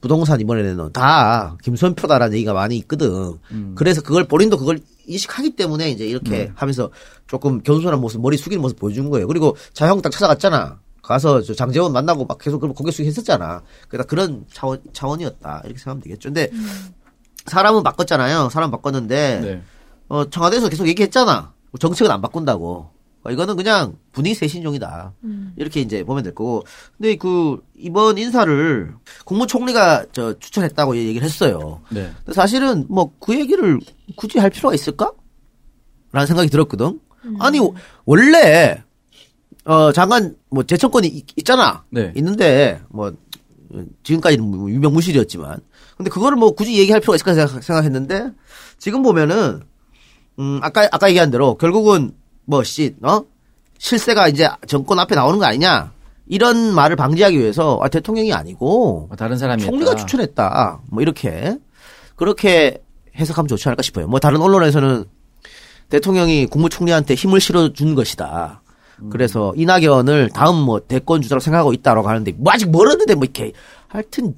부동산 0.00 0.40
이번에는 0.40 0.92
다 0.92 1.56
김수현 1.62 1.94
표다라는 1.94 2.34
얘기가 2.34 2.52
많이 2.52 2.76
있거든. 2.78 3.34
그래서 3.74 4.02
그걸 4.02 4.24
본인도 4.24 4.56
그걸 4.58 4.78
인식하기 5.06 5.56
때문에 5.56 5.90
이제 5.90 6.06
이렇게 6.06 6.52
하면서 6.54 6.90
조금 7.26 7.62
겸손한 7.62 8.00
모습, 8.00 8.20
머리 8.20 8.36
숙이는 8.36 8.60
모습 8.60 8.78
보여준 8.78 9.10
거예요. 9.10 9.26
그리고 9.26 9.56
자유한국당 9.72 10.10
찾아갔잖아. 10.10 10.80
가서 11.02 11.42
저 11.42 11.52
장재원 11.54 11.92
만나고 11.92 12.24
막 12.24 12.38
계속 12.38 12.60
그런 12.60 12.74
고개 12.74 12.90
숙이 12.90 13.06
했었잖아. 13.06 13.62
그러니까 13.88 14.08
그런 14.08 14.46
차원, 14.52 14.80
차원이었다. 14.92 15.62
이렇게 15.64 15.78
생각하면 15.78 16.02
되겠죠. 16.02 16.30
근데 16.30 16.50
사람은 17.46 17.82
바꿨잖아요. 17.82 18.48
사람 18.48 18.70
바꿨는데 18.70 19.40
네. 19.40 19.62
어, 20.08 20.28
청와대에서 20.30 20.68
계속 20.70 20.88
얘기했잖아. 20.88 21.52
정책은 21.78 22.10
안 22.10 22.20
바꾼다고. 22.22 22.93
어, 23.24 23.30
이거는 23.30 23.56
그냥 23.56 23.96
분위기 24.12 24.34
쇄신용이다. 24.34 25.14
이렇게 25.56 25.80
이제 25.80 26.04
보면 26.04 26.22
될 26.22 26.34
거고. 26.34 26.62
근데 26.98 27.16
그, 27.16 27.58
이번 27.76 28.18
인사를 28.18 28.94
국무총리가 29.24 30.06
저 30.12 30.38
추천했다고 30.38 30.96
얘기를 30.96 31.24
했어요. 31.26 31.80
네. 31.90 32.10
근데 32.18 32.32
사실은 32.34 32.84
뭐 32.88 33.10
그 33.18 33.38
얘기를 33.38 33.80
굳이 34.16 34.38
할 34.38 34.50
필요가 34.50 34.74
있을까? 34.74 35.10
라는 36.12 36.26
생각이 36.26 36.48
들었거든. 36.50 37.00
아니, 37.40 37.58
원래, 38.04 38.82
어, 39.64 39.90
장관, 39.92 40.36
뭐, 40.50 40.62
재청권이 40.62 41.08
있, 41.08 41.24
있잖아. 41.38 41.82
네. 41.90 42.12
있는데, 42.16 42.80
뭐, 42.90 43.12
지금까지는 44.02 44.44
뭐 44.44 44.70
유명무실이었지만. 44.70 45.58
근데 45.96 46.10
그거를 46.10 46.36
뭐 46.36 46.52
굳이 46.54 46.76
얘기할 46.78 47.00
필요가 47.00 47.16
있을까 47.16 47.32
생각- 47.34 47.62
생각했는데, 47.62 48.30
지금 48.78 49.02
보면은, 49.02 49.62
음, 50.38 50.60
아까, 50.62 50.86
아까 50.92 51.08
얘기한 51.08 51.30
대로, 51.30 51.54
결국은, 51.56 52.12
뭐, 52.46 52.62
씨, 52.62 52.94
어? 53.02 53.22
실세가 53.78 54.28
이제 54.28 54.48
정권 54.66 54.98
앞에 54.98 55.14
나오는 55.14 55.38
거 55.38 55.44
아니냐? 55.46 55.92
이런 56.26 56.74
말을 56.74 56.96
방지하기 56.96 57.38
위해서, 57.38 57.78
아, 57.82 57.88
대통령이 57.88 58.32
아니고, 58.32 59.06
뭐 59.08 59.16
다른 59.16 59.36
사람이 59.36 59.62
총리가 59.62 59.90
했다. 59.92 60.00
추천했다. 60.06 60.80
뭐 60.90 61.02
이렇게 61.02 61.58
그렇게 62.16 62.82
해석하면 63.16 63.48
좋지 63.48 63.68
않을까 63.68 63.82
싶어요. 63.82 64.06
뭐 64.06 64.20
다른 64.20 64.40
언론에서는 64.40 65.04
대통령이 65.90 66.46
국무총리한테 66.46 67.14
힘을 67.14 67.40
실어준 67.40 67.94
것이다. 67.94 68.62
그래서 69.10 69.52
이낙연을 69.56 70.30
다음 70.30 70.56
뭐 70.56 70.80
대권 70.80 71.20
주자로 71.20 71.40
생각하고 71.40 71.72
있다라고 71.72 72.08
하는데 72.08 72.32
뭐 72.38 72.52
아직 72.52 72.70
멀었는데 72.70 73.14
뭐 73.16 73.24
이렇게 73.24 73.52
하여튼 73.88 74.34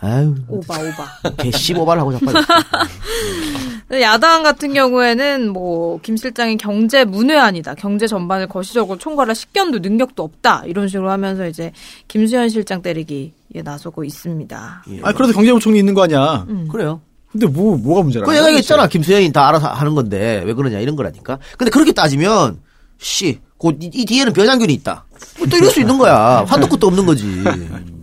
아유 0.00 0.34
오바 0.48 0.74
오바. 0.78 1.30
개씨 1.38 1.74
오바를 1.74 2.00
하고 2.02 2.12
자빠졌어. 2.12 2.46
야당 3.92 4.42
같은 4.42 4.72
경우에는 4.74 5.50
뭐 5.52 5.98
김 6.02 6.16
실장이 6.16 6.56
경제 6.56 7.04
문외한이다. 7.04 7.74
경제 7.74 8.06
전반을 8.06 8.48
거시적으로 8.48 8.98
총괄할 8.98 9.34
식견도 9.34 9.78
능력도 9.78 10.22
없다. 10.22 10.64
이런 10.66 10.88
식으로 10.88 11.10
하면서 11.10 11.46
이제 11.46 11.72
김수현 12.08 12.48
실장 12.48 12.82
때리기에 12.82 13.62
나서고 13.64 14.04
있습니다. 14.04 14.84
아 15.02 15.12
그래도 15.12 15.32
경제부총리 15.32 15.78
있는 15.78 15.94
거 15.94 16.02
아니야. 16.04 16.46
그래요. 16.70 17.00
근데 17.30 17.46
뭐 17.46 17.76
뭐가 17.76 18.02
문제라? 18.02 18.26
그 18.26 18.32
내가 18.32 18.46
얘기했잖아. 18.48 18.88
김수현이 18.88 19.32
다 19.32 19.48
알아서 19.48 19.68
하는 19.68 19.94
건데 19.94 20.42
왜 20.44 20.52
그러냐 20.54 20.80
이런 20.80 20.96
거라니까. 20.96 21.38
근데 21.56 21.70
그렇게 21.70 21.92
따지면 21.92 22.58
씨, 22.98 23.38
그 23.58 23.68
이, 23.80 23.90
이 23.92 24.04
뒤에는 24.04 24.32
변장균이 24.32 24.72
있다. 24.74 25.04
뭐 25.38 25.46
또 25.48 25.56
이럴 25.56 25.70
수 25.70 25.80
있는 25.80 25.96
거야. 25.98 26.44
한도 26.46 26.66
끝도 26.68 26.86
없는 26.88 27.04
거지. 27.06 27.24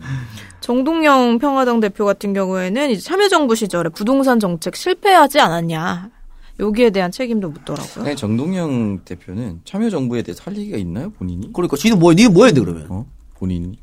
정동영 0.63 1.39
평화당 1.39 1.81
대표 1.81 2.05
같은 2.05 2.31
경우에는 2.31 2.89
이제 2.89 3.01
참여정부 3.01 3.53
시절에 3.53 3.89
부동산 3.89 4.39
정책 4.39 4.77
실패하지 4.77 5.41
않았냐. 5.41 6.09
여기에 6.57 6.91
대한 6.91 7.11
책임도 7.11 7.49
묻더라고요. 7.49 8.05
아니, 8.05 8.15
정동영 8.15 9.01
대표는 9.03 9.59
참여정부에 9.65 10.21
대해서 10.21 10.41
할 10.45 10.55
얘기가 10.55 10.77
있나요, 10.77 11.09
본인이? 11.11 11.51
그러니까 11.51 11.75
지는 11.75 11.99
뭐, 11.99 12.13
니뭐 12.13 12.45
했는데 12.45 12.61
그러면? 12.61 12.87
어? 12.89 13.05
본인이? 13.33 13.77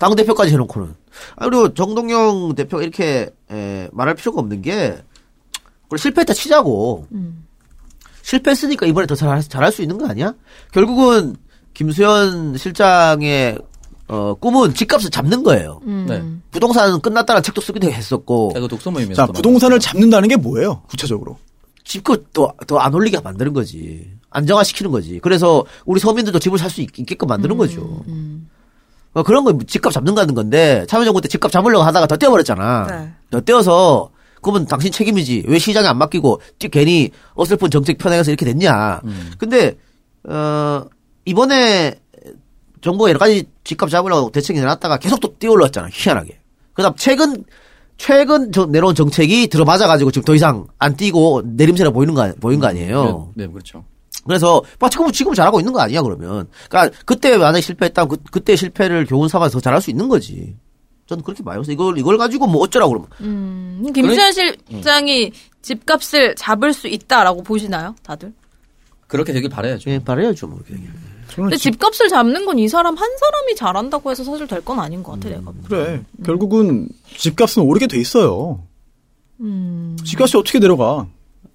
당 0.00 0.16
대표까지 0.16 0.52
해놓고는. 0.52 0.96
아, 1.36 1.44
그리고 1.44 1.72
정동영 1.74 2.56
대표가 2.56 2.82
이렇게 2.82 3.32
에, 3.48 3.88
말할 3.92 4.16
필요가 4.16 4.40
없는 4.40 4.62
게 4.62 4.98
그래 5.88 5.96
실패했다 5.96 6.32
치자고. 6.34 7.06
실패했으니까 8.22 8.86
이번에 8.86 9.06
더 9.06 9.14
잘, 9.14 9.40
잘할 9.42 9.70
수 9.70 9.82
있는 9.82 9.96
거 9.96 10.08
아니야? 10.08 10.34
결국은 10.72 11.36
김수현 11.74 12.56
실장의 12.56 13.58
어, 14.12 14.34
꿈은 14.34 14.74
집값을 14.74 15.08
잡는 15.10 15.44
거예요. 15.44 15.80
음. 15.86 16.04
네. 16.08 16.20
부동산은 16.50 17.00
끝났다는 17.00 17.42
책도 17.44 17.60
쓰기도 17.60 17.88
했었고 17.90 18.52
이거 18.56 18.66
독서 18.66 18.90
모임에서 18.90 19.14
자, 19.14 19.26
또 19.26 19.32
부동산을 19.34 19.78
잡는다는 19.78 20.28
게 20.28 20.34
뭐예요? 20.36 20.82
구체적으로. 20.88 21.38
집값 21.84 22.20
더안 22.66 22.92
올리게 22.92 23.20
만드는 23.20 23.52
거지. 23.52 24.10
안정화시키는 24.30 24.90
거지. 24.90 25.20
그래서 25.20 25.64
우리 25.86 26.00
서민들도 26.00 26.38
집을 26.40 26.58
살 26.58 26.70
수 26.70 26.80
있게끔 26.82 27.28
만드는 27.28 27.56
거죠. 27.56 28.02
어, 29.12 29.22
그런 29.22 29.44
거 29.44 29.56
집값 29.66 29.92
잡는다는 29.92 30.34
건데 30.34 30.84
참여정부 30.88 31.20
때 31.20 31.28
집값 31.28 31.50
잡으려고 31.52 31.84
하다가 31.84 32.06
더 32.08 32.16
떼어버렸잖아. 32.16 32.86
네. 32.88 33.12
더 33.30 33.40
떼어서 33.40 34.10
그러면 34.42 34.66
당신 34.66 34.90
책임이지. 34.90 35.44
왜 35.46 35.58
시장에 35.58 35.86
안 35.86 35.98
맡기고 35.98 36.40
찌- 36.58 36.68
괜히 36.68 37.10
어설픈 37.34 37.70
정책 37.70 37.98
편행해서 37.98 38.30
이렇게 38.32 38.44
됐냐. 38.44 39.02
근데 39.38 39.76
어 40.24 40.84
이번에 41.24 41.99
정부가 42.80 43.10
여러 43.10 43.18
가지 43.18 43.44
집값 43.64 43.90
잡으려고 43.90 44.30
대책이 44.30 44.58
내놨다가 44.60 44.98
계속 44.98 45.20
또 45.20 45.34
뛰어올랐잖아. 45.38 45.88
희한하게. 45.92 46.38
그다음 46.72 46.94
최근 46.96 47.44
최근 47.96 48.50
저 48.50 48.64
내놓은 48.64 48.94
정책이 48.94 49.48
들어맞아가지고 49.48 50.10
지금 50.10 50.24
더 50.24 50.34
이상 50.34 50.66
안 50.78 50.96
뛰고 50.96 51.42
내림세가 51.44 51.90
보이는 51.90 52.14
거 52.14 52.32
보인 52.40 52.58
거 52.58 52.66
아니에요. 52.68 53.32
네, 53.34 53.44
네, 53.44 53.52
그렇죠. 53.52 53.84
그래서 54.26 54.62
뭐 54.78 54.88
지금 54.88 55.12
지금 55.12 55.34
잘하고 55.34 55.60
있는 55.60 55.72
거 55.72 55.80
아니야 55.80 56.02
그러면. 56.02 56.48
그러니까 56.68 56.96
그때 57.04 57.36
만약에 57.36 57.60
실패했다면 57.60 58.08
그, 58.08 58.16
그때 58.30 58.56
실패를 58.56 59.06
교훈 59.06 59.28
삼아서 59.28 59.52
더 59.52 59.60
잘할 59.60 59.82
수 59.82 59.90
있는 59.90 60.08
거지. 60.08 60.56
저는 61.06 61.24
그렇게 61.24 61.42
봐요. 61.42 61.56
그래서 61.56 61.72
이걸 61.72 61.98
이걸 61.98 62.16
가지고 62.16 62.46
뭐 62.46 62.62
어쩌라고 62.62 62.92
그러면. 62.92 63.10
음, 63.20 63.92
김수현 63.92 64.32
실장이 64.32 65.32
집값을 65.60 66.34
잡을 66.36 66.72
수 66.72 66.88
있다라고 66.88 67.42
보시나요, 67.42 67.94
다들? 68.02 68.32
그렇게 69.08 69.32
되길 69.32 69.50
바라야죠. 69.50 69.90
예, 69.90 69.98
바래야죠 69.98 70.46
뭐. 70.46 70.60
저는 70.66 70.88
근데 71.36 71.56
집- 71.56 71.72
집값을 71.72 72.08
잡는 72.08 72.44
건 72.46 72.58
이 72.58 72.68
사람 72.68 72.96
한 72.96 73.08
사람이 73.18 73.54
잘한다고 73.56 74.10
해서 74.10 74.24
사실 74.24 74.46
될 74.46 74.60
건 74.62 74.80
아닌 74.80 75.02
것 75.02 75.12
같아, 75.12 75.28
내가. 75.28 75.40
보기엔. 75.42 75.64
그래. 75.64 76.02
결국은 76.24 76.88
집값은 77.16 77.62
오르게 77.62 77.86
돼 77.86 77.98
있어요. 77.98 78.62
음. 79.40 79.96
집값이 80.04 80.36
어떻게 80.36 80.58
내려가? 80.58 81.06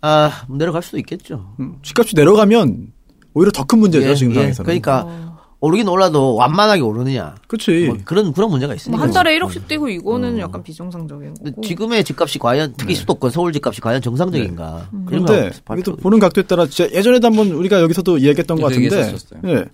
아 0.01 0.45
내려갈 0.49 0.81
수도 0.83 0.97
있겠죠. 0.99 1.53
음, 1.59 1.77
집값이 1.83 2.15
내려가면 2.15 2.91
오히려 3.33 3.51
더 3.51 3.63
큰 3.65 3.79
문제죠, 3.79 4.09
예, 4.09 4.15
지금 4.15 4.31
예. 4.31 4.35
상황에서는. 4.35 4.65
그러니까 4.65 5.34
오르긴 5.61 5.87
올라도 5.87 6.35
완만하게 6.35 6.81
오르느냐. 6.81 7.35
그치. 7.47 7.85
뭐 7.87 7.97
그런 8.05 8.33
그런 8.33 8.49
문제가 8.49 8.75
있으니까. 8.75 8.97
뭐한 8.97 9.13
달에 9.13 9.39
1억씩 9.39 9.67
뛰고 9.67 9.87
이거는 9.89 10.37
약간 10.39 10.61
비정상적인 10.61 11.33
근데 11.35 11.49
거고. 11.51 11.61
지금의 11.61 12.03
집값이 12.03 12.39
과연 12.39 12.73
특히 12.77 12.93
수도권 12.95 13.31
서울 13.31 13.51
집값이 13.53 13.81
과연 13.81 14.01
정상적인가? 14.01 14.89
그런 15.07 15.25
네. 15.25 15.31
그런데 15.31 15.51
발표- 15.63 15.95
보는 15.95 16.19
각도에 16.19 16.43
따라 16.43 16.67
진짜 16.67 16.91
예전에도 16.93 17.27
한번 17.27 17.51
우리가 17.51 17.81
여기서도 17.81 18.17
이야기했던 18.17 18.59
것 18.59 18.69
네, 18.73 18.89
같은데. 18.89 19.15
예, 19.45 19.65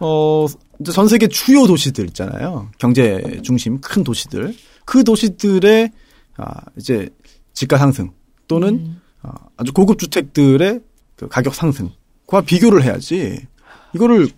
어, 0.00 0.46
이제 0.80 0.92
전 0.92 1.08
세계 1.08 1.26
주요 1.28 1.66
도시들 1.66 2.06
있잖아요. 2.08 2.68
경제 2.78 3.40
중심 3.42 3.80
큰 3.80 4.04
도시들, 4.04 4.54
그 4.84 5.02
도시들의 5.04 5.90
아, 6.36 6.54
이제 6.76 7.08
집가 7.54 7.78
상승 7.78 8.12
또는 8.46 8.96
아, 9.22 9.32
아주 9.56 9.72
고급 9.72 9.98
주택들의 9.98 10.80
그 11.16 11.28
가격 11.28 11.54
상승과 11.54 12.42
비교를 12.44 12.82
해야지. 12.84 13.46
이거를 13.94 14.28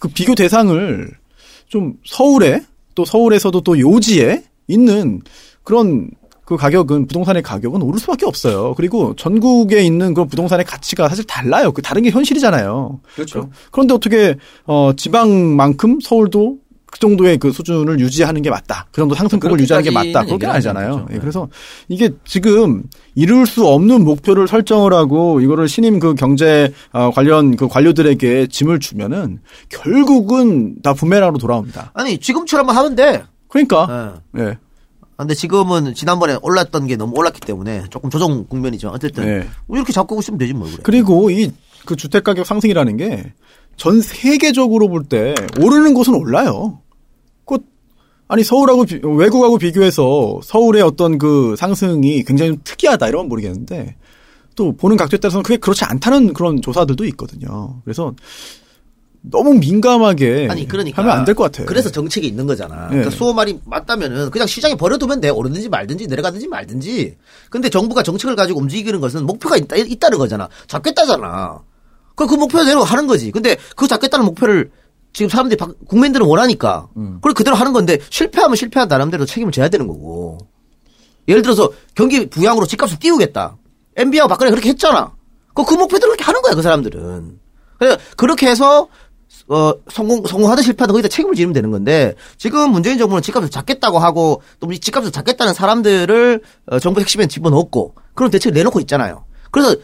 그 0.00 0.08
비교 0.08 0.34
대상을 0.34 1.08
좀 1.68 1.94
서울에 2.04 2.62
또 2.96 3.04
서울에서도 3.04 3.60
또 3.60 3.78
요지에 3.78 4.42
있는 4.66 5.20
그런 5.62 6.10
그 6.44 6.56
가격은 6.56 7.06
부동산의 7.06 7.42
가격은 7.42 7.80
오를 7.80 8.00
수밖에 8.00 8.26
없어요. 8.26 8.74
그리고 8.76 9.14
전국에 9.14 9.82
있는 9.82 10.14
그런 10.14 10.26
부동산의 10.26 10.64
가치가 10.64 11.08
사실 11.08 11.24
달라요. 11.24 11.70
그 11.70 11.80
다른 11.80 12.02
게 12.02 12.10
현실이잖아요. 12.10 13.00
그렇죠. 13.14 13.50
그런데 13.70 13.94
어떻게 13.94 14.36
어 14.66 14.92
지방만큼 14.96 16.00
서울도 16.00 16.58
그 16.90 16.98
정도의 16.98 17.38
그 17.38 17.52
수준을 17.52 18.00
유지하는 18.00 18.42
게 18.42 18.50
맞다. 18.50 18.86
그 18.90 19.00
정도 19.00 19.14
상승폭을 19.14 19.60
유지하는 19.60 19.84
게 19.84 19.90
맞다. 19.90 20.24
그렇게까지는 20.24 20.26
그렇게 20.26 20.34
얘기는 20.34 20.54
아니잖아요. 20.54 21.06
예, 21.12 21.18
그래서 21.18 21.48
이게 21.88 22.10
지금 22.24 22.82
이룰 23.14 23.46
수 23.46 23.66
없는 23.66 24.04
목표를 24.04 24.48
설정을 24.48 24.92
하고 24.92 25.40
이거를 25.40 25.68
신임 25.68 25.98
그 25.98 26.14
경제 26.14 26.72
어, 26.92 27.10
관련 27.10 27.56
그 27.56 27.68
관료들에게 27.68 28.48
짐을 28.48 28.80
주면은 28.80 29.40
결국은 29.68 30.76
다 30.82 30.94
부메랑으로 30.94 31.38
돌아옵니다. 31.38 31.92
아니 31.94 32.18
지금처럼만 32.18 32.76
하면 32.76 32.94
돼. 32.96 33.22
그러니까 33.48 34.20
예. 34.36 34.42
예. 34.42 34.58
근데 35.16 35.34
지금은 35.34 35.92
지난번에 35.94 36.38
올랐던 36.40 36.86
게 36.86 36.96
너무 36.96 37.14
올랐기 37.16 37.40
때문에 37.40 37.84
조금 37.90 38.08
조정 38.08 38.46
국면이죠. 38.46 38.88
어쨌든 38.88 39.26
네. 39.26 39.46
뭐 39.66 39.76
이렇게 39.76 39.92
잡고 39.92 40.18
있으면 40.20 40.38
되지 40.38 40.54
뭐 40.54 40.66
그래. 40.66 40.78
그리고 40.82 41.30
이 41.30 41.52
그 41.84 41.96
주택 41.96 42.24
가격 42.24 42.46
상승이라는 42.46 42.96
게 42.96 43.32
전 43.80 44.02
세계적으로 44.02 44.88
볼 44.90 45.04
때 45.08 45.34
오르는 45.58 45.94
곳은 45.94 46.12
올라요. 46.14 46.80
그 47.46 47.56
아니 48.28 48.44
서울하고 48.44 48.84
비- 48.84 49.00
외국하고 49.02 49.56
비교해서 49.56 50.38
서울의 50.44 50.82
어떤 50.82 51.16
그 51.16 51.56
상승이 51.56 52.22
굉장히 52.24 52.58
특이하다 52.62 53.08
이러면 53.08 53.30
모르겠는데 53.30 53.96
또 54.54 54.76
보는 54.76 54.98
각도에 54.98 55.18
따라서는 55.18 55.42
그게 55.42 55.56
그렇지 55.56 55.84
않다는 55.86 56.34
그런 56.34 56.60
조사들도 56.60 57.06
있거든요. 57.06 57.80
그래서 57.84 58.14
너무 59.22 59.54
민감하게 59.54 60.48
아니 60.50 60.68
그러니까 60.68 61.00
하면 61.02 61.16
안 61.18 61.24
될 61.24 61.34
것 61.34 61.44
같아요. 61.44 61.64
그래서 61.66 61.90
정책이 61.90 62.26
있는 62.26 62.46
거잖아. 62.46 62.82
네. 62.84 62.96
그러니까 62.96 63.10
수호 63.10 63.32
말이 63.32 63.58
맞다면은 63.64 64.30
그냥 64.30 64.46
시장에 64.46 64.74
버려두면 64.76 65.22
돼. 65.22 65.30
오르든지 65.30 65.70
말든지 65.70 66.06
내려가든지 66.06 66.48
말든지. 66.48 67.16
근데 67.48 67.70
정부가 67.70 68.02
정책을 68.02 68.36
가지고 68.36 68.60
움직이는 68.60 69.00
것은 69.00 69.24
목표가 69.24 69.56
있다, 69.56 69.76
있다는 69.76 70.18
거잖아. 70.18 70.48
잡겠다잖아. 70.68 71.60
그, 72.20 72.26
그 72.26 72.34
목표대로 72.34 72.84
하는 72.84 73.06
거지. 73.06 73.30
근데 73.30 73.56
그 73.76 73.88
잡겠다는 73.88 74.26
목표를 74.26 74.70
지금 75.12 75.28
사람들이 75.30 75.56
박- 75.56 75.74
국민들은 75.88 76.26
원하니까. 76.26 76.88
그걸 77.16 77.32
그대로 77.34 77.56
하는 77.56 77.72
건데 77.72 77.98
실패하면 78.10 78.56
실패한 78.56 78.88
나름대로 78.88 79.24
책임을 79.24 79.52
져야 79.52 79.68
되는 79.68 79.86
거고. 79.86 80.38
예를 81.28 81.42
들어서 81.42 81.70
경기 81.94 82.28
부양으로 82.28 82.66
집값을 82.66 82.98
띄우겠다. 82.98 83.56
MB하고 83.96 84.28
박근혜 84.28 84.50
그렇게 84.50 84.68
했잖아. 84.70 85.12
그, 85.54 85.64
그 85.64 85.74
목표대로 85.74 86.10
그렇게 86.12 86.24
하는 86.24 86.42
거야, 86.42 86.54
그 86.54 86.62
사람들은. 86.62 87.38
그래 87.78 87.96
그렇게 88.16 88.48
해서 88.48 88.88
어, 89.48 89.72
성공, 89.90 90.24
성공하든 90.26 90.62
실패하든 90.62 90.92
거기다 90.92 91.08
책임을 91.08 91.34
지면 91.34 91.52
되는 91.52 91.70
건데, 91.72 92.14
지금 92.36 92.70
문재인 92.70 92.98
정부는 92.98 93.20
집값을 93.22 93.48
잡겠다고 93.50 93.98
하고, 93.98 94.42
또이 94.60 94.78
집값을 94.78 95.10
잡겠다는 95.10 95.54
사람들을, 95.54 96.40
어, 96.66 96.78
정부 96.78 97.00
핵심에 97.00 97.26
집어넣고, 97.26 97.94
그런 98.14 98.30
대책을 98.30 98.54
내놓고 98.54 98.78
있잖아요. 98.80 99.24
그래서, 99.50 99.74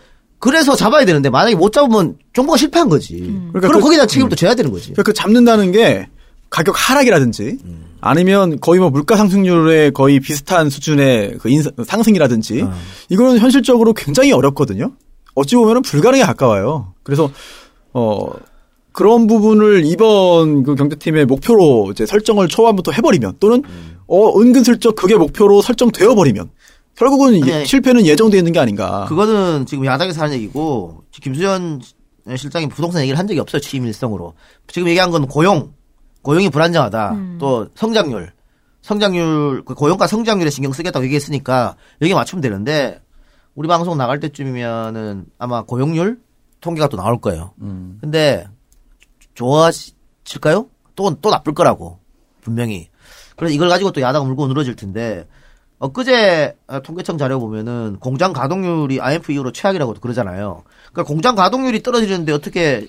그래서 0.47 0.75
잡아야 0.77 1.05
되는데, 1.05 1.29
만약에 1.31 1.55
못 1.57 1.73
잡으면 1.73 2.17
정부가 2.35 2.57
실패한 2.57 2.89
거지. 2.89 3.19
그러니까 3.53 3.61
그럼 3.69 3.73
그- 3.75 3.81
거기다 3.81 4.07
책임을 4.07 4.29
또 4.31 4.37
져야 4.37 4.55
되는 4.55 4.71
거지. 4.71 4.87
그러니까 4.93 5.03
그 5.03 5.13
잡는다는 5.13 5.73
게 5.73 6.09
가격 6.51 6.75
하락이라든지 6.79 7.59
음. 7.65 7.85
아니면 8.01 8.61
거의 8.61 8.79
뭐 8.81 8.89
물가 8.91 9.17
상승률에 9.17 9.91
거의 9.91 10.21
비슷한 10.21 10.71
수준의 10.71 11.39
그 11.41 11.49
인상- 11.51 11.73
상승이라든지 11.85 12.63
어. 12.63 12.73
이거는 13.09 13.39
현실적으로 13.39 13.93
굉장히 13.95 14.31
어렵거든요. 14.33 14.93
어찌 15.35 15.57
보면은 15.57 15.83
불가능에 15.83 16.23
가까워요. 16.23 16.95
그래서 17.03 17.31
어 17.93 18.27
그런 18.93 19.27
부분을 19.27 19.85
이번 19.85 20.63
그 20.63 20.75
경제팀의 20.77 21.27
목표로 21.27 21.89
이제 21.91 22.07
설정을 22.07 22.49
초반부터 22.49 22.93
해버리면 22.93 23.35
또는 23.41 23.63
음. 23.69 23.97
어 24.07 24.39
은근슬쩍 24.41 24.95
그게 24.95 25.17
목표로 25.17 25.61
설정되어 25.63 26.15
버리면 26.15 26.51
결국은 26.97 27.43
아니, 27.43 27.53
아니. 27.53 27.67
실패는 27.67 28.05
예정되어 28.07 28.39
있는 28.39 28.53
게 28.53 28.59
아닌가. 28.59 29.05
그거는 29.09 29.67
지금 29.67 29.85
야당에서 29.85 30.23
하는 30.23 30.35
얘기고, 30.35 31.05
김수현 31.13 31.81
실장이 32.37 32.69
부동산 32.69 33.03
얘기를 33.03 33.19
한 33.19 33.27
적이 33.27 33.41
없어요, 33.41 33.61
취임 33.61 33.87
일성으로. 33.87 34.35
지금 34.67 34.89
얘기한 34.89 35.11
건 35.11 35.27
고용, 35.27 35.75
고용이 36.23 36.49
불안정하다. 36.51 37.17
또 37.39 37.69
성장률, 37.75 38.33
성장률, 38.83 39.65
그 39.65 39.75
고용과 39.75 40.07
성장률에 40.07 40.51
신경 40.51 40.73
쓰겠다고 40.73 41.05
얘기했으니까 41.05 41.77
여기에 42.01 42.15
맞추면 42.15 42.41
되는데, 42.41 43.01
우리 43.55 43.69
방송 43.69 43.97
나갈 43.97 44.19
때쯤이면은 44.21 45.27
아마 45.39 45.63
고용률 45.63 46.19
통계가 46.61 46.89
또 46.89 46.97
나올 46.97 47.21
거예요. 47.21 47.53
음. 47.61 47.99
근데 48.01 48.47
좋아질까요? 49.35 50.69
또, 50.95 51.15
또 51.21 51.31
나쁠 51.31 51.55
거라고. 51.55 52.01
분명히. 52.41 52.89
그래서 53.37 53.55
이걸 53.55 53.69
가지고 53.69 53.93
또 53.93 54.01
야당은 54.01 54.27
물고 54.27 54.47
늘어질 54.47 54.77
텐데, 54.77 55.27
엊그제 55.79 56.57
어, 56.69 56.81
통계청 56.81 57.19
자료 57.19 57.39
보면은 57.39 57.97
공장 58.01 58.33
가동률이 58.33 59.01
IMF 59.01 59.33
이후로 59.33 59.53
최악이라고 59.53 59.95
그러잖아요. 59.95 60.63
그러니까 60.93 61.05
공장 61.05 61.35
가동률이 61.35 61.83
떨어지는데 61.83 62.33
어떻게 62.33 62.89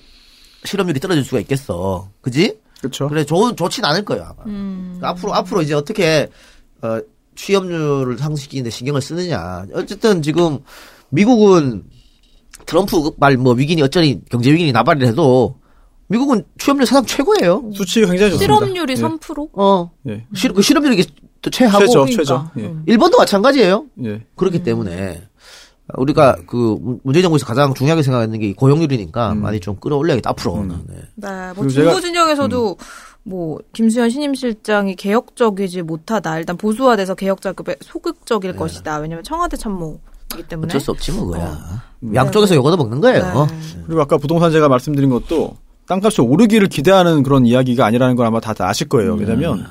실업률이 0.64 0.98
떨어질 1.00 1.24
수가 1.24 1.40
있겠어. 1.40 2.08
그지? 2.22 2.58
그렇죠. 2.80 3.08
그래, 3.08 3.24
좋, 3.24 3.54
좋진 3.56 3.84
않을 3.84 4.04
거예요, 4.04 4.22
아마. 4.24 4.44
그러니까 4.84 5.08
앞으로, 5.10 5.34
앞으로 5.34 5.62
이제 5.62 5.74
어떻게, 5.74 6.28
어, 6.80 7.00
취업률을 7.34 8.18
상승시키는데 8.18 8.70
신경을 8.70 9.00
쓰느냐. 9.00 9.66
어쨌든 9.74 10.22
지금 10.22 10.60
미국은 11.10 11.84
트럼프 12.66 13.12
말 13.18 13.36
뭐 13.36 13.52
위기니 13.54 13.80
어쩌니 13.82 14.20
경제 14.30 14.52
위기니 14.52 14.72
나발을 14.72 15.06
해도 15.06 15.58
미국은 16.08 16.44
취업률 16.58 16.86
사상 16.86 17.04
최고예요. 17.04 17.70
수치 17.74 18.00
굉장히 18.00 18.32
좋습니다. 18.32 18.54
실업률이 18.54 18.94
예. 18.96 18.96
3%? 18.96 19.48
어. 19.52 19.90
예. 20.08 20.26
실, 20.34 20.52
그 20.52 20.62
실업률이 20.62 20.96
이게 21.00 21.10
또 21.42 21.50
최하고. 21.50 21.80
최저, 21.86 22.00
그러니까. 22.00 22.16
최저. 22.22 22.50
예. 22.58 22.62
음. 22.66 22.82
일본도 22.86 23.18
마찬가지예요. 23.18 23.84
예. 24.04 24.22
그렇기 24.36 24.62
때문에 24.62 25.22
우리가 25.96 26.36
그 26.46 26.76
문재인 27.02 27.22
정부에서 27.22 27.46
가장 27.46 27.72
중요하게 27.74 28.02
생각하는 28.02 28.38
게이 28.38 28.52
고용률이니까 28.54 29.34
많이 29.34 29.58
좀 29.60 29.76
끌어올려야겠다 29.76 30.30
앞으로는. 30.30 30.76
네. 30.88 30.94
네, 31.14 31.28
뭐 31.28 31.64
그리고 31.64 31.68
진보 31.70 31.90
제가- 31.92 32.00
진영에서도 32.02 32.76
뭐 33.24 33.58
김수현 33.72 34.10
신임 34.10 34.34
실장이 34.34 34.96
개혁적이지 34.96 35.82
못하다. 35.82 36.38
일단 36.38 36.56
보수화돼서 36.56 37.14
개혁자급에 37.14 37.76
소극적일 37.80 38.54
것이다. 38.56 38.98
왜냐면 38.98 39.22
청와대 39.24 39.56
참모 39.56 39.98
이기 40.34 40.42
때문에. 40.42 40.66
어쩔 40.70 40.80
수 40.80 40.90
없지 40.90 41.12
뭐 41.12 41.28
그야. 41.28 41.56
양쪽에서 42.14 42.54
요거도 42.54 42.76
먹는 42.76 43.00
거예요. 43.00 43.46
네. 43.50 43.56
그리고 43.86 44.02
아까 44.02 44.18
부동산 44.18 44.52
제가 44.52 44.68
말씀드린 44.68 45.08
것도 45.08 45.56
땅값이 45.86 46.20
오르기를 46.20 46.68
기대하는 46.68 47.22
그런 47.22 47.46
이야기가 47.46 47.86
아니라는 47.86 48.14
걸 48.14 48.26
아마 48.26 48.40
다들 48.40 48.64
아실 48.66 48.88
거예요. 48.90 49.14
왜냐면 49.14 49.66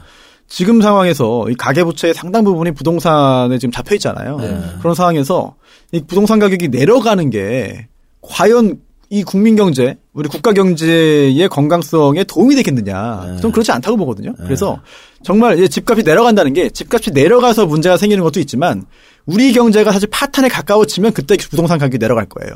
지금 0.48 0.82
상황에서 0.82 1.50
이 1.50 1.56
가계부채의 1.56 2.14
상당 2.14 2.44
부분이 2.44 2.72
부동산에 2.72 3.58
지금 3.58 3.72
잡혀 3.72 3.96
있잖아요. 3.96 4.38
그런 4.80 4.96
상황에서 4.96 5.56
이 5.92 6.02
부동산 6.06 6.40
가격이 6.40 6.70
내려가는 6.70 7.30
게 7.30 7.88
과연 8.22 8.80
이 9.10 9.24
국민 9.24 9.56
경제, 9.56 9.98
우리 10.12 10.28
국가 10.28 10.52
경제의 10.52 11.48
건강성에 11.48 12.26
도움이 12.26 12.56
되겠느냐? 12.56 13.38
저는 13.38 13.52
그렇지 13.54 13.72
않다고 13.72 13.96
보거든요. 13.96 14.34
그래서 14.38 14.82
정말 15.24 15.58
이제 15.58 15.70
집값이 15.70 16.04
내려간다는 16.04 16.52
게 16.52 16.70
집값이 16.70 17.12
내려가서 17.12 17.68
문제가 17.68 17.96
생기는 17.96 18.22
것도 18.24 18.42
있지만 18.42 18.86
우리 19.26 19.54
경제가 19.54 19.94
사실 19.94 20.10
파탄에 20.12 20.50
가까워지면 20.50 21.14
그때 21.14 21.38
부동산 21.38 21.78
가격이 21.78 22.00
내려갈 22.00 22.26
거예요. 22.26 22.54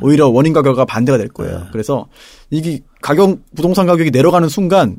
오히려 0.00 0.28
원인 0.28 0.52
가격과 0.52 0.86
반대가 0.86 1.18
될 1.18 1.28
거예요. 1.28 1.66
그래서 1.70 2.06
이게 2.50 2.80
가격 3.00 3.38
부동산 3.54 3.86
가격이 3.86 4.10
내려가는 4.10 4.48
순간 4.48 4.96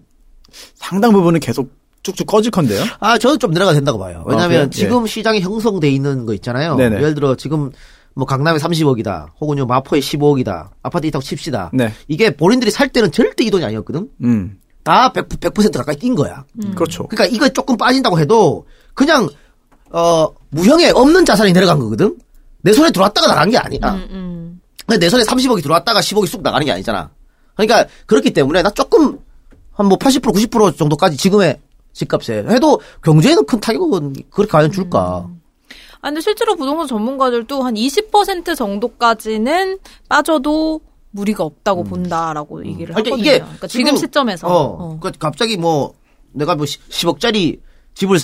상당 0.76 1.12
부분은 1.12 1.42
계속 1.42 1.70
쭉쭉 2.04 2.28
꺼질 2.28 2.52
건데요. 2.52 2.84
아, 3.00 3.18
저는 3.18 3.40
좀 3.40 3.52
내려가 3.52 3.74
된다고 3.74 3.98
봐요. 3.98 4.24
왜냐하면 4.28 4.50
그래요? 4.50 4.70
지금 4.70 5.08
시장이 5.08 5.40
형성돼 5.42 5.90
있는 5.90 6.26
거 6.26 6.34
있잖아요. 6.36 6.76
네네. 6.76 6.98
예를 6.98 7.16
들어 7.16 7.36
지금 7.36 7.72
뭐 8.14 8.26
강남에 8.28 8.60
30억이다, 8.60 9.28
혹은 9.40 9.58
요 9.58 9.66
마포에 9.66 10.00
15억이다, 10.00 10.70
아파트 10.84 11.08
있다고 11.08 11.24
칩시다. 11.24 11.72
네. 11.74 11.92
이게 12.08 12.36
본인들이 12.36 12.70
살 12.70 12.90
때는 12.90 13.12
절대 13.12 13.44
이 13.44 13.50
돈이 13.50 13.64
아니었거든. 13.66 14.10
음. 14.24 14.60
다 14.84 15.12
100, 15.14 15.30
100% 15.30 15.78
가까이 15.78 15.96
뛴 15.96 16.14
거야. 16.14 16.44
그렇죠. 16.76 17.08
그러니까 17.08 17.34
이거 17.34 17.48
조금 17.50 17.78
빠진다고 17.78 18.20
해도 18.20 18.68
그냥 18.94 19.30
어 19.90 20.28
무형에 20.50 20.90
없는 20.92 21.24
자산이 21.26 21.54
내려간 21.54 21.80
거거든. 21.80 22.18
내 22.62 22.74
손에 22.74 22.92
들어왔다가 22.92 23.28
나간 23.28 23.50
게 23.50 23.58
아니야. 23.58 23.80
음. 24.12 24.60
근데 24.86 25.00
내 25.06 25.10
손에 25.10 25.24
30억이 25.24 25.64
들어왔다가 25.64 26.02
10억이 26.02 26.28
쑥 26.28 26.42
나가는 26.42 26.66
게 26.66 26.72
아니잖아. 26.74 27.10
그러니까 27.56 27.86
그렇기 28.08 28.32
때문에 28.32 28.62
나 28.62 28.70
조금 28.72 29.20
한 29.72 29.88
뭐 29.88 29.98
80% 29.98 30.22
90% 30.50 30.78
정도까지 30.78 31.16
지금의 31.18 31.60
집값에 31.94 32.46
해도 32.50 32.82
경제에는 33.04 33.46
큰 33.46 33.60
타격은 33.60 34.16
그렇게 34.30 34.52
과연 34.52 34.72
줄까? 34.72 35.30
아, 36.02 36.10
근데 36.10 36.20
실제로 36.20 36.56
부동산 36.56 36.86
전문가들도 36.88 37.64
한 37.64 37.76
20% 37.76 38.56
정도까지는 38.58 39.80
빠져도 40.10 40.82
무리가 41.12 41.44
없다고 41.44 41.84
본다라고 41.84 42.66
얘기를 42.66 42.94
그러니까 42.94 43.12
하거든요. 43.12 43.22
이게 43.22 43.40
그러니까 43.40 43.68
지금 43.68 43.96
시점에서. 43.96 44.48
어, 44.48 44.64
어. 44.64 45.00
그러니까 45.00 45.12
갑자기 45.20 45.56
뭐 45.58 45.94
내가 46.32 46.56
뭐 46.56 46.66
10억짜리 46.66 47.60
집을 47.94 48.18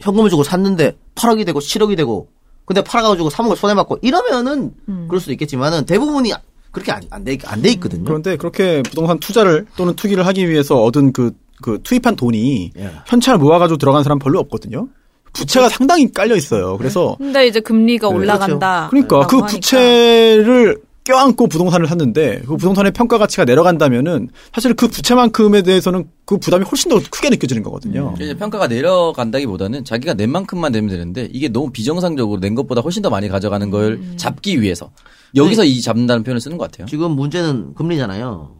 현금을 0.00 0.30
주고 0.30 0.42
샀는데 0.42 0.96
8억이 1.14 1.44
되고 1.46 1.60
7억이 1.60 1.96
되고 1.96 2.28
근데 2.64 2.82
팔아가지고 2.82 3.28
3억을 3.28 3.56
손해 3.56 3.74
받고 3.74 3.98
이러면은 4.02 4.74
음. 4.88 5.06
그럴 5.08 5.20
수도 5.20 5.32
있겠지만은 5.32 5.84
대부분이 5.84 6.32
그렇게 6.70 6.92
안돼 7.10 7.38
안 7.44 7.62
돼 7.62 7.70
있거든요. 7.72 8.04
그런데 8.04 8.36
그렇게 8.36 8.82
부동산 8.82 9.18
투자를 9.18 9.66
또는 9.76 9.94
투기를 9.94 10.26
하기 10.26 10.48
위해서 10.48 10.82
얻은 10.82 11.12
그, 11.12 11.32
그 11.62 11.80
투입한 11.82 12.16
돈이 12.16 12.72
예. 12.78 12.90
현찰 13.06 13.38
모아가지고 13.38 13.78
들어간 13.78 14.02
사람 14.02 14.18
별로 14.18 14.38
없거든요. 14.40 14.88
부채가 15.32 15.68
상당히 15.68 16.12
깔려 16.12 16.36
있어요. 16.36 16.76
그래서 16.76 17.14
근데 17.18 17.46
이제 17.46 17.60
금리가 17.60 18.08
네, 18.08 18.14
올라간다. 18.14 18.88
그러니까 18.90 19.26
그 19.26 19.40
부채를 19.46 20.80
껴안고 21.04 21.46
부동산을 21.46 21.86
샀는데 21.86 22.42
그 22.46 22.56
부동산의 22.56 22.92
평가 22.92 23.16
가치가 23.18 23.44
내려간다면은 23.44 24.28
사실 24.52 24.74
그 24.74 24.86
부채만큼에 24.86 25.62
대해서는 25.62 26.08
그 26.24 26.38
부담이 26.38 26.64
훨씬 26.64 26.90
더 26.90 27.00
크게 27.10 27.30
느껴지는 27.30 27.62
거거든요. 27.62 28.14
이제 28.20 28.34
평가가 28.34 28.66
내려간다기보다는 28.66 29.84
자기가 29.84 30.14
낸 30.14 30.30
만큼만 30.30 30.72
내면 30.72 30.90
되는데 30.90 31.28
이게 31.32 31.48
너무 31.48 31.70
비정상적으로 31.70 32.40
낸 32.40 32.54
것보다 32.54 32.80
훨씬 32.80 33.02
더 33.02 33.10
많이 33.10 33.28
가져가는 33.28 33.70
걸 33.70 33.92
음. 33.94 34.14
잡기 34.16 34.60
위해서 34.60 34.90
여기서 35.34 35.64
이 35.64 35.80
잡는다는 35.80 36.22
표현을 36.22 36.40
쓰는 36.40 36.58
것 36.58 36.70
같아요. 36.70 36.86
지금 36.86 37.12
문제는 37.12 37.74
금리잖아요. 37.74 38.56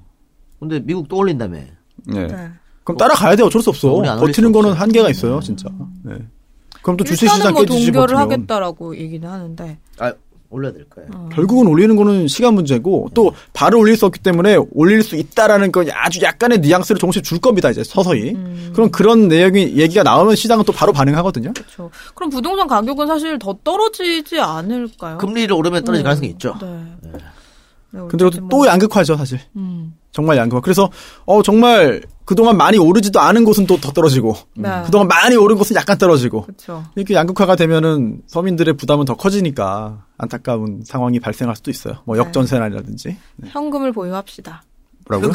근데 0.58 0.80
미국 0.80 1.08
또 1.08 1.16
올린다며. 1.16 1.58
네. 2.06 2.26
네. 2.26 2.50
그럼 2.94 2.96
따라가야 2.96 3.36
돼. 3.36 3.42
어쩔 3.42 3.62
수 3.62 3.70
없어. 3.70 3.94
버티는 3.94 4.32
수 4.32 4.52
거는 4.52 4.70
없어요. 4.70 4.74
한계가 4.74 5.10
있어요, 5.10 5.40
진짜. 5.40 5.68
네. 6.02 6.14
그럼 6.82 6.96
또 6.96 7.04
주식 7.04 7.28
시장 7.28 7.52
뭐 7.52 7.62
깨지지 7.62 7.92
동결을 7.92 8.14
버티면 8.14 8.22
하겠다라고 8.22 8.96
얘기는 8.96 9.28
하는데. 9.28 9.78
아 9.98 10.12
올려야 10.50 10.72
될 10.72 10.84
거예요. 10.90 11.08
어. 11.14 11.28
결국은 11.32 11.68
올리는 11.68 11.94
거는 11.94 12.26
시간 12.26 12.54
문제고 12.54 13.08
또 13.14 13.32
바로 13.52 13.78
올릴 13.78 13.96
수 13.96 14.06
없기 14.06 14.18
때문에 14.20 14.58
올릴 14.72 15.02
수 15.04 15.14
있다라는 15.14 15.70
그 15.70 15.86
아주 15.92 16.20
약간의 16.22 16.58
뉘앙스를 16.58 16.98
조금씩 16.98 17.22
줄 17.22 17.38
겁니다 17.38 17.70
이제 17.70 17.84
서서히 17.84 18.36
그럼 18.72 18.90
그런 18.90 19.28
내용이 19.28 19.76
얘기가 19.76 20.02
나오면 20.02 20.34
시장은 20.34 20.64
또 20.64 20.72
바로 20.72 20.92
반응하거든요 20.92 21.52
그렇죠. 21.52 21.90
그럼 22.16 22.30
부동산 22.30 22.66
가격은 22.66 23.06
사실 23.06 23.38
더 23.38 23.56
떨어지지 23.62 24.40
않을까요? 24.40 25.18
금리를 25.18 25.54
오르면 25.54 25.84
떨어질 25.84 26.02
가능성이 26.02 26.30
있죠. 26.30 26.56
네. 26.60 26.84
네, 27.92 28.00
근데 28.08 28.24
어쨌든 28.24 28.48
또 28.48 28.56
뭐, 28.56 28.66
양극화죠 28.66 29.16
사실 29.16 29.38
음. 29.54 29.94
정말 30.12 30.36
양극화 30.38 30.60
그래서 30.60 30.90
어 31.26 31.42
정말 31.42 32.02
그동안 32.24 32.56
많이 32.56 32.78
오르지도 32.78 33.20
않은 33.20 33.44
곳은 33.44 33.66
또 33.66 33.76
더 33.80 33.92
떨어지고 33.92 34.36
네. 34.56 34.68
그동안 34.84 35.08
많이 35.08 35.36
오른 35.36 35.56
곳은 35.56 35.76
약간 35.76 35.96
떨어지고 35.98 36.42
그렇죠. 36.42 36.84
이렇게 36.96 37.14
양극화가 37.14 37.56
되면은 37.56 38.22
서민들의 38.26 38.74
부담은 38.74 39.04
더 39.04 39.14
커지니까 39.14 40.04
안타까운 40.18 40.82
상황이 40.84 41.18
발생할 41.20 41.56
수도 41.56 41.70
있어요 41.70 42.02
뭐 42.04 42.16
네. 42.16 42.20
역전세난이라든지 42.22 43.16
현금을 43.48 43.92
보유합시다. 43.92 44.62
뭐라고요? 45.08 45.32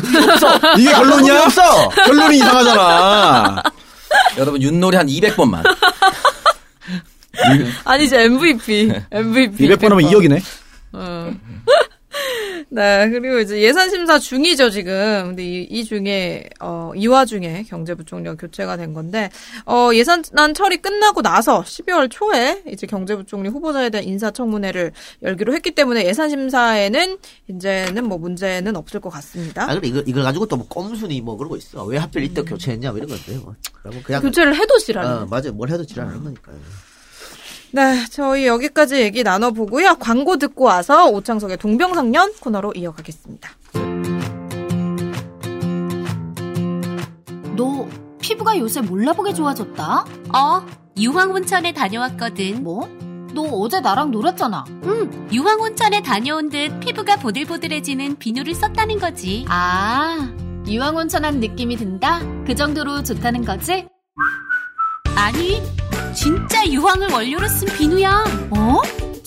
이게 0.77 0.91
결론이야? 0.91 1.43
없어. 1.43 1.89
결론이 1.89 2.37
이상하잖아 2.37 3.63
여러분 4.37 4.61
윷놀이 4.61 4.95
한 4.97 5.07
200번만. 5.07 5.63
아니 7.83 8.05
이제 8.05 8.23
MVP. 8.23 8.91
MVP. 9.11 9.67
200번 9.67 9.89
하면 9.89 10.09
2억이네 10.09 10.41
어. 10.93 11.31
네, 12.75 13.09
그리고 13.09 13.39
이제 13.39 13.61
예산 13.61 13.89
심사 13.89 14.19
중이죠, 14.19 14.69
지금. 14.69 15.27
근데 15.27 15.45
이, 15.45 15.63
이 15.63 15.85
중에, 15.85 16.43
어, 16.59 16.91
이 16.93 17.07
와중에 17.07 17.63
경제부총리가 17.63 18.35
교체가 18.35 18.75
된 18.75 18.93
건데, 18.93 19.29
어, 19.65 19.91
예산안 19.93 20.53
처리 20.53 20.81
끝나고 20.81 21.21
나서 21.21 21.63
12월 21.63 22.09
초에 22.11 22.63
이제 22.67 22.85
경제부총리 22.85 23.47
후보자에 23.47 23.89
대한 23.89 24.05
인사청문회를 24.05 24.91
열기로 25.23 25.53
했기 25.53 25.71
때문에 25.71 26.05
예산 26.05 26.29
심사에는 26.29 27.17
이제는 27.47 28.09
뭐 28.09 28.17
문제는 28.17 28.75
없을 28.75 28.99
것 28.99 29.09
같습니다. 29.09 29.63
아 29.63 29.75
그래 29.75 29.87
이걸 29.87 30.03
이걸 30.05 30.23
가지고 30.23 30.45
또뭐 30.45 30.67
꼼순이 30.67 31.21
뭐 31.21 31.37
그러고 31.37 31.55
있어. 31.55 31.85
왜 31.85 31.97
하필 31.97 32.23
이때 32.23 32.41
교체했냐 32.41 32.91
뭐 32.91 32.97
이런 32.97 33.09
건데 33.09 33.37
뭐. 33.41 33.55
그냥 34.03 34.21
교체를 34.21 34.53
해도 34.53 34.77
지랄이네. 34.79 35.13
어, 35.13 35.27
맞아 35.29 35.49
뭘 35.51 35.69
해도 35.69 35.85
지랄하는 35.85 36.23
거니까요. 36.23 36.57
네, 37.71 38.05
저희 38.09 38.47
여기까지 38.47 39.01
얘기 39.01 39.23
나눠보고요. 39.23 39.95
광고 39.95 40.37
듣고 40.37 40.65
와서 40.65 41.07
오창석의 41.09 41.57
동병상련 41.57 42.33
코너로 42.39 42.73
이어가겠습니다. 42.75 43.49
너 47.55 47.87
피부가 48.21 48.57
요새 48.57 48.81
몰라보게 48.81 49.33
좋아졌다? 49.33 50.05
어, 50.33 50.65
유황온천에 50.97 51.73
다녀왔거든. 51.73 52.63
뭐? 52.63 52.87
너 53.33 53.41
어제 53.43 53.81
나랑 53.81 54.11
놀았잖아. 54.11 54.63
응, 54.85 55.27
유황온천에 55.31 56.01
다녀온 56.01 56.49
듯 56.49 56.79
피부가 56.79 57.17
보들보들해지는 57.17 58.15
비누를 58.15 58.55
썼다는 58.55 58.99
거지. 58.99 59.45
아, 59.49 60.33
유황온천한 60.65 61.41
느낌이 61.41 61.75
든다? 61.75 62.21
그 62.47 62.55
정도로 62.55 63.03
좋다는 63.03 63.43
거지? 63.43 63.87
아니, 65.17 65.61
진짜 66.15 66.65
유황을 66.65 67.11
원료로 67.11 67.47
쓴 67.47 67.67
비누야. 67.77 68.23
어? 68.51 68.81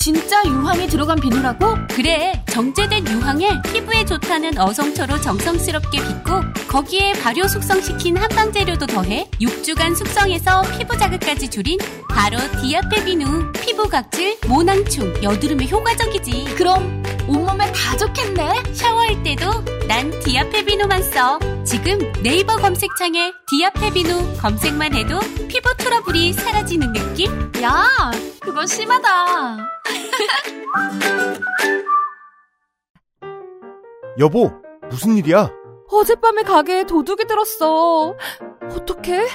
진짜 0.09 0.43
유황이 0.47 0.87
들어간 0.87 1.21
비누라고? 1.21 1.75
그래, 1.91 2.43
정제된 2.51 3.07
유황에 3.09 3.61
피부에 3.71 4.07
좋다는 4.07 4.57
어성초로 4.57 5.21
정성스럽게 5.21 5.99
빚고 5.99 6.41
거기에 6.67 7.13
발효 7.13 7.47
숙성시킨 7.47 8.17
한방 8.17 8.51
재료도 8.51 8.87
더해 8.87 9.29
6주간 9.39 9.95
숙성해서 9.95 10.63
피부 10.79 10.97
자극까지 10.97 11.51
줄인 11.51 11.79
바로 12.09 12.39
디아페 12.63 13.05
비누. 13.05 13.53
피부 13.53 13.87
각질, 13.87 14.39
모낭충, 14.47 15.23
여드름에 15.23 15.69
효과적이지. 15.69 16.55
그럼 16.57 17.03
온몸에 17.29 17.71
다 17.73 17.95
좋겠네? 17.99 18.63
샤워할 18.73 19.23
때도 19.23 19.63
난 19.89 20.11
디아페 20.21 20.65
비누만 20.65 21.03
써. 21.03 21.39
지금 21.67 21.99
네이버 22.23 22.57
검색창에 22.57 23.35
디아페 23.47 23.91
비누 23.91 24.39
검색만 24.39 24.95
해도 24.95 25.21
피부 25.49 25.77
트러블이 25.77 26.33
사라지는 26.33 26.95
느낌? 26.95 27.53
야, 27.61 28.11
그건 28.41 28.67
심하다. 28.67 29.78
여보, 34.19 34.51
무슨 34.91 35.17
일이야? 35.17 35.51
어젯밤에 35.91 36.43
가게에 36.43 36.85
도둑이 36.85 37.25
들었어. 37.27 38.17
어떡해? 38.63 39.27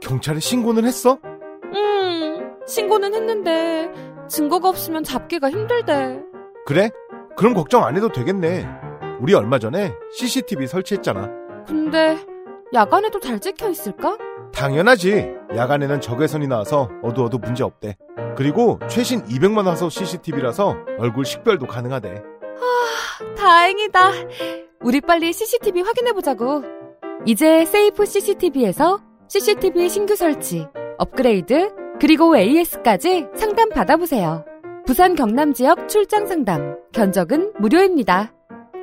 경찰에 0.00 0.40
신고는 0.40 0.84
했어? 0.84 1.18
음, 1.24 2.56
신고는 2.66 3.14
했는데 3.14 3.90
증거가 4.28 4.68
없으면 4.68 5.02
잡기가 5.02 5.50
힘들대. 5.50 6.20
그래? 6.66 6.90
그럼 7.36 7.54
걱정 7.54 7.84
안 7.84 7.96
해도 7.96 8.10
되겠네. 8.10 8.66
우리 9.20 9.34
얼마 9.34 9.58
전에 9.58 9.92
CCTV 10.12 10.66
설치했잖아. 10.66 11.28
근데 11.66 12.18
야간에도 12.72 13.18
잘 13.18 13.40
찍혀 13.40 13.70
있을까? 13.70 14.16
당연하지. 14.52 15.34
야간에는 15.54 16.00
적외선이 16.00 16.46
나와서 16.46 16.88
어두워도 17.02 17.38
문제 17.38 17.64
없대. 17.64 17.96
그리고 18.36 18.78
최신 18.88 19.24
200만 19.24 19.64
화소 19.64 19.88
CCTV라서 19.88 20.76
얼굴 20.98 21.24
식별도 21.24 21.66
가능하대. 21.66 22.22
다행이다. 23.36 24.10
우리 24.80 25.00
빨리 25.00 25.32
CCTV 25.32 25.82
확인해 25.82 26.12
보자고. 26.12 26.62
이제 27.26 27.64
세이프 27.64 28.06
CCTV에서 28.06 29.00
CCTV 29.28 29.88
신규 29.88 30.14
설치, 30.16 30.66
업그레이드, 30.98 31.72
그리고 32.00 32.36
AS까지 32.36 33.26
상담 33.34 33.70
받아보세요. 33.70 34.44
부산 34.86 35.16
경남 35.16 35.52
지역 35.52 35.88
출장 35.88 36.26
상담, 36.26 36.76
견적은 36.92 37.54
무료입니다. 37.58 38.32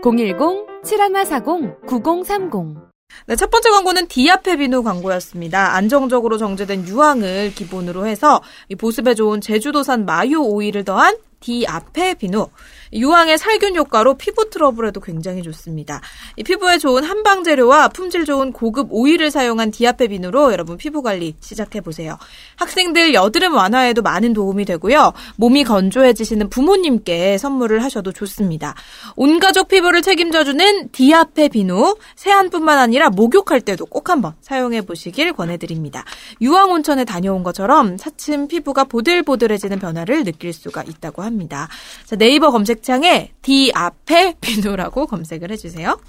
010-7140-9030 0.04 2.85
네, 3.28 3.36
첫 3.36 3.50
번째 3.50 3.72
광고는 3.72 4.08
디아페 4.08 4.58
비누 4.58 4.84
광고였습니다. 4.84 5.74
안정적으로 5.76 6.38
정제된 6.38 6.88
유황을 6.88 7.54
기본으로 7.56 8.06
해서 8.08 8.42
이 8.70 8.76
보습에 8.76 9.16
좋은 9.16 9.42
제주도산 9.42 10.06
마유 10.06 10.40
오일을 10.42 10.86
더한 10.86 11.18
디아페 11.40 12.16
비누. 12.16 12.48
유황의 12.94 13.38
살균 13.38 13.76
효과로 13.76 14.16
피부 14.16 14.50
트러블에도 14.50 15.00
굉장히 15.00 15.42
좋습니다. 15.44 16.02
이 16.38 16.44
피부에 16.44 16.78
좋은 16.78 17.04
한방 17.04 17.44
재료와 17.44 17.90
품질 17.90 18.26
좋은 18.26 18.52
고급 18.52 18.88
오일을 18.92 19.32
사용한 19.32 19.72
디아페 19.72 20.08
비누로 20.08 20.52
여러분 20.52 20.78
피부 20.78 21.02
관리 21.02 21.36
시작해 21.40 21.82
보세요. 21.82 22.18
학생들 22.58 23.14
여드름 23.14 23.56
완화에도 23.56 24.02
많은 24.02 24.34
도움이 24.34 24.66
되고요. 24.66 25.14
몸이 25.38 25.64
건조해지시는 25.64 26.50
부모님께 26.50 27.38
선물을 27.38 27.84
하셔도 27.84 28.12
좋습니다. 28.12 28.76
온 29.16 29.40
가족 29.40 29.68
피부를 29.68 30.02
책임져주는 30.02 30.90
디아페 30.92 31.50
비누 31.50 31.96
세안뿐만 32.16 32.78
아니라 32.80 33.10
목욕할 33.10 33.62
때도 33.62 33.86
꼭 33.86 34.10
한번 34.10 34.34
사용해 34.42 34.82
보시길 34.82 35.34
권해드립니다. 35.34 36.04
유황 36.42 36.72
온천에 36.72 37.06
다녀온 37.06 37.44
것처럼 37.44 37.98
차츰 37.98 38.48
피부가 38.48 38.84
보들보들해지는 38.84 39.80
변화를 39.80 40.24
느낄 40.24 40.54
수가 40.54 40.84
있다고 40.84 41.24
합니다. 41.24 41.68
자, 42.06 42.16
네이버 42.16 42.52
검색 42.52 42.75
창에 42.82 43.32
디아페 43.42 44.36
비누라고 44.42 45.08
검색을 45.08 45.52
해주세요. 45.52 46.00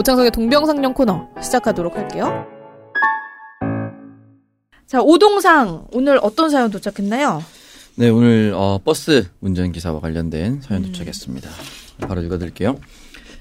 오창석의 0.00 0.30
동병상련 0.30 0.94
코너 0.94 1.28
시작하도록 1.42 1.94
할게요. 1.94 2.46
자, 4.86 5.02
오동상 5.02 5.88
오늘 5.92 6.18
어떤 6.22 6.48
사연 6.48 6.70
도착했나요? 6.70 7.44
네, 7.96 8.08
오늘 8.08 8.54
어, 8.56 8.80
버스 8.82 9.28
운전기사와 9.42 10.00
관련된 10.00 10.62
사연 10.62 10.82
도착했습니다. 10.84 11.50
바로 12.08 12.22
읽어드릴게요. 12.22 12.78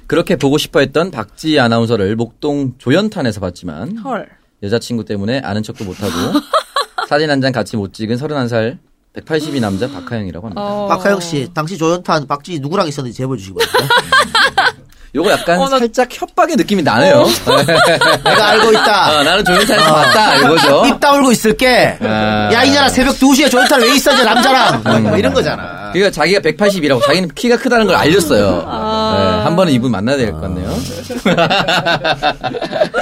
그렇게 0.06 0.36
보고 0.36 0.58
싶어 0.58 0.82
했던 0.82 1.12
박지 1.12 1.58
아나운서를 1.62 2.18
목동 2.18 2.74
조연탄에서 2.78 3.40
봤지만 3.40 3.98
헐. 4.00 4.28
여자친구 4.62 5.06
때문에 5.06 5.40
아는 5.40 5.64
척도 5.64 5.86
못하고 5.86 6.12
사진 7.08 7.30
한 7.30 7.40
장 7.40 7.54
같이 7.54 7.78
못 7.78 7.94
찍은 7.94 8.18
31살 8.18 8.80
182 9.14 9.62
남자 9.62 9.88
박하영이라고 9.90 10.46
합니다. 10.48 10.62
어. 10.62 10.88
박하영 10.88 11.22
씨, 11.22 11.50
당시 11.54 11.78
조연탄 11.78 12.28
박지 12.28 12.60
누구랑 12.60 12.88
있었는지 12.88 13.16
제보 13.18 13.38
주시기 13.38 13.56
바랍니다. 13.58 13.96
요거 15.16 15.32
약간 15.32 15.60
어, 15.60 15.68
나- 15.70 15.80
살짝 15.80 16.08
협박의 16.12 16.56
느낌이 16.56 16.84
나네요. 16.84 17.26
내가 18.24 18.48
알고 18.50 18.72
있다. 18.72 19.20
어, 19.20 19.24
나는 19.24 19.44
조연탄에서 19.44 19.94
봤다 19.94 20.36
이거죠. 20.36 20.84
입 20.88 21.00
다물고 21.00 21.32
있을게. 21.32 21.98
아. 22.02 22.50
야, 22.54 22.64
이년아 22.64 22.90
새벽 22.90 23.16
2시에 23.16 23.50
조연탄 23.50 23.82
왜 23.82 23.96
있어, 23.96 24.16
저 24.16 24.24
남자랑. 24.24 25.04
뭐 25.04 25.18
이런 25.18 25.34
거잖아. 25.34 25.90
그러니까 25.92 26.12
자기가 26.12 26.40
180이라고 26.42 27.04
자기는 27.04 27.30
키가 27.34 27.58
크다는 27.58 27.88
걸 27.88 27.96
알렸어요. 27.96 28.58
네, 28.60 29.44
한 29.44 29.56
번은 29.56 29.74
이분 29.74 29.92
만나야 29.92 30.18
될 30.18 30.32
것 30.32 30.42
같네요. 30.42 30.70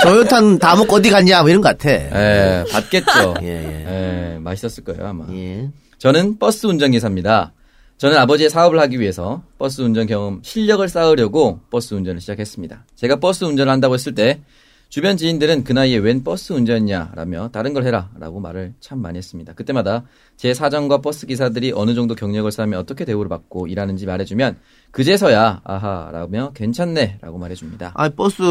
조연탄 0.02 0.58
다 0.60 0.76
먹고 0.76 0.96
어디 0.96 1.10
갔냐, 1.10 1.42
뭐 1.42 1.50
이런 1.50 1.62
것 1.62 1.78
같아. 1.78 1.90
예, 1.92 2.64
봤겠죠. 2.72 3.36
예, 3.44 3.48
예. 3.48 4.34
예, 4.36 4.40
맛있었을 4.40 4.84
거예요 4.86 5.08
아마. 5.10 5.26
예. 5.34 5.68
저는 5.98 6.40
버스 6.40 6.68
운전기사입니다. 6.68 7.52
저는 7.98 8.16
아버지의 8.18 8.52
사업을 8.52 8.80
하기 8.82 9.00
위해서 9.00 9.42
버스 9.58 9.82
운전 9.82 10.06
경험, 10.06 10.40
실력을 10.44 10.88
쌓으려고 10.88 11.60
버스 11.72 11.96
운전을 11.96 12.22
시작했습니다. 12.22 12.86
제가 12.96 13.16
버스 13.16 13.44
운전을 13.44 13.72
한다고 13.72 13.96
했을 13.96 14.14
때 14.14 14.42
주변 14.90 15.18
지인들은 15.18 15.64
그 15.64 15.74
나이에 15.74 15.98
웬 15.98 16.24
버스 16.24 16.54
운전이냐라며 16.54 17.50
다른 17.52 17.74
걸 17.74 17.86
해라라고 17.86 18.40
말을 18.40 18.76
참 18.80 19.02
많이 19.02 19.18
했습니다. 19.18 19.54
그때마다 19.54 20.04
제 20.38 20.54
사정과 20.54 21.00
버스 21.00 21.26
기사들이 21.26 21.74
어느 21.76 21.96
정도 21.96 22.14
경력을 22.14 22.50
쌓으면 22.52 22.80
어떻게 22.80 23.04
대우를 23.04 23.30
받고 23.30 23.66
일하는지 23.66 24.06
말해주면 24.06 24.58
그제서야 24.92 25.62
아하라며 25.64 26.52
괜찮네라고 26.54 27.38
말해줍니다. 27.40 27.94
아니, 27.96 28.16
버스, 28.16 28.44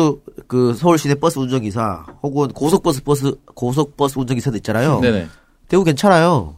그, 0.49 0.75
서울시내 0.75 1.15
버스 1.15 1.39
운전기사, 1.39 2.05
혹은 2.23 2.49
고속버스 2.49 3.05
버스, 3.05 3.37
고속버스 3.55 4.19
운전기사도 4.19 4.57
있잖아요. 4.59 5.01
네네. 5.01 5.29
대우 5.69 5.85
괜찮아요. 5.85 6.57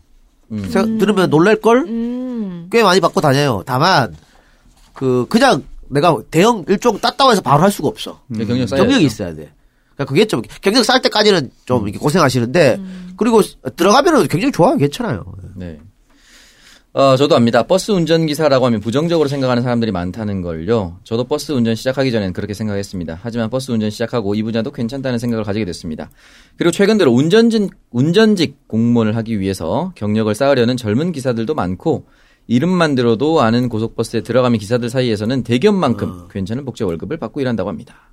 음. 0.53 0.99
들으면 0.99 1.31
놀랄걸? 1.31 1.85
음. 1.89 2.69
꽤 2.71 2.83
많이 2.83 3.01
받고 3.01 3.21
다녀요. 3.21 3.63
다만, 3.67 4.15
그, 4.93 5.27
그냥 5.29 5.65
내가 5.89 6.17
대형 6.31 6.65
일종 6.69 6.99
땄다고 6.99 7.33
해서 7.33 7.41
바로 7.41 7.63
할 7.63 7.71
수가 7.71 7.89
없어. 7.89 8.21
네, 8.27 8.45
경력. 8.45 8.69
경력이 8.69 9.05
있어야 9.05 9.35
돼. 9.35 9.53
그러니까 9.95 10.05
그게 10.05 10.27
좀, 10.27 10.43
경력 10.61 10.85
쌓을 10.85 11.03
때까지는 11.03 11.51
좀 11.65 11.85
이렇게 11.85 11.99
고생하시는데, 11.99 12.81
그리고 13.17 13.43
들어가면은 13.77 14.29
굉장히 14.29 14.53
좋아요. 14.53 14.77
괜찮아요. 14.77 15.25
네. 15.57 15.79
어, 16.99 17.15
저도 17.15 17.37
압니다. 17.37 17.63
버스 17.63 17.93
운전기사라고 17.93 18.67
하면 18.67 18.81
부정적으로 18.81 19.29
생각하는 19.29 19.63
사람들이 19.63 19.93
많다는 19.93 20.43
걸요. 20.43 20.99
저도 21.05 21.23
버스 21.23 21.53
운전 21.53 21.77
시작하기 21.77 22.11
전엔 22.11 22.33
그렇게 22.33 22.55
생각했습니다. 22.55 23.21
하지만 23.23 23.51
버스 23.51 23.71
운전 23.71 23.89
시작하고 23.89 24.35
이 24.35 24.43
분야도 24.43 24.73
괜찮다는 24.73 25.21
생각을 25.21 25.45
가지게 25.45 25.65
됐습니다. 25.65 26.11
그리고 26.57 26.73
최근 26.73 26.99
들어 26.99 27.13
운전진, 27.13 27.69
운전직 27.93 28.67
공무원을 28.67 29.15
하기 29.15 29.39
위해서 29.39 29.93
경력을 29.95 30.35
쌓으려는 30.35 30.77
젊은 30.77 31.13
기사들도 31.13 31.55
많고, 31.55 32.07
이름만 32.49 32.97
들어도 32.97 33.43
아는 33.43 33.69
고속버스에 33.69 34.23
들어가면 34.23 34.59
기사들 34.59 34.91
사이에서는 34.91 35.45
대기업만큼 35.45 36.27
괜찮은 36.33 36.65
복지 36.65 36.83
월급을 36.83 37.17
받고 37.19 37.41
일한다고 37.41 37.69
합니다. 37.69 38.11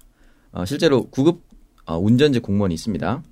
어, 0.52 0.64
실제로 0.66 1.08
구급 1.10 1.42
어, 1.88 1.98
운전직 1.98 2.44
공무원이 2.44 2.76
있습니다. 2.76 3.24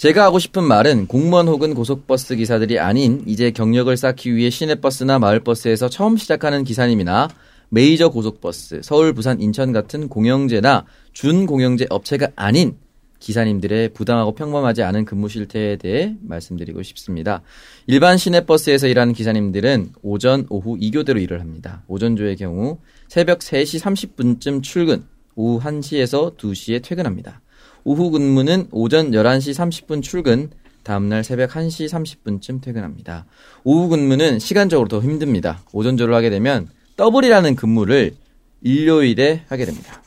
제가 0.00 0.24
하고 0.24 0.38
싶은 0.38 0.64
말은 0.64 1.08
공무원 1.08 1.46
혹은 1.46 1.74
고속버스 1.74 2.36
기사들이 2.36 2.78
아닌 2.78 3.22
이제 3.26 3.50
경력을 3.50 3.94
쌓기 3.94 4.34
위해 4.34 4.48
시내버스나 4.48 5.18
마을버스에서 5.18 5.90
처음 5.90 6.16
시작하는 6.16 6.64
기사님이나 6.64 7.28
메이저 7.68 8.08
고속버스, 8.08 8.80
서울, 8.82 9.12
부산, 9.12 9.42
인천 9.42 9.74
같은 9.74 10.08
공영제나 10.08 10.86
준공영제 11.12 11.88
업체가 11.90 12.28
아닌 12.34 12.78
기사님들의 13.18 13.90
부당하고 13.90 14.34
평범하지 14.34 14.82
않은 14.84 15.04
근무 15.04 15.28
실태에 15.28 15.76
대해 15.76 16.16
말씀드리고 16.22 16.82
싶습니다. 16.82 17.42
일반 17.86 18.16
시내버스에서 18.16 18.86
일하는 18.86 19.12
기사님들은 19.12 19.92
오전, 20.00 20.46
오후 20.48 20.78
2교대로 20.78 21.22
일을 21.22 21.40
합니다. 21.40 21.82
오전조의 21.88 22.36
경우 22.36 22.78
새벽 23.08 23.40
3시 23.40 23.82
30분쯤 23.82 24.62
출근, 24.62 25.04
오후 25.34 25.60
1시에서 25.60 26.38
2시에 26.38 26.82
퇴근합니다. 26.82 27.42
오후 27.84 28.10
근무는 28.10 28.66
오전 28.70 29.10
11시 29.10 29.54
30분 29.54 30.02
출근, 30.02 30.50
다음날 30.82 31.24
새벽 31.24 31.50
1시 31.50 31.88
30분쯤 31.88 32.62
퇴근합니다. 32.62 33.26
오후 33.64 33.88
근무는 33.88 34.38
시간적으로 34.38 34.88
더 34.88 35.00
힘듭니다. 35.00 35.62
오전조를 35.72 36.14
하게 36.14 36.30
되면 36.30 36.68
더블이라는 36.96 37.56
근무를 37.56 38.14
일요일에 38.62 39.44
하게 39.48 39.64
됩니다. 39.64 40.02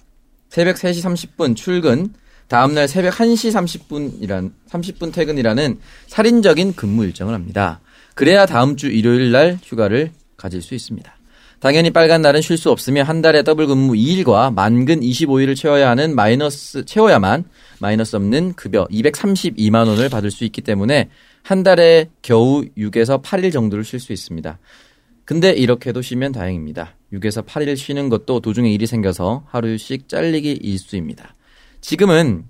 새벽 0.49 0.76
3시 0.76 1.36
30분 1.36 1.55
출근, 1.55 2.13
다음날 2.47 2.88
새벽 2.88 3.15
1시 3.15 3.51
30분이란 3.51 4.51
30분 4.69 5.11
퇴근이라는 5.11 5.80
살인적인 6.07 6.76
근무 6.76 7.05
일정을 7.05 7.34
합니다. 7.34 7.80
그래야 8.13 8.45
다음 8.45 8.76
주 8.76 8.88
일요일 8.88 9.32
날 9.32 9.57
휴가를 9.63 10.11
가질 10.38 10.61
수 10.61 10.76
있습니다. 10.76 11.11
당연히 11.59 11.91
빨간 11.91 12.21
날은 12.21 12.41
쉴 12.41 12.57
수 12.57 12.69
없으며 12.71 13.03
한 13.03 13.21
달에 13.21 13.41
더블 13.41 13.67
근무 13.67 13.93
2일과 13.93 14.53
만근 14.53 14.99
25일을 14.99 15.55
채워야 15.55 15.89
하는 15.89 16.13
마이너스 16.13 16.84
채워야만 16.84 17.45
마이너스 17.84 18.15
없는 18.15 18.53
급여 18.53 18.86
232만 18.86 19.88
원을 19.89 20.07
받을 20.07 20.31
수 20.31 20.45
있기 20.45 20.61
때문에 20.61 21.09
한 21.41 21.63
달에 21.63 22.09
겨우 22.21 22.63
6에서 22.77 23.21
8일 23.21 23.51
정도를 23.51 23.84
쉴 23.84 23.99
수 23.99 24.13
있습니다. 24.13 24.57
근데 25.25 25.51
이렇게도 25.51 26.01
쉬면 26.01 26.31
다행입니다. 26.31 26.95
6에서 27.11 27.45
8일 27.45 27.75
쉬는 27.75 28.07
것도 28.07 28.39
도중에 28.39 28.71
일이 28.71 28.88
생겨서 28.88 29.43
하루씩 29.47 30.07
잘리기 30.07 30.53
일수입니다. 30.53 31.36
지금은 31.81 32.45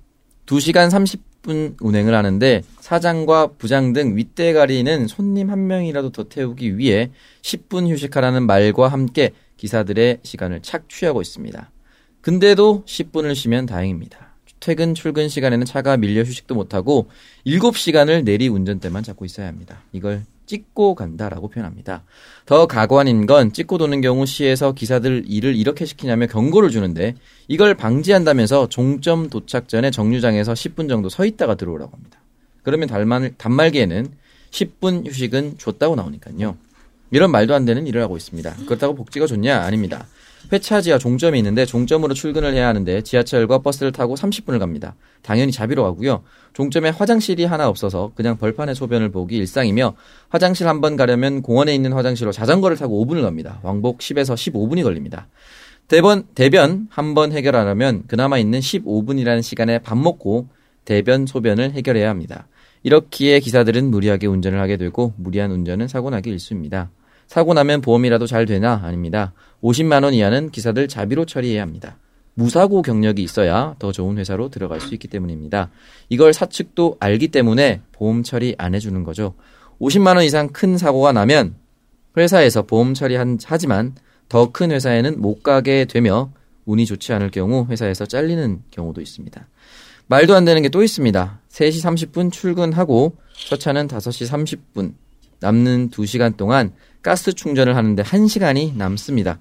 2시간 0.45 0.91
30분 0.91 1.77
운행을 1.81 2.13
하는데 2.13 2.61
사장과 2.79 3.53
부장 3.57 3.91
등 3.91 4.15
윗대가리는 4.15 5.07
손님 5.07 5.49
한 5.49 5.65
명이라도 5.65 6.11
더 6.11 6.25
태우기 6.25 6.77
위해 6.77 7.09
10분 7.41 7.89
휴식하라는 7.89 8.45
말과 8.45 8.88
함께 8.88 9.31
기사들의 9.57 10.19
시간을 10.21 10.61
착취하고 10.61 11.23
있습니다. 11.23 11.71
근데도 12.21 12.84
10분을 12.86 13.34
쉬면 13.34 13.65
다행입니다. 13.65 14.32
퇴근 14.64 14.95
출근 14.95 15.28
시간에는 15.28 15.66
차가 15.66 15.97
밀려 15.97 16.22
휴식도 16.22 16.55
못하고 16.55 17.09
7시간을 17.45 18.24
내리 18.24 18.47
운전대만 18.47 19.03
잡고 19.03 19.26
있어야 19.26 19.47
합니다. 19.47 19.82
이걸 19.91 20.24
찍고 20.45 20.95
간다라고 20.95 21.49
표현합니다. 21.49 22.03
더 22.45 22.66
가관인 22.66 23.26
건 23.26 23.51
찍고 23.51 23.78
도는 23.78 23.99
경우 23.99 24.26
시에서 24.26 24.72
기사들 24.72 25.26
일을 25.28 25.57
이렇게 25.57 25.84
시키냐며 25.84 26.28
경고를 26.28 26.70
주는데 26.70 27.16
이걸 27.49 27.74
방지한다면서 27.74 28.70
종점 28.70 29.30
도착 29.30 29.68
전에 29.68 29.91
정류장에서 29.91 30.53
10분 30.53 30.88
정도 30.88 31.09
서 31.09 31.26
있다가 31.26 31.55
들어오라고 31.55 31.91
합니다. 31.91 32.20
그러면 32.64 32.88
단말, 32.88 33.34
단말기에는 33.38 34.07
10분 34.51 35.05
휴식은 35.07 35.57
줬다고 35.57 35.97
나오니까요. 35.97 36.55
이런 37.11 37.32
말도 37.32 37.53
안 37.53 37.66
되는 37.66 37.86
일을 37.86 38.01
하고 38.01 38.16
있습니다. 38.16 38.55
그렇다고 38.66 38.95
복지가 38.95 39.28
좋냐? 39.28 39.59
아닙니다. 39.59 40.07
회차지와 40.51 40.97
종점이 40.97 41.37
있는데 41.39 41.65
종점으로 41.65 42.13
출근을 42.13 42.53
해야 42.53 42.67
하는데 42.67 43.01
지하철과 43.01 43.59
버스를 43.59 43.91
타고 43.91 44.15
30분을 44.15 44.59
갑니다. 44.59 44.95
당연히 45.21 45.51
자비로 45.51 45.83
가고요. 45.83 46.23
종점에 46.53 46.89
화장실이 46.89 47.45
하나 47.45 47.67
없어서 47.69 48.11
그냥 48.15 48.37
벌판에 48.37 48.73
소변을 48.73 49.09
보기 49.09 49.37
일상이며 49.37 49.95
화장실 50.29 50.67
한 50.67 50.81
번 50.81 50.95
가려면 50.97 51.41
공원에 51.41 51.73
있는 51.73 51.93
화장실로 51.93 52.31
자전거를 52.31 52.77
타고 52.77 53.03
5분을 53.05 53.21
갑니다. 53.21 53.59
왕복 53.63 53.99
10에서 53.99 54.35
15분이 54.35 54.83
걸립니다. 54.83 55.27
대번, 55.87 56.23
대변 56.35 56.87
한 56.89 57.13
번 57.13 57.31
해결하려면 57.31 58.03
그나마 58.07 58.37
있는 58.37 58.59
15분이라는 58.59 59.41
시간에 59.41 59.79
밥 59.79 59.97
먹고 59.97 60.47
대변, 60.85 61.25
소변을 61.25 61.71
해결해야 61.71 62.09
합니다. 62.09 62.47
이렇기에 62.83 63.39
기사들은 63.39 63.89
무리하게 63.91 64.27
운전을 64.27 64.59
하게 64.59 64.75
되고 64.77 65.13
무리한 65.17 65.51
운전은 65.51 65.87
사고 65.87 66.09
나기 66.09 66.29
일수입니다. 66.31 66.89
사고 67.28 67.53
나면 67.53 67.82
보험이라도 67.82 68.28
잘 68.28 68.45
되나? 68.45 68.82
아닙니다. 68.84 69.34
50만 69.61 70.03
원 70.03 70.13
이하는 70.13 70.49
기사들 70.49 70.88
자비로 70.88 71.26
처리해야 71.26 71.61
합니다. 71.61 71.97
무사고 72.36 72.82
경력이 72.82 73.21
있어야 73.21 73.76
더 73.80 73.91
좋은 73.91 74.17
회사로 74.17 74.49
들어갈 74.49 74.82
수 74.82 74.93
있기 74.95 75.07
때문입니다. 75.07 75.69
이걸 76.09 76.34
사측도 76.34 76.97
알기 76.99 77.28
때문에 77.30 77.82
보험 77.91 78.24
처리 78.24 78.55
안 78.57 78.74
해주는 78.76 79.03
거죠. 79.03 79.36
50만 79.80 80.15
원 80.15 80.24
이상 80.24 80.49
큰 80.49 80.78
사고가 80.78 81.11
나면 81.11 81.55
회사에서 82.17 82.63
보험 82.63 82.93
처리하지만 82.93 83.95
더 84.30 84.51
큰 84.51 84.71
회사에는 84.71 85.21
못 85.21 85.43
가게 85.43 85.86
되며 85.86 86.32
운이 86.65 86.86
좋지 86.86 87.13
않을 87.13 87.30
경우 87.30 87.67
회사에서 87.69 88.05
잘리는 88.05 88.61
경우도 88.71 89.01
있습니다. 89.01 89.47
말도 90.07 90.34
안 90.36 90.45
되는 90.45 90.61
게 90.61 90.69
또 90.69 90.82
있습니다. 90.84 91.39
3시 91.49 92.11
30분 92.11 92.32
출근하고 92.32 93.15
첫 93.47 93.59
차는 93.59 93.88
5시 93.88 94.57
30분 94.74 94.93
남는 95.43 95.89
2시간 95.89 96.37
동안 96.37 96.71
가스 97.01 97.33
충전을 97.33 97.75
하는데 97.75 98.01
1시간이 98.01 98.77
남습니다. 98.77 99.39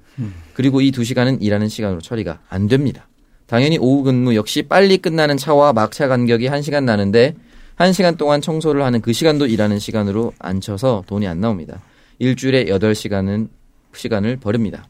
그리고 0.53 0.81
이 0.81 0.91
2시간은 0.91 1.39
일하는 1.41 1.69
시간으로 1.69 2.01
처리가 2.01 2.41
안 2.49 2.67
됩니다. 2.67 3.09
당연히 3.47 3.79
오후 3.79 4.03
근무 4.03 4.35
역시 4.35 4.63
빨리 4.63 4.99
끝나는 4.99 5.37
차와 5.37 5.73
막차 5.73 6.09
간격이 6.09 6.49
1시간 6.49 6.85
나는데 6.85 7.37
1시간 7.77 8.19
동안 8.19 8.41
청소를 8.41 8.83
하는 8.83 9.01
그 9.01 9.13
시간도 9.13 9.47
일하는 9.47 9.79
시간으로 9.79 10.33
안 10.39 10.61
쳐서 10.61 11.05
돈이 11.07 11.27
안 11.29 11.41
나옵니다. 11.41 11.81
일주일에 12.19 12.65
8시간은 12.65 13.49
시간을 13.95 14.37
버립니다. 14.39 14.89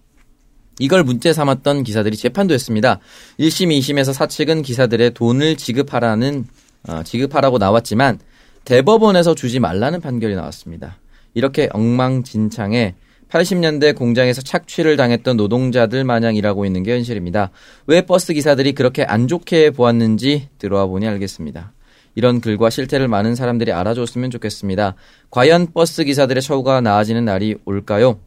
이걸 0.78 1.04
문제 1.04 1.32
삼았던 1.34 1.84
기사들이 1.84 2.16
재판도 2.16 2.54
했습니다. 2.54 3.00
1심, 3.38 3.78
2심에서 3.78 4.14
사측은 4.14 4.62
기사들의 4.62 5.12
돈을 5.12 5.56
지급하라는 5.56 6.46
어, 6.88 7.02
지급하라고 7.02 7.58
나왔지만 7.58 8.18
대법원에서 8.64 9.34
주지 9.34 9.60
말라는 9.60 10.00
판결이 10.00 10.34
나왔습니다. 10.34 10.98
이렇게 11.34 11.68
엉망진창에 11.72 12.94
80년대 13.28 13.96
공장에서 13.96 14.42
착취를 14.42 14.96
당했던 14.96 15.38
노동자들 15.38 16.04
마냥 16.04 16.36
일하고 16.36 16.66
있는 16.66 16.82
게 16.82 16.92
현실입니다. 16.92 17.50
왜 17.86 18.02
버스 18.02 18.34
기사들이 18.34 18.72
그렇게 18.72 19.04
안 19.04 19.26
좋게 19.26 19.70
보았는지 19.70 20.48
들어와 20.58 20.86
보니 20.86 21.08
알겠습니다. 21.08 21.72
이런 22.14 22.42
글과 22.42 22.68
실태를 22.68 23.08
많은 23.08 23.34
사람들이 23.34 23.72
알아줬으면 23.72 24.30
좋겠습니다. 24.30 24.96
과연 25.30 25.72
버스 25.72 26.04
기사들의 26.04 26.42
처우가 26.42 26.82
나아지는 26.82 27.24
날이 27.24 27.56
올까요? 27.64 28.20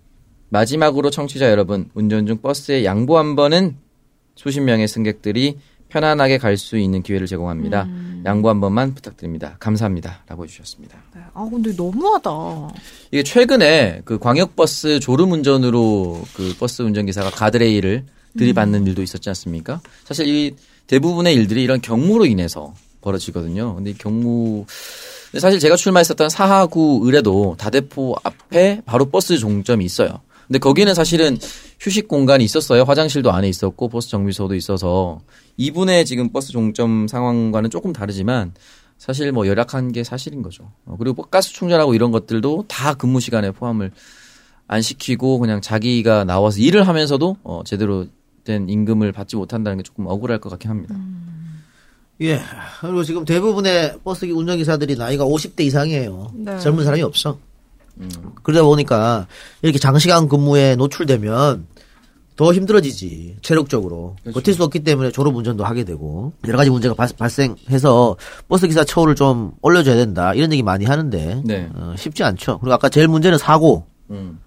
마지막으로 0.50 1.12
청취자 1.12 1.52
여러분, 1.52 1.90
운전 1.94 2.26
중 2.26 2.40
버스에 2.42 2.84
양보 2.84 3.20
한 3.20 3.36
번은 3.36 3.78
수십 4.36 4.62
명의 4.62 4.88
승객들이 4.88 5.58
편안하게 6.00 6.40
갈 6.40 6.58
수 6.58 6.78
있는 6.78 7.02
기회를 7.02 7.26
제공합니다. 7.28 7.84
음. 7.84 8.22
양보 8.26 8.50
한 8.50 8.60
번만 8.60 8.94
부탁드립니다. 8.94 9.56
감사합니다. 9.60 10.24
라고 10.28 10.44
해주셨습니다. 10.44 10.98
아 11.34 11.48
근데 11.50 11.72
너무하다. 11.74 12.32
이게 13.12 13.24
최근에 13.24 14.02
그 14.04 14.18
광역버스 14.20 15.00
졸음 15.00 15.32
운전으로 15.32 16.22
그 16.34 16.54
버스 16.60 16.82
운전기사가 16.82 17.30
가드레일을 17.30 18.06
들이받는 18.38 18.88
일도 18.88 19.02
있었지 19.04 19.30
않습니까? 19.30 19.80
사실 20.04 20.28
이 20.28 20.56
대부분의 20.88 21.34
일들이 21.36 21.64
이런 21.64 21.80
경무로 21.82 22.26
인해서 22.26 22.74
벌어지거든요. 23.00 23.76
근데 23.76 23.92
이 23.92 23.94
경우, 23.94 24.66
사실 25.40 25.60
제가 25.60 25.78
출마했었던 25.78 26.30
사하구 26.30 27.08
을에도 27.08 27.56
다대포 27.58 28.16
앞에 28.24 28.82
바로 28.86 29.06
버스 29.06 29.38
종점이 29.38 29.86
있어요. 29.86 30.20
근데 30.48 30.60
거기는 30.60 30.94
사실은 30.94 31.38
휴식 31.80 32.08
공간이 32.08 32.44
있었어요. 32.44 32.84
화장실도 32.84 33.32
안에 33.32 33.50
있었고 33.50 33.90
버스 33.90 34.10
정비소도 34.10 34.56
있어서 34.56 35.20
이분의 35.58 36.06
지금 36.06 36.32
버스 36.32 36.52
종점 36.52 37.08
상황과는 37.08 37.70
조금 37.70 37.94
다르지만 37.94 38.54
사실 38.98 39.32
뭐 39.32 39.48
열악한 39.48 39.92
게 39.92 40.04
사실인 40.04 40.42
거죠. 40.42 40.72
어, 40.86 40.96
그리고 40.98 41.16
뭐 41.16 41.26
가스 41.26 41.52
충전하고 41.54 41.96
이런 41.96 42.12
것들도 42.12 42.66
다 42.68 42.94
근무 42.94 43.20
시간에 43.20 43.52
포함을 43.52 43.92
안 44.68 44.82
시키고 44.82 45.40
그냥 45.40 45.62
자기가 45.62 46.24
나와서 46.24 46.60
일을 46.60 46.88
하면서도 46.88 47.38
어, 47.44 47.62
제대로 47.66 48.06
된 48.44 48.70
임금을 48.70 49.12
받지 49.12 49.36
못한다는 49.36 49.78
게 49.78 49.84
조금 49.84 50.06
억울할 50.08 50.40
것 50.40 50.50
같긴 50.50 50.70
합니다. 50.70 50.96
예. 52.22 52.40
그리고 52.80 53.04
지금 53.04 53.26
대부분의 53.26 54.00
버스 54.04 54.26
운전기사들이 54.26 54.96
나이가 54.96 55.26
50대 55.26 55.62
이상이에요. 55.62 56.32
네. 56.36 56.60
젊은 56.60 56.86
사람이 56.86 57.02
없어. 57.02 57.38
그러다 58.44 58.64
보니까 58.64 59.28
이렇게 59.62 59.80
장시간 59.80 60.28
근무에 60.28 60.76
노출되면 60.76 61.68
더 62.36 62.54
힘들어지지 62.54 63.38
체력적으로 63.42 64.18
버틸 64.34 64.54
수 64.54 64.64
없기 64.64 64.80
때문에 64.80 65.12
졸업 65.12 65.36
운전도 65.36 65.64
하게 65.64 65.86
되고 65.86 66.34
여러 66.48 66.58
가지 66.58 66.70
문제가 66.70 66.94
발, 66.94 67.08
발생해서 67.18 68.18
버스 68.50 68.68
기사 68.68 68.84
처우를 68.84 69.16
좀 69.16 69.54
올려줘야 69.62 69.96
된다 69.96 70.34
이런 70.34 70.52
얘기 70.52 70.62
많이 70.62 70.86
하는데 70.86 71.42
네. 71.46 71.70
어, 71.74 71.94
쉽지 71.98 72.24
않죠. 72.24 72.60
그리고 72.60 72.74
아까 72.74 72.90
제일 72.90 73.08
문제는 73.08 73.38
사고 73.38 73.86
음. 74.10 74.40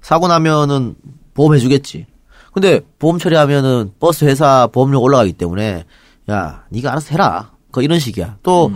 사고 0.00 0.26
나면은 0.26 0.96
보험 1.34 1.54
해주겠지. 1.54 2.06
근데 2.52 2.80
보험 2.98 3.18
처리하면은 3.18 3.92
버스 4.00 4.24
회사 4.24 4.66
보험료 4.66 5.00
올라가기 5.00 5.34
때문에 5.34 5.84
야 6.30 6.64
네가 6.70 6.90
알아서 6.90 7.10
해라. 7.10 7.52
그 7.70 7.82
이런 7.84 8.00
식이야. 8.00 8.38
또 8.42 8.72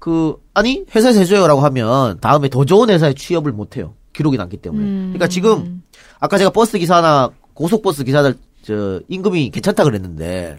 그 0.00 0.34
아니 0.54 0.84
회사에서 0.94 1.20
해줘요라고 1.20 1.60
하면 1.60 2.18
다음에 2.20 2.48
더 2.48 2.64
좋은 2.64 2.90
회사에 2.90 3.14
취업을 3.14 3.52
못해요. 3.52 3.94
기록이 4.12 4.36
남기 4.36 4.56
때문에. 4.56 4.84
그러니까 4.84 5.28
지금 5.28 5.82
아까 6.18 6.36
제가 6.38 6.50
버스 6.50 6.78
기사나 6.78 7.30
고속버스 7.54 8.02
기사들 8.04 8.34
저 8.62 9.00
임금이 9.08 9.50
괜찮다 9.50 9.84
그랬는데 9.84 10.58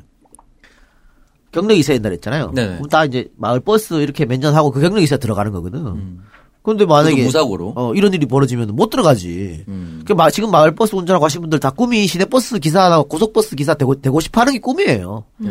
경력이 1.51 1.79
있어야 1.79 1.95
된다 1.95 2.09
그랬잖아요. 2.09 2.51
네네. 2.51 2.75
그럼 2.75 2.89
다 2.89 3.03
이제 3.03 3.29
마을 3.35 3.59
버스 3.59 3.95
이렇게 3.95 4.25
몇년 4.25 4.55
하고 4.55 4.71
그 4.71 4.79
경력이 4.79 5.03
있어야 5.03 5.19
들어가는 5.19 5.51
거거든. 5.51 5.85
음. 5.85 6.23
근데 6.63 6.85
만약에 6.85 7.23
무사고로. 7.23 7.73
어, 7.75 7.93
이런 7.95 8.13
일이 8.13 8.25
벌어지면 8.27 8.75
못 8.75 8.89
들어가지. 8.91 9.63
음. 9.67 10.03
그 10.05 10.13
마, 10.13 10.29
지금 10.29 10.51
마을 10.51 10.75
버스 10.75 10.95
운전하고 10.95 11.25
하신 11.25 11.41
분들 11.41 11.59
다 11.59 11.71
꿈이 11.71 12.05
시내 12.05 12.25
버스 12.25 12.59
기사나 12.59 13.01
고속버스 13.01 13.55
기사 13.55 13.73
되고 13.73 13.99
되고 13.99 14.19
싶어 14.19 14.41
하는 14.41 14.53
게 14.53 14.59
꿈이에요. 14.59 15.23
네. 15.37 15.49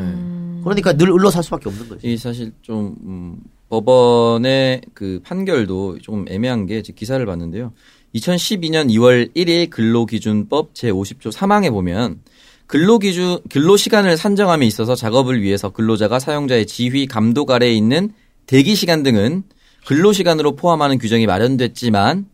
그러니까 0.62 0.92
늘 0.92 1.10
을로 1.10 1.30
살 1.30 1.42
수밖에 1.42 1.68
없는 1.68 1.88
거지. 1.88 2.06
이 2.06 2.16
사실 2.16 2.52
좀 2.62 2.94
음, 3.04 3.38
법원의 3.70 4.82
그 4.94 5.20
판결도 5.24 5.98
좀 6.00 6.26
애매한 6.28 6.66
게제 6.66 6.92
기사를 6.92 7.24
봤는데요. 7.26 7.72
2012년 8.14 8.88
2월 8.90 9.34
1일 9.34 9.70
근로기준법 9.70 10.74
제50조 10.74 11.32
3항에 11.32 11.70
보면 11.70 12.20
근로기준 12.66 13.40
근로시간을 13.50 14.16
산정함에 14.16 14.64
있어서 14.66 14.94
작업을 14.94 15.42
위해서 15.42 15.70
근로자가 15.70 16.20
사용자의 16.20 16.66
지휘 16.66 17.06
감독 17.06 17.50
아래에 17.50 17.72
있는 17.72 18.12
대기 18.46 18.76
시간 18.76 19.02
등은 19.02 19.42
근로시간으로 19.86 20.56
포함하는 20.56 20.98
규정이 20.98 21.26
마련됐지만 21.26 22.26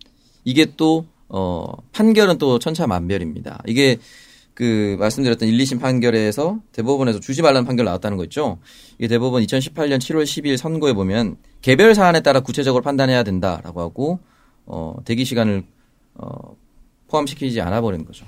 이게 0.45 0.67
또 0.77 1.07
어, 1.29 1.73
판결은 1.93 2.39
또 2.39 2.59
천차만별입니다. 2.59 3.63
이게 3.67 3.99
그 4.55 4.97
말씀드렸던 4.99 5.49
1, 5.49 5.59
2심 5.59 5.81
판결에서 5.81 6.61
대법원에서 6.73 7.21
주지 7.21 7.43
말라는 7.43 7.67
판결 7.67 7.85
나왔다는 7.85 8.17
거 8.17 8.25
있죠. 8.25 8.59
이게 8.99 9.09
대법원 9.09 9.43
2018년 9.43 9.99
7월 9.99 10.25
12일 10.25 10.57
선고에 10.57 10.93
보면 10.95 11.37
개별 11.61 11.95
사안에 11.95 12.21
따라 12.21 12.41
구체적으로 12.41 12.83
판단해야 12.83 13.23
된다라고 13.23 13.81
하고 13.81 14.19
어, 14.65 14.97
대기 15.05 15.25
시간을 15.25 15.65
어, 16.15 16.57
포함시키지 17.09 17.61
않아 17.61 17.81
버리는 17.81 18.05
거죠. 18.05 18.25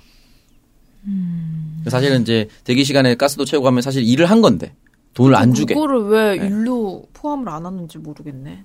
사실은 1.89 2.23
이제 2.23 2.49
대기 2.65 2.85
시간에 2.85 3.15
가스도 3.15 3.45
채우고 3.45 3.67
하면 3.69 3.81
사실 3.81 4.03
일을 4.03 4.27
한 4.27 4.43
건데 4.43 4.75
돈을 5.15 5.35
안 5.35 5.55
주게. 5.55 5.75
그거를 5.75 6.03
왜 6.09 6.37
네. 6.37 6.47
일로 6.47 7.07
포함을 7.15 7.49
안 7.49 7.65
하는지 7.65 7.99
모르겠네. 7.99 8.65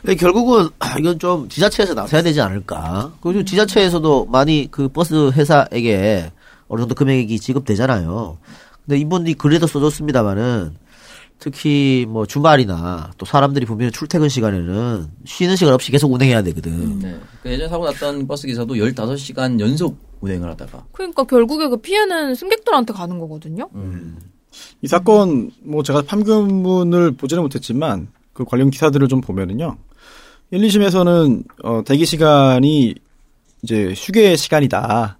근데 0.00 0.14
결국은 0.14 0.68
이건 0.98 1.18
좀 1.18 1.48
지자체에서 1.48 1.94
나서야 1.94 2.22
되지 2.22 2.40
않을까. 2.40 3.12
그리고 3.20 3.44
지자체에서도 3.44 4.26
많이 4.26 4.68
그 4.70 4.88
버스 4.88 5.30
회사에게 5.30 6.32
어느 6.68 6.80
정도 6.80 6.94
금액이 6.94 7.38
지급되잖아요. 7.40 8.38
근데 8.86 8.98
이분이 9.00 9.34
글에도 9.34 9.66
써줬습니다마는 9.66 10.74
특히 11.38 12.06
뭐 12.08 12.26
주말이나 12.26 13.10
또 13.16 13.24
사람들이 13.24 13.64
분명히 13.64 13.90
출퇴근 13.90 14.28
시간에는 14.28 15.08
쉬는 15.24 15.56
시간 15.56 15.74
없이 15.74 15.90
계속 15.90 16.12
운행해야 16.12 16.42
되거든. 16.42 16.98
네. 16.98 17.18
그 17.42 17.50
예전에 17.50 17.68
사고 17.68 17.84
났던 17.86 18.26
버스 18.26 18.46
기사도 18.46 18.74
15시간 18.74 19.58
연속 19.58 19.96
운행을 20.20 20.50
하다가 20.50 20.84
그러니까 20.92 21.24
결국에 21.24 21.68
그 21.68 21.78
피해는 21.78 22.34
승객들한테 22.34 22.92
가는 22.92 23.18
거거든요. 23.18 23.68
이 24.82 24.86
사건 24.86 25.50
뭐 25.62 25.82
제가 25.82 26.02
판결문을 26.02 27.12
보지는 27.12 27.42
못했지만 27.42 28.08
그 28.40 28.44
관련 28.46 28.70
기사들을 28.70 29.06
좀 29.08 29.20
보면은요. 29.20 29.76
1, 30.50 30.62
2심에서는 30.62 31.44
어, 31.62 31.82
대기 31.84 32.06
시간이 32.06 32.94
이제 33.62 33.92
휴게 33.94 34.36
시간이다. 34.36 35.18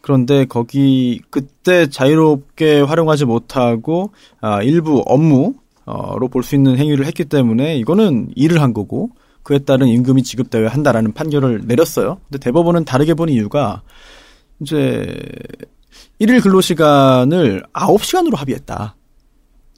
그런데 0.00 0.46
거기 0.46 1.20
그때 1.28 1.86
자유롭게 1.90 2.80
활용하지 2.80 3.26
못하고 3.26 4.12
아, 4.40 4.62
일부 4.62 5.02
업무로 5.04 6.28
볼 6.30 6.42
수 6.42 6.54
있는 6.54 6.78
행위를 6.78 7.04
했기 7.04 7.26
때문에 7.26 7.76
이거는 7.76 8.30
일을 8.34 8.62
한 8.62 8.72
거고 8.72 9.10
그에 9.42 9.58
따른 9.58 9.88
임금이 9.88 10.22
지급되어야 10.22 10.68
한다라는 10.68 11.12
판결을 11.12 11.62
내렸어요. 11.66 12.20
근데 12.28 12.38
대법원은 12.38 12.86
다르게 12.86 13.12
본 13.12 13.28
이유가 13.28 13.82
이제 14.60 15.14
일일 16.18 16.40
근로 16.40 16.62
시간을 16.62 17.64
9시간으로 17.74 18.34
합의했다. 18.36 18.96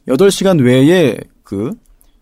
8시간 0.07 0.63
외에 0.65 1.19
그 1.43 1.73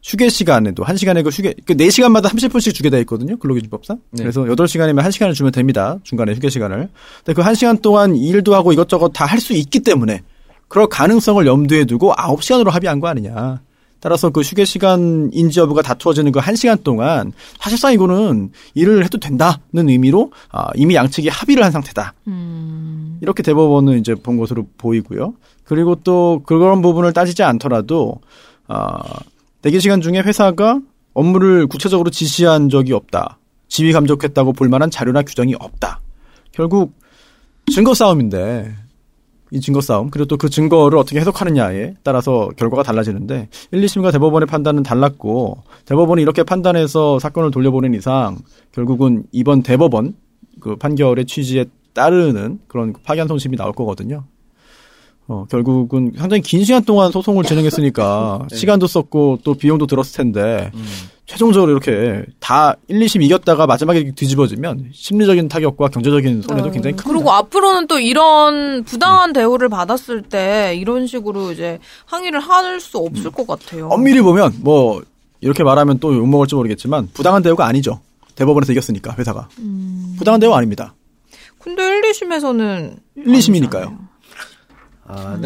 휴게 0.07 0.29
시간에도 0.29 0.85
1시간에 0.85 1.25
그 1.25 1.31
휴게 1.31 1.55
그 1.67 1.75
4시간마다 1.75 2.27
30분씩 2.27 2.73
주게 2.73 2.91
돼 2.91 3.01
있거든요. 3.01 3.37
근로기준법상. 3.39 3.99
네. 4.13 4.23
그래서 4.23 4.43
8시간이면 4.43 5.01
1시간을 5.03 5.35
주면 5.35 5.51
됩니다. 5.51 5.99
중간에 6.05 6.33
휴게 6.33 6.49
시간을. 6.49 6.89
근데 7.25 7.33
그 7.33 7.43
1시간 7.43 7.83
동안 7.83 8.15
일도 8.15 8.55
하고 8.55 8.73
이것저것 8.73 9.09
다 9.09 9.27
할 9.27 9.41
수 9.41 9.53
있기 9.53 9.81
때문에 9.81 10.23
그럴 10.69 10.87
가능성을 10.89 11.45
염두에 11.45 11.85
두고 11.87 12.13
9시간으로 12.15 12.71
합의한 12.71 13.01
거 13.01 13.09
아니냐. 13.09 13.61
따라서 13.99 14.31
그 14.31 14.43
휴게 14.43 14.65
시간 14.65 15.31
인지 15.33 15.59
여부가 15.59 15.83
다투어지는 15.83 16.31
그 16.31 16.39
1시간 16.39 16.85
동안 16.85 17.33
사실상 17.59 17.93
이거는 17.93 18.51
일을 18.75 19.05
해도 19.05 19.19
된다는 19.19 19.59
의미로 19.89 20.31
아, 20.53 20.69
이미 20.77 20.95
양측이 20.95 21.29
합의를 21.29 21.65
한 21.65 21.73
상태다. 21.73 22.15
이렇게 23.23 23.43
대법원은 23.43 23.99
이제 23.99 24.15
본 24.15 24.37
것으로 24.37 24.69
보이고요. 24.79 25.35
그리고 25.65 25.97
또 26.05 26.43
그런 26.47 26.81
부분을 26.83 27.13
따지지 27.13 27.43
않더라도 27.43 28.21
아, 28.69 29.01
대기 29.67 29.81
시간 29.81 30.01
중에 30.01 30.21
회사가 30.21 30.81
업무를 31.13 31.67
구체적으로 31.67 32.09
지시한 32.09 32.69
적이 32.69 32.93
없다. 32.93 33.41
지휘 33.67 33.91
감독했다고 33.93 34.53
볼 34.53 34.69
만한 34.69 34.93
자료나 34.93 35.23
규정이 35.23 35.57
없다. 35.59 35.99
결국 36.53 36.95
증거 37.75 37.93
싸움인데 37.93 38.73
이 39.51 39.61
증거 39.61 39.81
싸움 39.81 40.11
그리고 40.11 40.29
또 40.29 40.37
그 40.37 40.51
증거를 40.51 40.97
어떻게 40.97 41.19
해석하느냐에 41.19 41.95
따라서 42.05 42.49
결과가 42.57 42.85
달라지는데 42.85 43.49
1, 43.73 43.85
2심과 43.85 44.13
대법원의 44.13 44.47
판단은 44.47 44.85
달랐고 44.85 45.65
대법원이 45.85 46.23
이렇게 46.23 46.45
판단해서 46.45 47.19
사건을 47.19 47.51
돌려보낸 47.51 47.93
이상 47.95 48.39
결국은 48.71 49.25
이번 49.33 49.65
대법원 49.65 50.15
그 50.61 50.77
판결의 50.77 51.27
취지에 51.27 51.65
따르는 51.93 52.61
그런 52.69 52.93
파견송심이 53.03 53.57
나올 53.57 53.73
거거든요. 53.73 54.27
어, 55.29 55.45
결국은 55.51 56.13
상당히 56.17 56.41
긴 56.43 56.65
시간 56.65 56.85
동안 56.85 57.11
소송을 57.11 57.45
진행했으니까 57.45 58.47
시간도 58.53 58.87
썼고 58.87 59.41
또 59.43 59.55
비용도 59.55 59.87
들었을 59.87 60.17
텐데 60.17 60.71
최종적으로 61.27 61.73
이렇게 61.73 62.25
다 62.39 62.77
1, 62.87 63.01
2심 63.01 63.23
이겼다가 63.25 63.67
마지막에 63.67 64.13
뒤집어지면 64.13 64.91
심리적인 64.93 65.49
타격과 65.49 65.89
경제적인 65.89 66.43
손해도 66.43 66.71
굉장히 66.71 66.95
큽니다. 66.95 67.13
그리고 67.13 67.33
앞으로는 67.33 67.89
또 67.89 67.99
이런 67.99 68.85
부당한 68.85 69.33
대우를 69.33 69.69
받았을 69.69 70.23
때 70.23 70.77
이런 70.79 71.09
식으로 71.09 71.51
이제 71.51 71.81
항의를 72.05 72.39
할 72.39 72.79
수 72.81 72.99
없을 72.99 73.31
것 73.33 73.47
같아요. 73.47 73.89
엄밀히 73.89 74.21
보면 74.21 74.59
뭐 74.61 75.03
이렇게 75.41 75.65
말하면 75.65 75.99
또 75.99 76.15
욕먹을지 76.15 76.55
모르겠지만 76.55 77.09
부당한 77.15 77.43
대우가 77.43 77.67
아니죠. 77.67 78.01
대법원에서 78.37 78.71
이겼으니까 78.73 79.15
회사가. 79.19 79.49
부당한 80.19 80.39
대우 80.39 80.53
아닙니다. 80.53 80.95
근데 81.59 81.83
1, 81.83 82.03
2심에서는 82.13 82.97
1, 83.17 83.25
2심이니까요. 83.25 83.87
아, 83.87 83.91
네, 83.91 83.97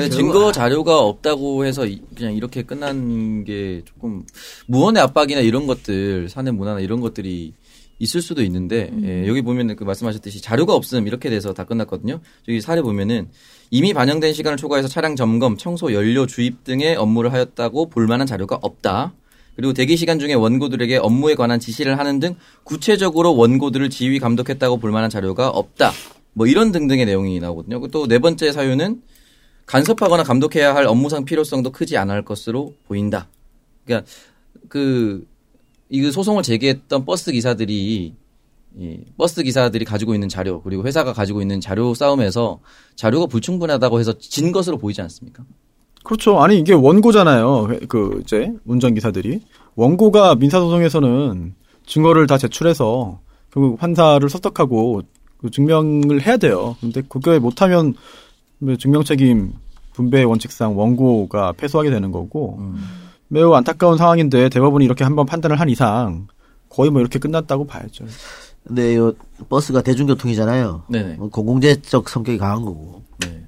제가- 0.08 0.10
증거 0.10 0.52
자료가 0.52 1.00
없다고 1.00 1.64
해서 1.64 1.86
이- 1.86 2.00
그냥 2.16 2.34
이렇게 2.34 2.62
끝난 2.62 3.44
게 3.44 3.82
조금 3.84 4.24
무언의 4.66 5.02
압박이나 5.02 5.40
이런 5.40 5.66
것들 5.66 6.28
사내 6.28 6.50
문화나 6.50 6.80
이런 6.80 7.00
것들이 7.00 7.52
있을 7.98 8.22
수도 8.22 8.42
있는데 8.42 8.90
예, 9.04 9.26
여기 9.28 9.42
보면은 9.42 9.76
그 9.76 9.84
말씀하셨듯이 9.84 10.40
자료가 10.40 10.74
없음 10.74 11.06
이렇게 11.06 11.28
돼서 11.28 11.52
다 11.52 11.64
끝났거든요. 11.64 12.20
저기 12.46 12.60
사례 12.62 12.80
보면은 12.80 13.28
이미 13.70 13.92
반영된 13.92 14.32
시간을 14.32 14.56
초과해서 14.56 14.88
차량 14.88 15.16
점검, 15.16 15.58
청소, 15.58 15.92
연료 15.92 16.26
주입 16.26 16.64
등의 16.64 16.96
업무를 16.96 17.32
하였다고 17.32 17.90
볼 17.90 18.06
만한 18.06 18.26
자료가 18.26 18.58
없다. 18.62 19.12
그리고 19.54 19.74
대기 19.74 19.98
시간 19.98 20.18
중에 20.18 20.32
원고들에게 20.32 20.96
업무에 20.96 21.34
관한 21.34 21.60
지시를 21.60 21.98
하는 21.98 22.18
등 22.20 22.36
구체적으로 22.64 23.36
원고들을 23.36 23.90
지휘 23.90 24.18
감독했다고 24.18 24.78
볼 24.78 24.90
만한 24.92 25.10
자료가 25.10 25.50
없다. 25.50 25.92
뭐 26.32 26.46
이런 26.46 26.72
등등의 26.72 27.04
내용이 27.04 27.38
나오거든요. 27.40 27.86
또 27.88 28.06
네 28.06 28.18
번째 28.18 28.50
사유는 28.52 29.02
간섭하거나 29.70 30.24
감독해야 30.24 30.74
할 30.74 30.86
업무상 30.86 31.24
필요성도 31.24 31.70
크지 31.70 31.96
않을 31.96 32.24
것으로 32.24 32.74
보인다. 32.88 33.28
그러니까 33.84 34.08
그이 34.68 36.10
소송을 36.12 36.42
제기했던 36.42 37.04
버스 37.04 37.30
기사들이 37.32 38.14
이 38.78 39.00
버스 39.16 39.42
기사들이 39.42 39.84
가지고 39.84 40.14
있는 40.14 40.28
자료 40.28 40.62
그리고 40.62 40.84
회사가 40.84 41.12
가지고 41.12 41.40
있는 41.42 41.60
자료 41.60 41.92
싸움에서 41.94 42.60
자료가 42.94 43.26
불충분하다고 43.26 43.98
해서 43.98 44.16
진 44.18 44.52
것으로 44.52 44.78
보이지 44.78 45.00
않습니까? 45.02 45.44
그렇죠. 46.04 46.40
아니 46.40 46.58
이게 46.58 46.72
원고잖아요. 46.72 47.68
회- 47.70 47.80
그 47.88 48.20
이제 48.22 48.52
운전 48.64 48.94
기사들이 48.94 49.40
원고가 49.74 50.36
민사 50.36 50.60
소송에서는 50.60 51.54
증거를 51.86 52.26
다 52.26 52.38
제출해서 52.38 53.20
결국 53.52 53.78
판사를 53.78 54.28
설득하고 54.28 55.02
그 55.38 55.50
증명을 55.50 56.22
해야 56.24 56.36
돼요. 56.36 56.76
근데 56.80 57.02
그게 57.08 57.38
못하면 57.38 57.86
뭐 57.86 57.94
증명 58.78 59.04
책임 59.04 59.54
분배 59.92 60.22
원칙상 60.22 60.78
원고가 60.78 61.52
패소하게 61.52 61.90
되는 61.90 62.12
거고 62.12 62.60
매우 63.28 63.52
안타까운 63.54 63.96
상황인데 63.96 64.48
대법원이 64.48 64.84
이렇게 64.84 65.04
한번 65.04 65.26
판단을 65.26 65.58
한 65.58 65.68
이상 65.68 66.26
거의 66.68 66.90
뭐 66.90 67.00
이렇게 67.00 67.18
끝났다고 67.18 67.66
봐야죠. 67.66 68.04
근데 68.66 68.96
요 68.96 69.12
버스가 69.48 69.82
대중교통이잖아요. 69.82 70.84
네네. 70.88 71.14
뭐 71.14 71.28
공공재적 71.28 72.08
성격이 72.08 72.38
강한 72.38 72.62
거고. 72.62 73.02
네. 73.20 73.44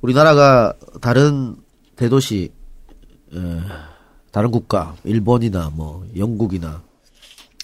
우리나라가 0.00 0.72
다른 1.00 1.56
대도시, 1.96 2.50
에, 3.34 3.38
다른 4.32 4.50
국가, 4.50 4.94
일본이나 5.04 5.70
뭐 5.74 6.06
영국이나 6.16 6.82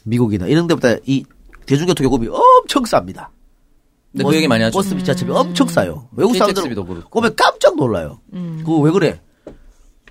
미국이나 0.04 0.46
이런 0.46 0.66
데보다 0.66 0.96
이 1.06 1.24
대중교통 1.66 2.04
요금이 2.04 2.28
엄청 2.28 2.82
쌉니다. 2.82 3.28
근데 4.14 4.24
그 4.30 4.36
얘기 4.36 4.46
많이 4.48 4.62
하죠. 4.62 4.78
버스 4.78 4.96
지하철이 5.02 5.30
엄청 5.32 5.66
싸요. 5.68 6.08
외국 6.12 6.32
KTX 6.34 6.38
사람들 6.54 6.68
비도 6.70 6.84
그렇고. 6.86 7.18
오면 7.18 7.34
깜짝 7.36 7.74
놀라요. 7.76 8.20
그거 8.30 8.78
왜 8.78 8.90
그래? 8.92 9.20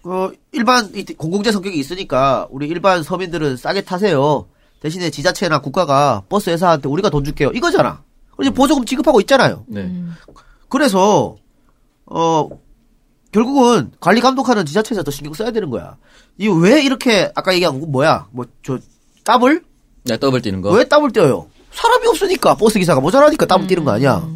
어, 0.04 0.30
일반 0.51 0.91
이 0.93 1.06
공공재 1.06 1.51
성격이 1.54 1.80
있으니까 1.80 2.47
우리 2.51 2.68
일반 2.68 3.01
서민들은 3.04 3.56
싸게 3.56 3.82
타세요. 3.86 4.47
대신에 4.82 5.10
지자체나 5.10 5.60
국가가 5.60 6.24
버스 6.28 6.49
회사한테 6.49 6.89
우리가 6.89 7.10
돈 7.10 7.24
줄게요. 7.24 7.51
이거잖아. 7.54 8.04
이제 8.41 8.49
보조금 8.49 8.84
지급하고 8.84 9.22
있잖아요. 9.22 9.64
네. 9.68 9.89
그래서 10.68 11.38
어 12.06 12.49
결국은 13.32 13.91
관리 14.01 14.20
감독하는 14.20 14.66
지자체에서 14.66 15.04
더 15.04 15.12
신경 15.12 15.34
써야 15.34 15.51
되는 15.51 15.70
거야. 15.70 15.95
이 16.38 16.47
왜 16.49 16.84
이렇게 16.84 17.32
아까 17.36 17.54
얘기한 17.54 17.80
거 17.80 17.86
뭐야? 17.88 18.28
뭐 18.32 18.45
저 18.64 18.78
더블? 19.24 19.64
야, 20.10 20.18
더블 20.18 20.41
뛰는 20.41 20.60
거. 20.60 20.72
왜 20.72 20.86
더블 20.89 21.12
뛰어요? 21.14 21.47
사람이 21.74 22.07
없으니까 22.07 22.55
버스 22.55 22.80
기사가 22.80 23.01
모자라니까 23.01 23.45
더블 23.45 23.67
뛰는 23.67 23.84
거 23.84 23.91
아니야. 23.91 24.28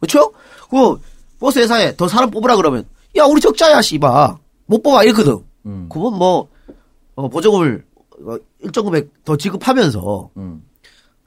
그렇죠? 0.00 0.32
그 0.70 0.98
버스 1.38 1.58
회사에 1.58 1.96
더 1.96 2.08
사람 2.08 2.30
뽑으라 2.30 2.56
그러면 2.56 2.84
야 3.16 3.24
우리 3.24 3.40
적자야 3.40 3.82
씨바 3.82 4.38
못 4.66 4.82
뽑아 4.82 5.04
이렇거든. 5.04 5.38
음. 5.66 5.88
그건 5.90 6.14
뭐 6.18 6.48
어, 7.14 7.28
보조금을 7.28 7.84
어, 8.26 8.36
일정 8.60 8.84
금액 8.84 9.24
더 9.24 9.36
지급하면서 9.36 10.30
음. 10.36 10.62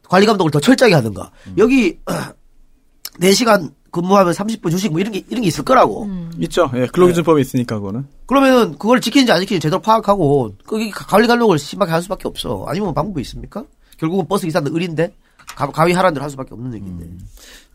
관리 0.08 0.26
감독을 0.26 0.52
더 0.52 0.60
철저하게 0.60 0.96
하든가. 0.96 1.32
여기 1.58 2.00
4시간 3.20 3.72
근무하면 3.92 4.34
30분 4.34 4.72
휴식 4.72 4.92
뭐 4.92 5.02
이런 5.02 5.12
게 5.12 5.24
이런 5.30 5.42
게 5.42 5.48
있을 5.48 5.64
거라고. 5.66 6.08
있죠. 6.40 6.72
예, 6.76 6.88
근로기준법이 6.88 7.42
있으니까 7.42 7.78
그거는. 7.80 8.08
그러면은 8.26 8.78
그걸 8.78 9.02
지키는지 9.02 9.32
안 9.32 9.40
지키는지 9.42 9.64
제대로 9.64 9.82
파악하고 9.82 10.54
거기 10.66 10.92
관리 10.92 11.28
감독을 11.28 11.60
심하게 11.60 11.92
할 11.92 12.02
수밖에 12.02 12.28
없어. 12.28 12.66
아니면 12.68 12.94
방법이 12.94 13.22
있습니까? 13.22 13.66
결국은 13.98 14.28
버스 14.28 14.46
기사들 14.46 14.74
을인데 14.74 15.14
가, 15.56 15.68
갑이 15.68 15.94
하라는 15.94 16.14
대로 16.14 16.24
할 16.24 16.30
수밖에 16.30 16.54
없는 16.54 16.74
얘기인데. 16.76 17.06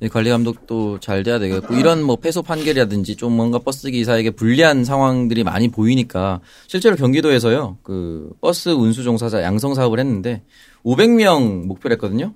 이 0.01 0.09
관리 0.09 0.29
감독도 0.29 1.01
잘 1.01 1.22
돼야 1.22 1.39
되겠고 1.39 1.74
이런 1.74 2.03
뭐 2.03 2.16
패소 2.16 2.43
판결이라든지 2.43 3.16
좀 3.16 3.33
뭔가 3.33 3.59
버스 3.59 3.91
기사에게 3.91 4.31
불리한 4.31 4.85
상황들이 4.85 5.43
많이 5.43 5.68
보이니까 5.68 6.41
실제로 6.66 6.97
경기도에서요 6.97 7.79
그 7.83 8.31
버스 8.43 8.68
운수 8.68 9.03
종사자 9.05 9.43
양성 9.43 9.74
사업을 9.74 9.99
했는데 9.99 10.43
500명 10.85 11.64
목표를 11.66 11.95
했거든요. 11.95 12.35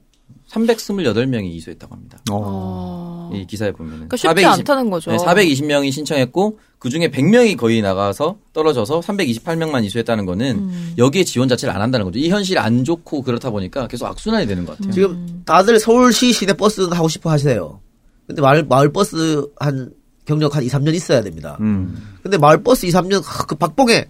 328명이 0.51 1.45
이수했다고 1.55 1.95
합니다. 1.95 2.19
어. 2.31 3.31
이 3.33 3.47
기사에 3.47 3.71
보면은 3.73 4.09
그러니까 4.09 4.17
쉽지 4.17 4.45
않다는 4.45 4.91
거죠. 4.91 5.13
네, 5.13 5.17
420명이 5.17 5.93
신청했고 5.93 6.59
그 6.79 6.89
중에 6.89 7.09
100명이 7.09 7.57
거의 7.57 7.83
나가서 7.83 8.39
떨어져서 8.53 9.01
328명만 9.01 9.85
이수했다는 9.85 10.27
거는 10.27 10.57
음. 10.59 10.95
여기에 10.99 11.25
지원 11.25 11.49
자체를 11.49 11.75
안 11.75 11.81
한다는 11.81 12.05
거죠. 12.05 12.19
이 12.19 12.29
현실이 12.29 12.59
안 12.59 12.85
좋고 12.85 13.23
그렇다 13.23 13.51
보니까 13.51 13.87
계속 13.87 14.07
악순환이 14.07 14.47
되는 14.47 14.65
것 14.65 14.77
같아요. 14.77 14.93
지금 14.93 15.43
다들 15.47 15.79
서울시 15.79 16.33
시내 16.33 16.53
버스 16.55 16.83
하고 16.83 17.09
싶어 17.09 17.31
하세요. 17.31 17.81
근데 18.27 18.43
마을, 18.43 18.65
마을 18.65 18.93
버스 18.93 19.47
한 19.59 19.93
경력 20.25 20.57
한 20.57 20.63
2, 20.63 20.69
3년 20.69 20.95
있어야 20.95 21.23
됩니다. 21.23 21.57
음. 21.61 22.17
근데 22.23 22.39
마을 22.39 22.63
버스 22.63 22.87
2, 22.87 22.91
3년 22.91 23.23
하, 23.25 23.45
그 23.45 23.55
박봉에 23.55 24.09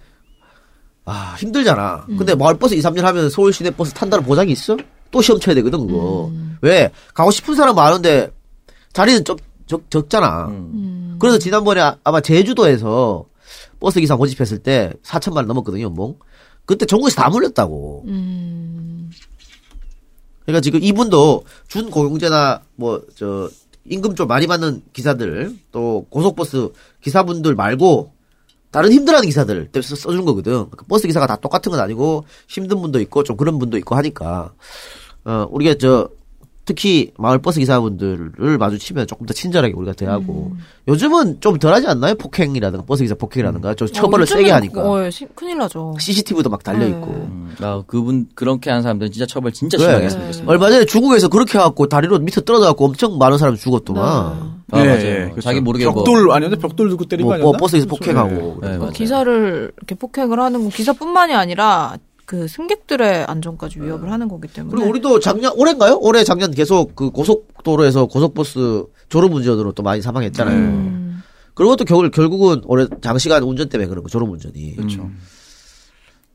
아 1.04 1.34
힘들잖아. 1.38 2.06
근데 2.18 2.34
마을 2.34 2.56
버스 2.56 2.74
2, 2.74 2.80
3년 2.80 3.00
하면 3.02 3.30
서울 3.30 3.52
시내 3.52 3.70
버스 3.70 3.92
탄다는 3.92 4.24
보장이 4.24 4.52
있어? 4.52 4.76
또 5.10 5.20
시험 5.22 5.40
쳐야 5.40 5.54
되거든 5.56 5.86
그거. 5.86 6.30
왜 6.62 6.90
가고 7.14 7.30
싶은 7.30 7.54
사람 7.54 7.74
많은데 7.74 8.30
자리는 8.92 9.24
좀 9.24 9.36
적, 9.66 9.88
적잖아. 9.90 10.46
음. 10.48 11.16
그래서 11.20 11.38
지난번에 11.38 11.80
아- 11.80 11.96
아마 12.04 12.20
제주도에서 12.20 13.24
버스 13.78 14.00
기사 14.00 14.16
모집했을 14.16 14.58
때 14.58 14.92
4천만 15.02 15.36
원 15.36 15.46
넘었거든요 15.46 15.84
연봉. 15.84 16.18
그때 16.66 16.86
전국에서 16.86 17.16
다 17.16 17.28
몰렸다고. 17.30 18.04
그러니까 20.44 20.60
지금 20.60 20.82
이분도 20.82 21.44
준 21.68 21.90
고용제나 21.90 22.62
뭐 22.76 23.00
저 23.16 23.48
임금 23.86 24.14
좀 24.14 24.28
많이 24.28 24.46
받는 24.46 24.82
기사들 24.92 25.56
또 25.72 26.06
고속버스 26.10 26.70
기사분들 27.02 27.54
말고 27.54 28.12
다른 28.70 28.92
힘들어하는 28.92 29.26
기사들 29.28 29.68
때문에 29.72 29.86
써- 29.86 29.96
써준 29.96 30.24
거거든. 30.24 30.52
그러니까 30.52 30.84
버스 30.88 31.06
기사가 31.06 31.26
다 31.26 31.36
똑같은 31.36 31.70
건 31.70 31.80
아니고 31.80 32.24
힘든 32.46 32.80
분도 32.80 33.00
있고 33.00 33.22
좀 33.24 33.36
그런 33.36 33.58
분도 33.58 33.76
있고 33.78 33.96
하니까 33.96 34.52
어 35.24 35.46
우리가 35.50 35.74
저 35.80 36.08
특히 36.66 37.10
마을 37.18 37.38
버스 37.38 37.58
기사분들을 37.58 38.56
마주치면 38.58 39.08
조금 39.08 39.26
더 39.26 39.34
친절하게 39.34 39.74
우리가 39.74 39.92
대하고 39.92 40.52
요즘은 40.86 41.40
좀 41.40 41.58
덜하지 41.58 41.88
않나요? 41.88 42.14
폭행이라든가 42.14 42.84
버스 42.84 43.02
기사 43.02 43.14
폭행이라든가 43.16 43.74
좀 43.74 43.88
처벌을 43.88 44.22
어, 44.22 44.26
세게 44.26 44.50
하니까 44.52 44.88
어, 44.88 45.10
시- 45.10 45.26
큰일 45.34 45.58
나죠. 45.58 45.96
CCTV도 45.98 46.48
막 46.48 46.62
달려 46.62 46.86
있고. 46.86 47.06
음, 47.08 47.56
아, 47.60 47.82
그분 47.88 48.28
그렇게 48.36 48.70
하는 48.70 48.82
사람들은 48.82 49.10
진짜 49.10 49.26
처벌 49.26 49.50
진짜 49.52 49.78
그래. 49.78 49.88
심하게 49.88 50.04
했으면 50.04 50.22
좋겠습니다. 50.26 50.52
얼마 50.52 50.70
전에 50.70 50.84
중국에서 50.84 51.28
그렇게 51.28 51.58
해갖고 51.58 51.88
다리로 51.88 52.18
밑에 52.20 52.44
떨어져 52.44 52.66
갖고 52.66 52.84
엄청 52.84 53.18
많은 53.18 53.36
사람이 53.38 53.58
죽었더만. 53.58 54.04
아, 54.04 54.52
예, 54.74 54.84
맞아요. 54.84 55.00
예, 55.00 55.24
그렇죠. 55.24 55.40
자기 55.40 55.60
모르게 55.60 55.86
뭐- 55.86 55.94
벽돌 56.04 56.30
아니었는데 56.30 56.60
벽돌 56.60 56.88
들고 56.88 57.06
때린 57.06 57.24
뭐, 57.24 57.30
거 57.30 57.34
아니었나? 57.34 57.50
뭐 57.50 57.56
버스에서 57.58 57.86
그렇죠. 57.86 57.98
폭행하고. 58.04 58.58
네. 58.62 58.78
기사를 58.94 59.72
이렇게 59.76 59.94
폭행을 59.96 60.38
하는 60.38 60.60
건 60.60 60.70
기사뿐만이 60.70 61.34
아니라 61.34 61.96
그 62.30 62.46
승객들의 62.46 63.24
안전까지 63.24 63.80
위협을 63.80 64.12
하는 64.12 64.28
거기 64.28 64.46
때문에. 64.46 64.72
그리고 64.72 64.88
우리도 64.88 65.18
작년 65.18 65.52
올해인가요? 65.56 65.98
올해 66.00 66.22
작년 66.22 66.52
계속 66.52 66.94
그 66.94 67.10
고속도로에서 67.10 68.06
고속버스 68.06 68.84
졸음 69.08 69.32
운전으로 69.32 69.72
또 69.72 69.82
많이 69.82 70.00
사망했잖아요. 70.00 70.56
음. 70.56 71.22
그리고 71.54 71.74
또 71.74 71.84
겨울 71.84 72.08
결국은 72.12 72.62
올해 72.66 72.86
장시간 73.02 73.42
운전 73.42 73.68
때문에 73.68 73.88
그런 73.88 74.04
거 74.04 74.08
졸음 74.08 74.30
운전이. 74.30 74.76
그렇죠. 74.76 75.10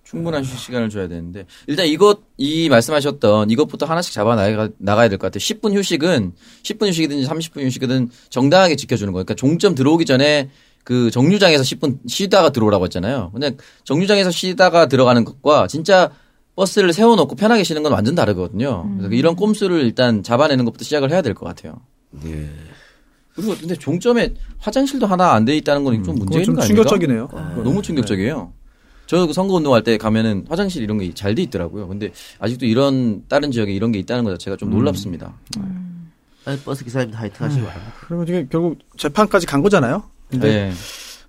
충분한 0.04 0.44
휴식 0.44 0.60
시간을 0.60 0.90
줘야 0.90 1.08
되는데 1.08 1.46
일단 1.66 1.86
이것 1.86 2.20
이 2.36 2.68
말씀하셨던 2.68 3.50
이것부터 3.50 3.86
하나씩 3.86 4.14
잡아 4.14 4.36
나가, 4.36 4.68
나가야 4.78 5.08
될 5.08 5.18
것 5.18 5.28
같아요. 5.28 5.40
10분 5.40 5.74
휴식은 5.78 6.34
10분 6.64 6.88
휴식이든지 6.90 7.26
30분 7.26 7.64
휴식이든 7.64 8.10
정당하게 8.30 8.76
지켜주는 8.76 9.14
거예요. 9.14 9.24
그러니까 9.24 9.36
종점 9.36 9.76
들어오기 9.76 10.04
전에 10.04 10.50
그 10.86 11.12
정류장에서 11.12 11.64
10분 11.64 11.98
쉬다가 12.08 12.52
들어오라고 12.52 12.86
했잖아요. 12.86 13.32
근데 13.34 13.58
정류장에서 13.84 14.32
쉬다가 14.32 14.86
들어가는 14.88 15.26
것과 15.26 15.68
진짜 15.68 16.12
버스를 16.56 16.94
세워놓고 16.94 17.36
편하게 17.36 17.64
쉬는 17.64 17.84
건 17.84 17.92
완전 17.92 18.16
다르거든요. 18.16 18.90
그래서 18.98 19.14
이런 19.14 19.36
꼼수를 19.36 19.82
일단 19.82 20.24
잡아내는 20.24 20.64
것부터 20.64 20.86
시작을 20.86 21.12
해야 21.12 21.22
될 21.22 21.34
것 21.34 21.46
같아요. 21.46 21.82
예. 22.26 22.50
그리고 23.36 23.54
근데 23.58 23.76
종점에 23.76 24.34
화장실도 24.60 25.08
하나 25.08 25.34
안 25.34 25.44
돼 25.44 25.58
있다는 25.58 25.84
건 25.84 25.96
좀 26.04 26.16
문제 26.16 26.24
그건 26.24 26.32
있는 26.42 26.46
좀거 26.46 26.62
아닙니까? 26.62 26.84
충격적이네요. 26.90 27.30
어, 27.34 27.62
너무 27.64 27.82
충격적이에요. 27.82 28.54
저 29.08 29.34
선거 29.34 29.56
운동할 29.56 29.84
때 29.84 29.98
가면은 29.98 30.46
화장실 30.48 30.82
이런 30.84 31.00
게 31.00 31.12
잘 31.14 31.36
돼 31.36 31.42
있더라고요. 31.44 31.88
근데 31.88 32.12
아직도 32.40 32.66
이런 32.68 33.24
다른 33.28 33.52
지역에 33.52 33.74
이런 33.74 33.92
게 33.92 34.00
있다는 34.00 34.24
것 34.24 34.30
자체가 34.32 34.56
좀 34.56 34.70
놀랍습니다. 34.70 35.34
아니, 36.46 36.60
버스 36.60 36.84
기사님들 36.86 37.20
하여튼 37.20 37.46
하시고 37.48 37.66
바랍니다. 37.66 37.94
그리고 38.08 38.24
이게 38.24 38.48
결국 38.50 38.78
재판까지 38.98 39.46
간 39.48 39.62
거잖아요. 39.64 40.04
근데 40.30 40.70
네. 40.70 40.74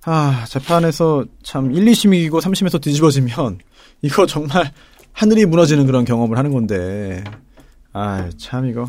아 0.04 0.44
재판에서 0.48 1.24
참 1.42 1.74
1, 1.74 1.84
2심 1.84 2.14
이기고 2.14 2.40
3심에서 2.40 2.80
뒤집어지면 2.80 3.58
이거 4.02 4.26
정말 4.26 4.72
하늘이 5.12 5.46
무너지는 5.46 5.86
그런 5.86 6.04
경험을 6.04 6.38
하는 6.38 6.52
건데 6.52 7.24
아 7.92 8.28
참 8.38 8.66
이거 8.66 8.88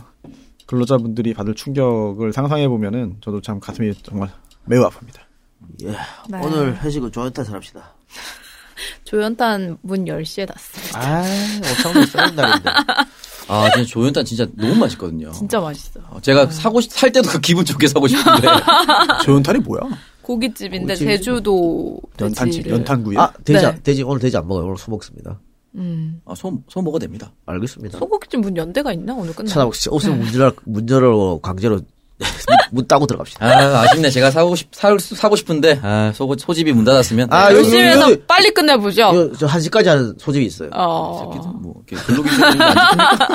근로자분들이 0.68 1.34
받을 1.34 1.56
충격을 1.56 2.34
상상해 2.34 2.68
보면은 2.68 3.16
저도 3.24 3.40
참 3.42 3.60
가슴이 3.60 3.94
정말 4.04 4.30
매우 4.66 4.84
아픕니다. 4.84 5.20
예. 5.84 5.92
네. 6.30 6.40
오늘 6.44 6.78
회식은 6.82 7.12
조연탄 7.12 7.46
합시다. 7.46 7.94
조연탄 9.06 9.78
문 9.82 10.04
10시에 10.06 10.46
닫습니다. 10.46 11.00
아, 11.00 11.24
오창도 11.62 12.06
쓰는 12.06 12.36
날인데. 12.36 12.70
아, 13.48 13.70
진짜 13.72 13.88
조연탄 13.88 14.26
진짜 14.26 14.46
너무 14.56 14.76
맛있거든요. 14.76 15.32
진짜 15.32 15.60
맛있어. 15.60 16.00
어, 16.10 16.20
제가 16.22 16.48
사고 16.50 16.82
싶- 16.82 16.92
살 16.92 17.12
때도 17.12 17.30
그 17.30 17.40
기분 17.40 17.64
좋게 17.66 17.88
사고 17.88 18.08
싶은데. 18.08 18.48
조연탄이 19.24 19.60
뭐야? 19.60 19.82
고깃집인데 20.22 20.94
고깃집. 20.94 21.08
제주도 21.08 22.00
연탄집, 22.20 22.66
돼지를- 22.66 22.70
연탄구이. 22.72 23.18
아, 23.18 23.32
돼지, 23.44 23.66
네. 23.66 23.80
돼지, 23.84 24.04
오늘 24.04 24.20
돼지 24.20 24.36
안 24.38 24.48
먹어요. 24.48 24.66
오늘 24.66 24.78
소 24.78 24.92
먹습니다. 24.92 25.40
음. 25.76 26.22
아, 26.26 26.34
소, 26.36 26.60
소 26.68 26.82
먹어도 26.82 27.00
됩니다. 27.06 27.32
알겠습니다. 27.46 28.00
소고기집 28.00 28.40
문 28.42 28.58
연대가 28.58 28.92
있나 28.92 29.14
오늘 29.14 29.34
끝나? 29.34 29.48
찾아보고, 29.50 29.76
없으면 29.92 30.20
문제를, 30.20 30.52
문제로 30.66 31.40
강제로 31.40 31.80
문 32.72 32.88
따고 32.88 33.06
들어갑시다. 33.08 33.46
아, 33.46 33.82
아쉽네. 33.82 34.10
제가 34.10 34.32
사고 34.32 34.56
싶, 34.56 34.68
사, 34.74 34.96
사고 35.00 35.36
싶은데, 35.36 35.80
아, 35.84 36.12
소, 36.14 36.34
소집이 36.38 36.72
문 36.74 36.84
닫았으면. 36.86 37.28
아, 37.32 37.52
열심히 37.54 37.84
해서 37.84 38.02
여기- 38.12 38.22
빨리 38.28 38.52
끝내보죠. 38.52 39.02
이거 39.14 39.32
저 39.38 39.48
1시까지 39.48 39.86
하는 39.86 40.14
소집이 40.18 40.46
있어요. 40.46 40.70
어. 40.74 41.32
뭐, 41.62 41.74
지킵니까? 41.88 42.68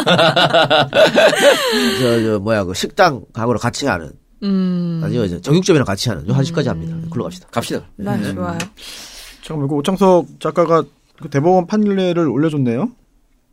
저, 2.00 2.22
저, 2.22 2.38
뭐야, 2.40 2.64
그 2.64 2.74
식당 2.74 3.22
가고로 3.32 3.58
같이 3.58 3.86
하는. 3.86 4.10
음. 4.42 5.00
아니요, 5.04 5.24
이제 5.24 5.40
정육점이랑 5.40 5.84
같이 5.84 6.08
하는. 6.08 6.26
요 6.28 6.32
1시까지 6.34 6.66
합니다. 6.66 6.96
글로 7.10 7.24
갑시다. 7.24 7.46
갑시다. 7.50 7.82
네, 7.96 8.04
좋아요. 8.34 8.58
잠깐만 9.42 9.66
이거 9.66 9.76
오창석 9.76 10.26
작가가 10.40 10.82
그 11.20 11.28
대법원 11.30 11.66
판례를 11.66 12.28
올려줬네요. 12.28 12.88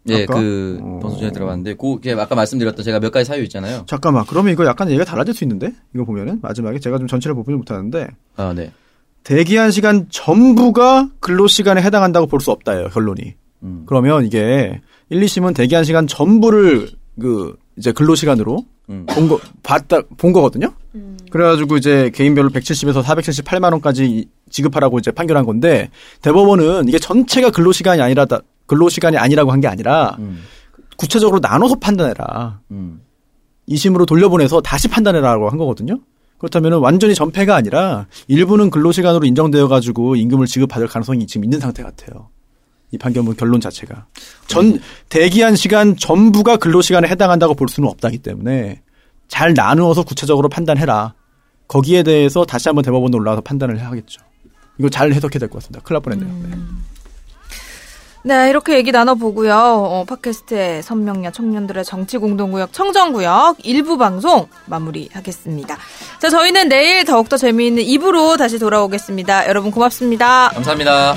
예, 0.08 0.24
아까? 0.24 0.40
그, 0.40 0.80
어. 0.82 1.00
방송 1.02 1.20
전에 1.20 1.32
들어봤는데, 1.32 1.76
그, 1.76 1.92
이렇게 1.92 2.14
아까 2.14 2.34
말씀드렸던 2.36 2.84
제가 2.86 3.00
몇 3.00 3.12
가지 3.12 3.26
사유 3.26 3.44
있잖아요. 3.44 3.84
잠깐만 3.88 4.26
그러면 4.26 4.54
이거 4.54 4.66
약간 4.66 4.88
얘기가 4.90 5.04
달라질 5.06 5.34
수 5.34 5.44
있는데 5.44 5.72
이거 5.94 6.06
보면은 6.06 6.40
마지막에 6.42 6.80
제가 6.80 6.98
좀 6.98 7.08
전체를 7.08 7.36
보지 7.36 7.52
못하는데 7.52 8.08
아, 8.38 8.54
네. 8.56 8.72
대기한 9.24 9.72
시간 9.72 10.08
전부가 10.10 11.10
근로 11.20 11.48
시간에 11.48 11.82
해당한다고 11.82 12.28
볼 12.28 12.40
수 12.40 12.52
없다예요 12.52 12.90
결론이. 12.90 13.36
음. 13.64 13.84
그러면 13.86 14.26
이게 14.26 14.80
1, 15.10 15.20
2심은 15.22 15.54
대기한 15.54 15.84
시간 15.84 16.08
전부를 16.08 16.90
그 17.20 17.58
이제 17.78 17.92
근로 17.92 18.16
시간으로 18.16 18.66
음. 18.90 19.06
본 19.08 19.28
거, 19.28 19.40
봤다, 19.62 20.02
본 20.18 20.32
거거든요? 20.34 20.74
그래가지고 21.30 21.78
이제 21.78 22.10
개인별로 22.16 22.50
170에서 22.50 23.04
478만 23.04 23.72
원까지 23.74 24.26
지급하라고 24.50 24.98
이제 24.98 25.12
판결한 25.12 25.46
건데, 25.46 25.92
대법원은 26.24 26.88
이게 26.88 26.98
전체가 26.98 27.52
근로 27.52 27.72
시간이 27.72 28.02
아니라, 28.02 28.26
근로시간이 28.70 29.18
아니라고 29.18 29.52
한 29.52 29.60
게 29.60 29.68
아니라, 29.68 30.16
음. 30.20 30.42
구체적으로 30.96 31.40
나눠서 31.42 31.76
판단해라. 31.76 32.60
음. 32.72 33.02
2심으로 33.68 34.06
돌려보내서 34.08 34.62
다시 34.62 34.88
판단해라고 34.88 35.50
한 35.50 35.58
거거든요? 35.58 36.00
그렇다면 36.38 36.74
완전히 36.80 37.14
전패가 37.16 37.54
아니라 37.56 38.08
일부는 38.28 38.70
근로시간으로 38.70 39.26
인정되어 39.28 39.68
가지고 39.68 40.16
임금을 40.16 40.46
지급받을 40.48 40.88
가능성이 40.88 41.28
지금 41.28 41.44
있는 41.44 41.60
상태 41.60 41.84
같아요. 41.84 42.30
이 42.92 42.98
판결문 42.98 43.36
결론 43.36 43.60
자체가. 43.62 44.06
전, 44.48 44.80
대기한 45.10 45.56
시간 45.56 45.96
전부가 45.98 46.56
근로시간에 46.58 47.08
해당한다고 47.10 47.54
볼 47.56 47.68
수는 47.70 47.90
없다기 47.90 48.20
때문에 48.20 48.82
잘 49.28 49.54
나누어서 49.54 50.04
구체적으로 50.04 50.48
판단해라. 50.50 51.14
거기에 51.68 52.02
대해서 52.04 52.46
다시 52.46 52.70
한번 52.70 52.84
대법원에 52.84 53.16
올라가서 53.16 53.42
판단을 53.42 53.78
해야겠죠. 53.80 54.22
이거 54.80 54.90
잘 54.90 55.12
해석해야 55.14 55.40
될 55.40 55.50
것 55.50 55.60
같습니다. 55.62 55.82
큰일 55.84 55.96
날 55.98 56.02
뻔했네요. 56.02 56.50
네. 56.50 56.58
네, 58.24 58.50
이렇게 58.50 58.76
얘기 58.76 58.92
나눠보고요. 58.92 59.54
어, 59.56 60.06
팟캐스트의 60.08 60.84
선명야 60.84 61.32
청년들의 61.32 61.86
정치공동구역 61.86 62.74
청정구역 62.74 63.58
일부 63.64 63.98
방송 63.98 64.48
마무리하겠습니다. 64.66 65.78
자, 66.20 66.30
저희는 66.30 66.70
내일 66.70 67.06
더욱더 67.06 67.38
재미있는 67.38 67.84
2부로 67.84 68.38
다시 68.38 68.60
돌아오겠습니다. 68.60 69.48
여러분 69.48 69.72
고맙습니다. 69.72 70.50
감사합니다. 70.54 71.16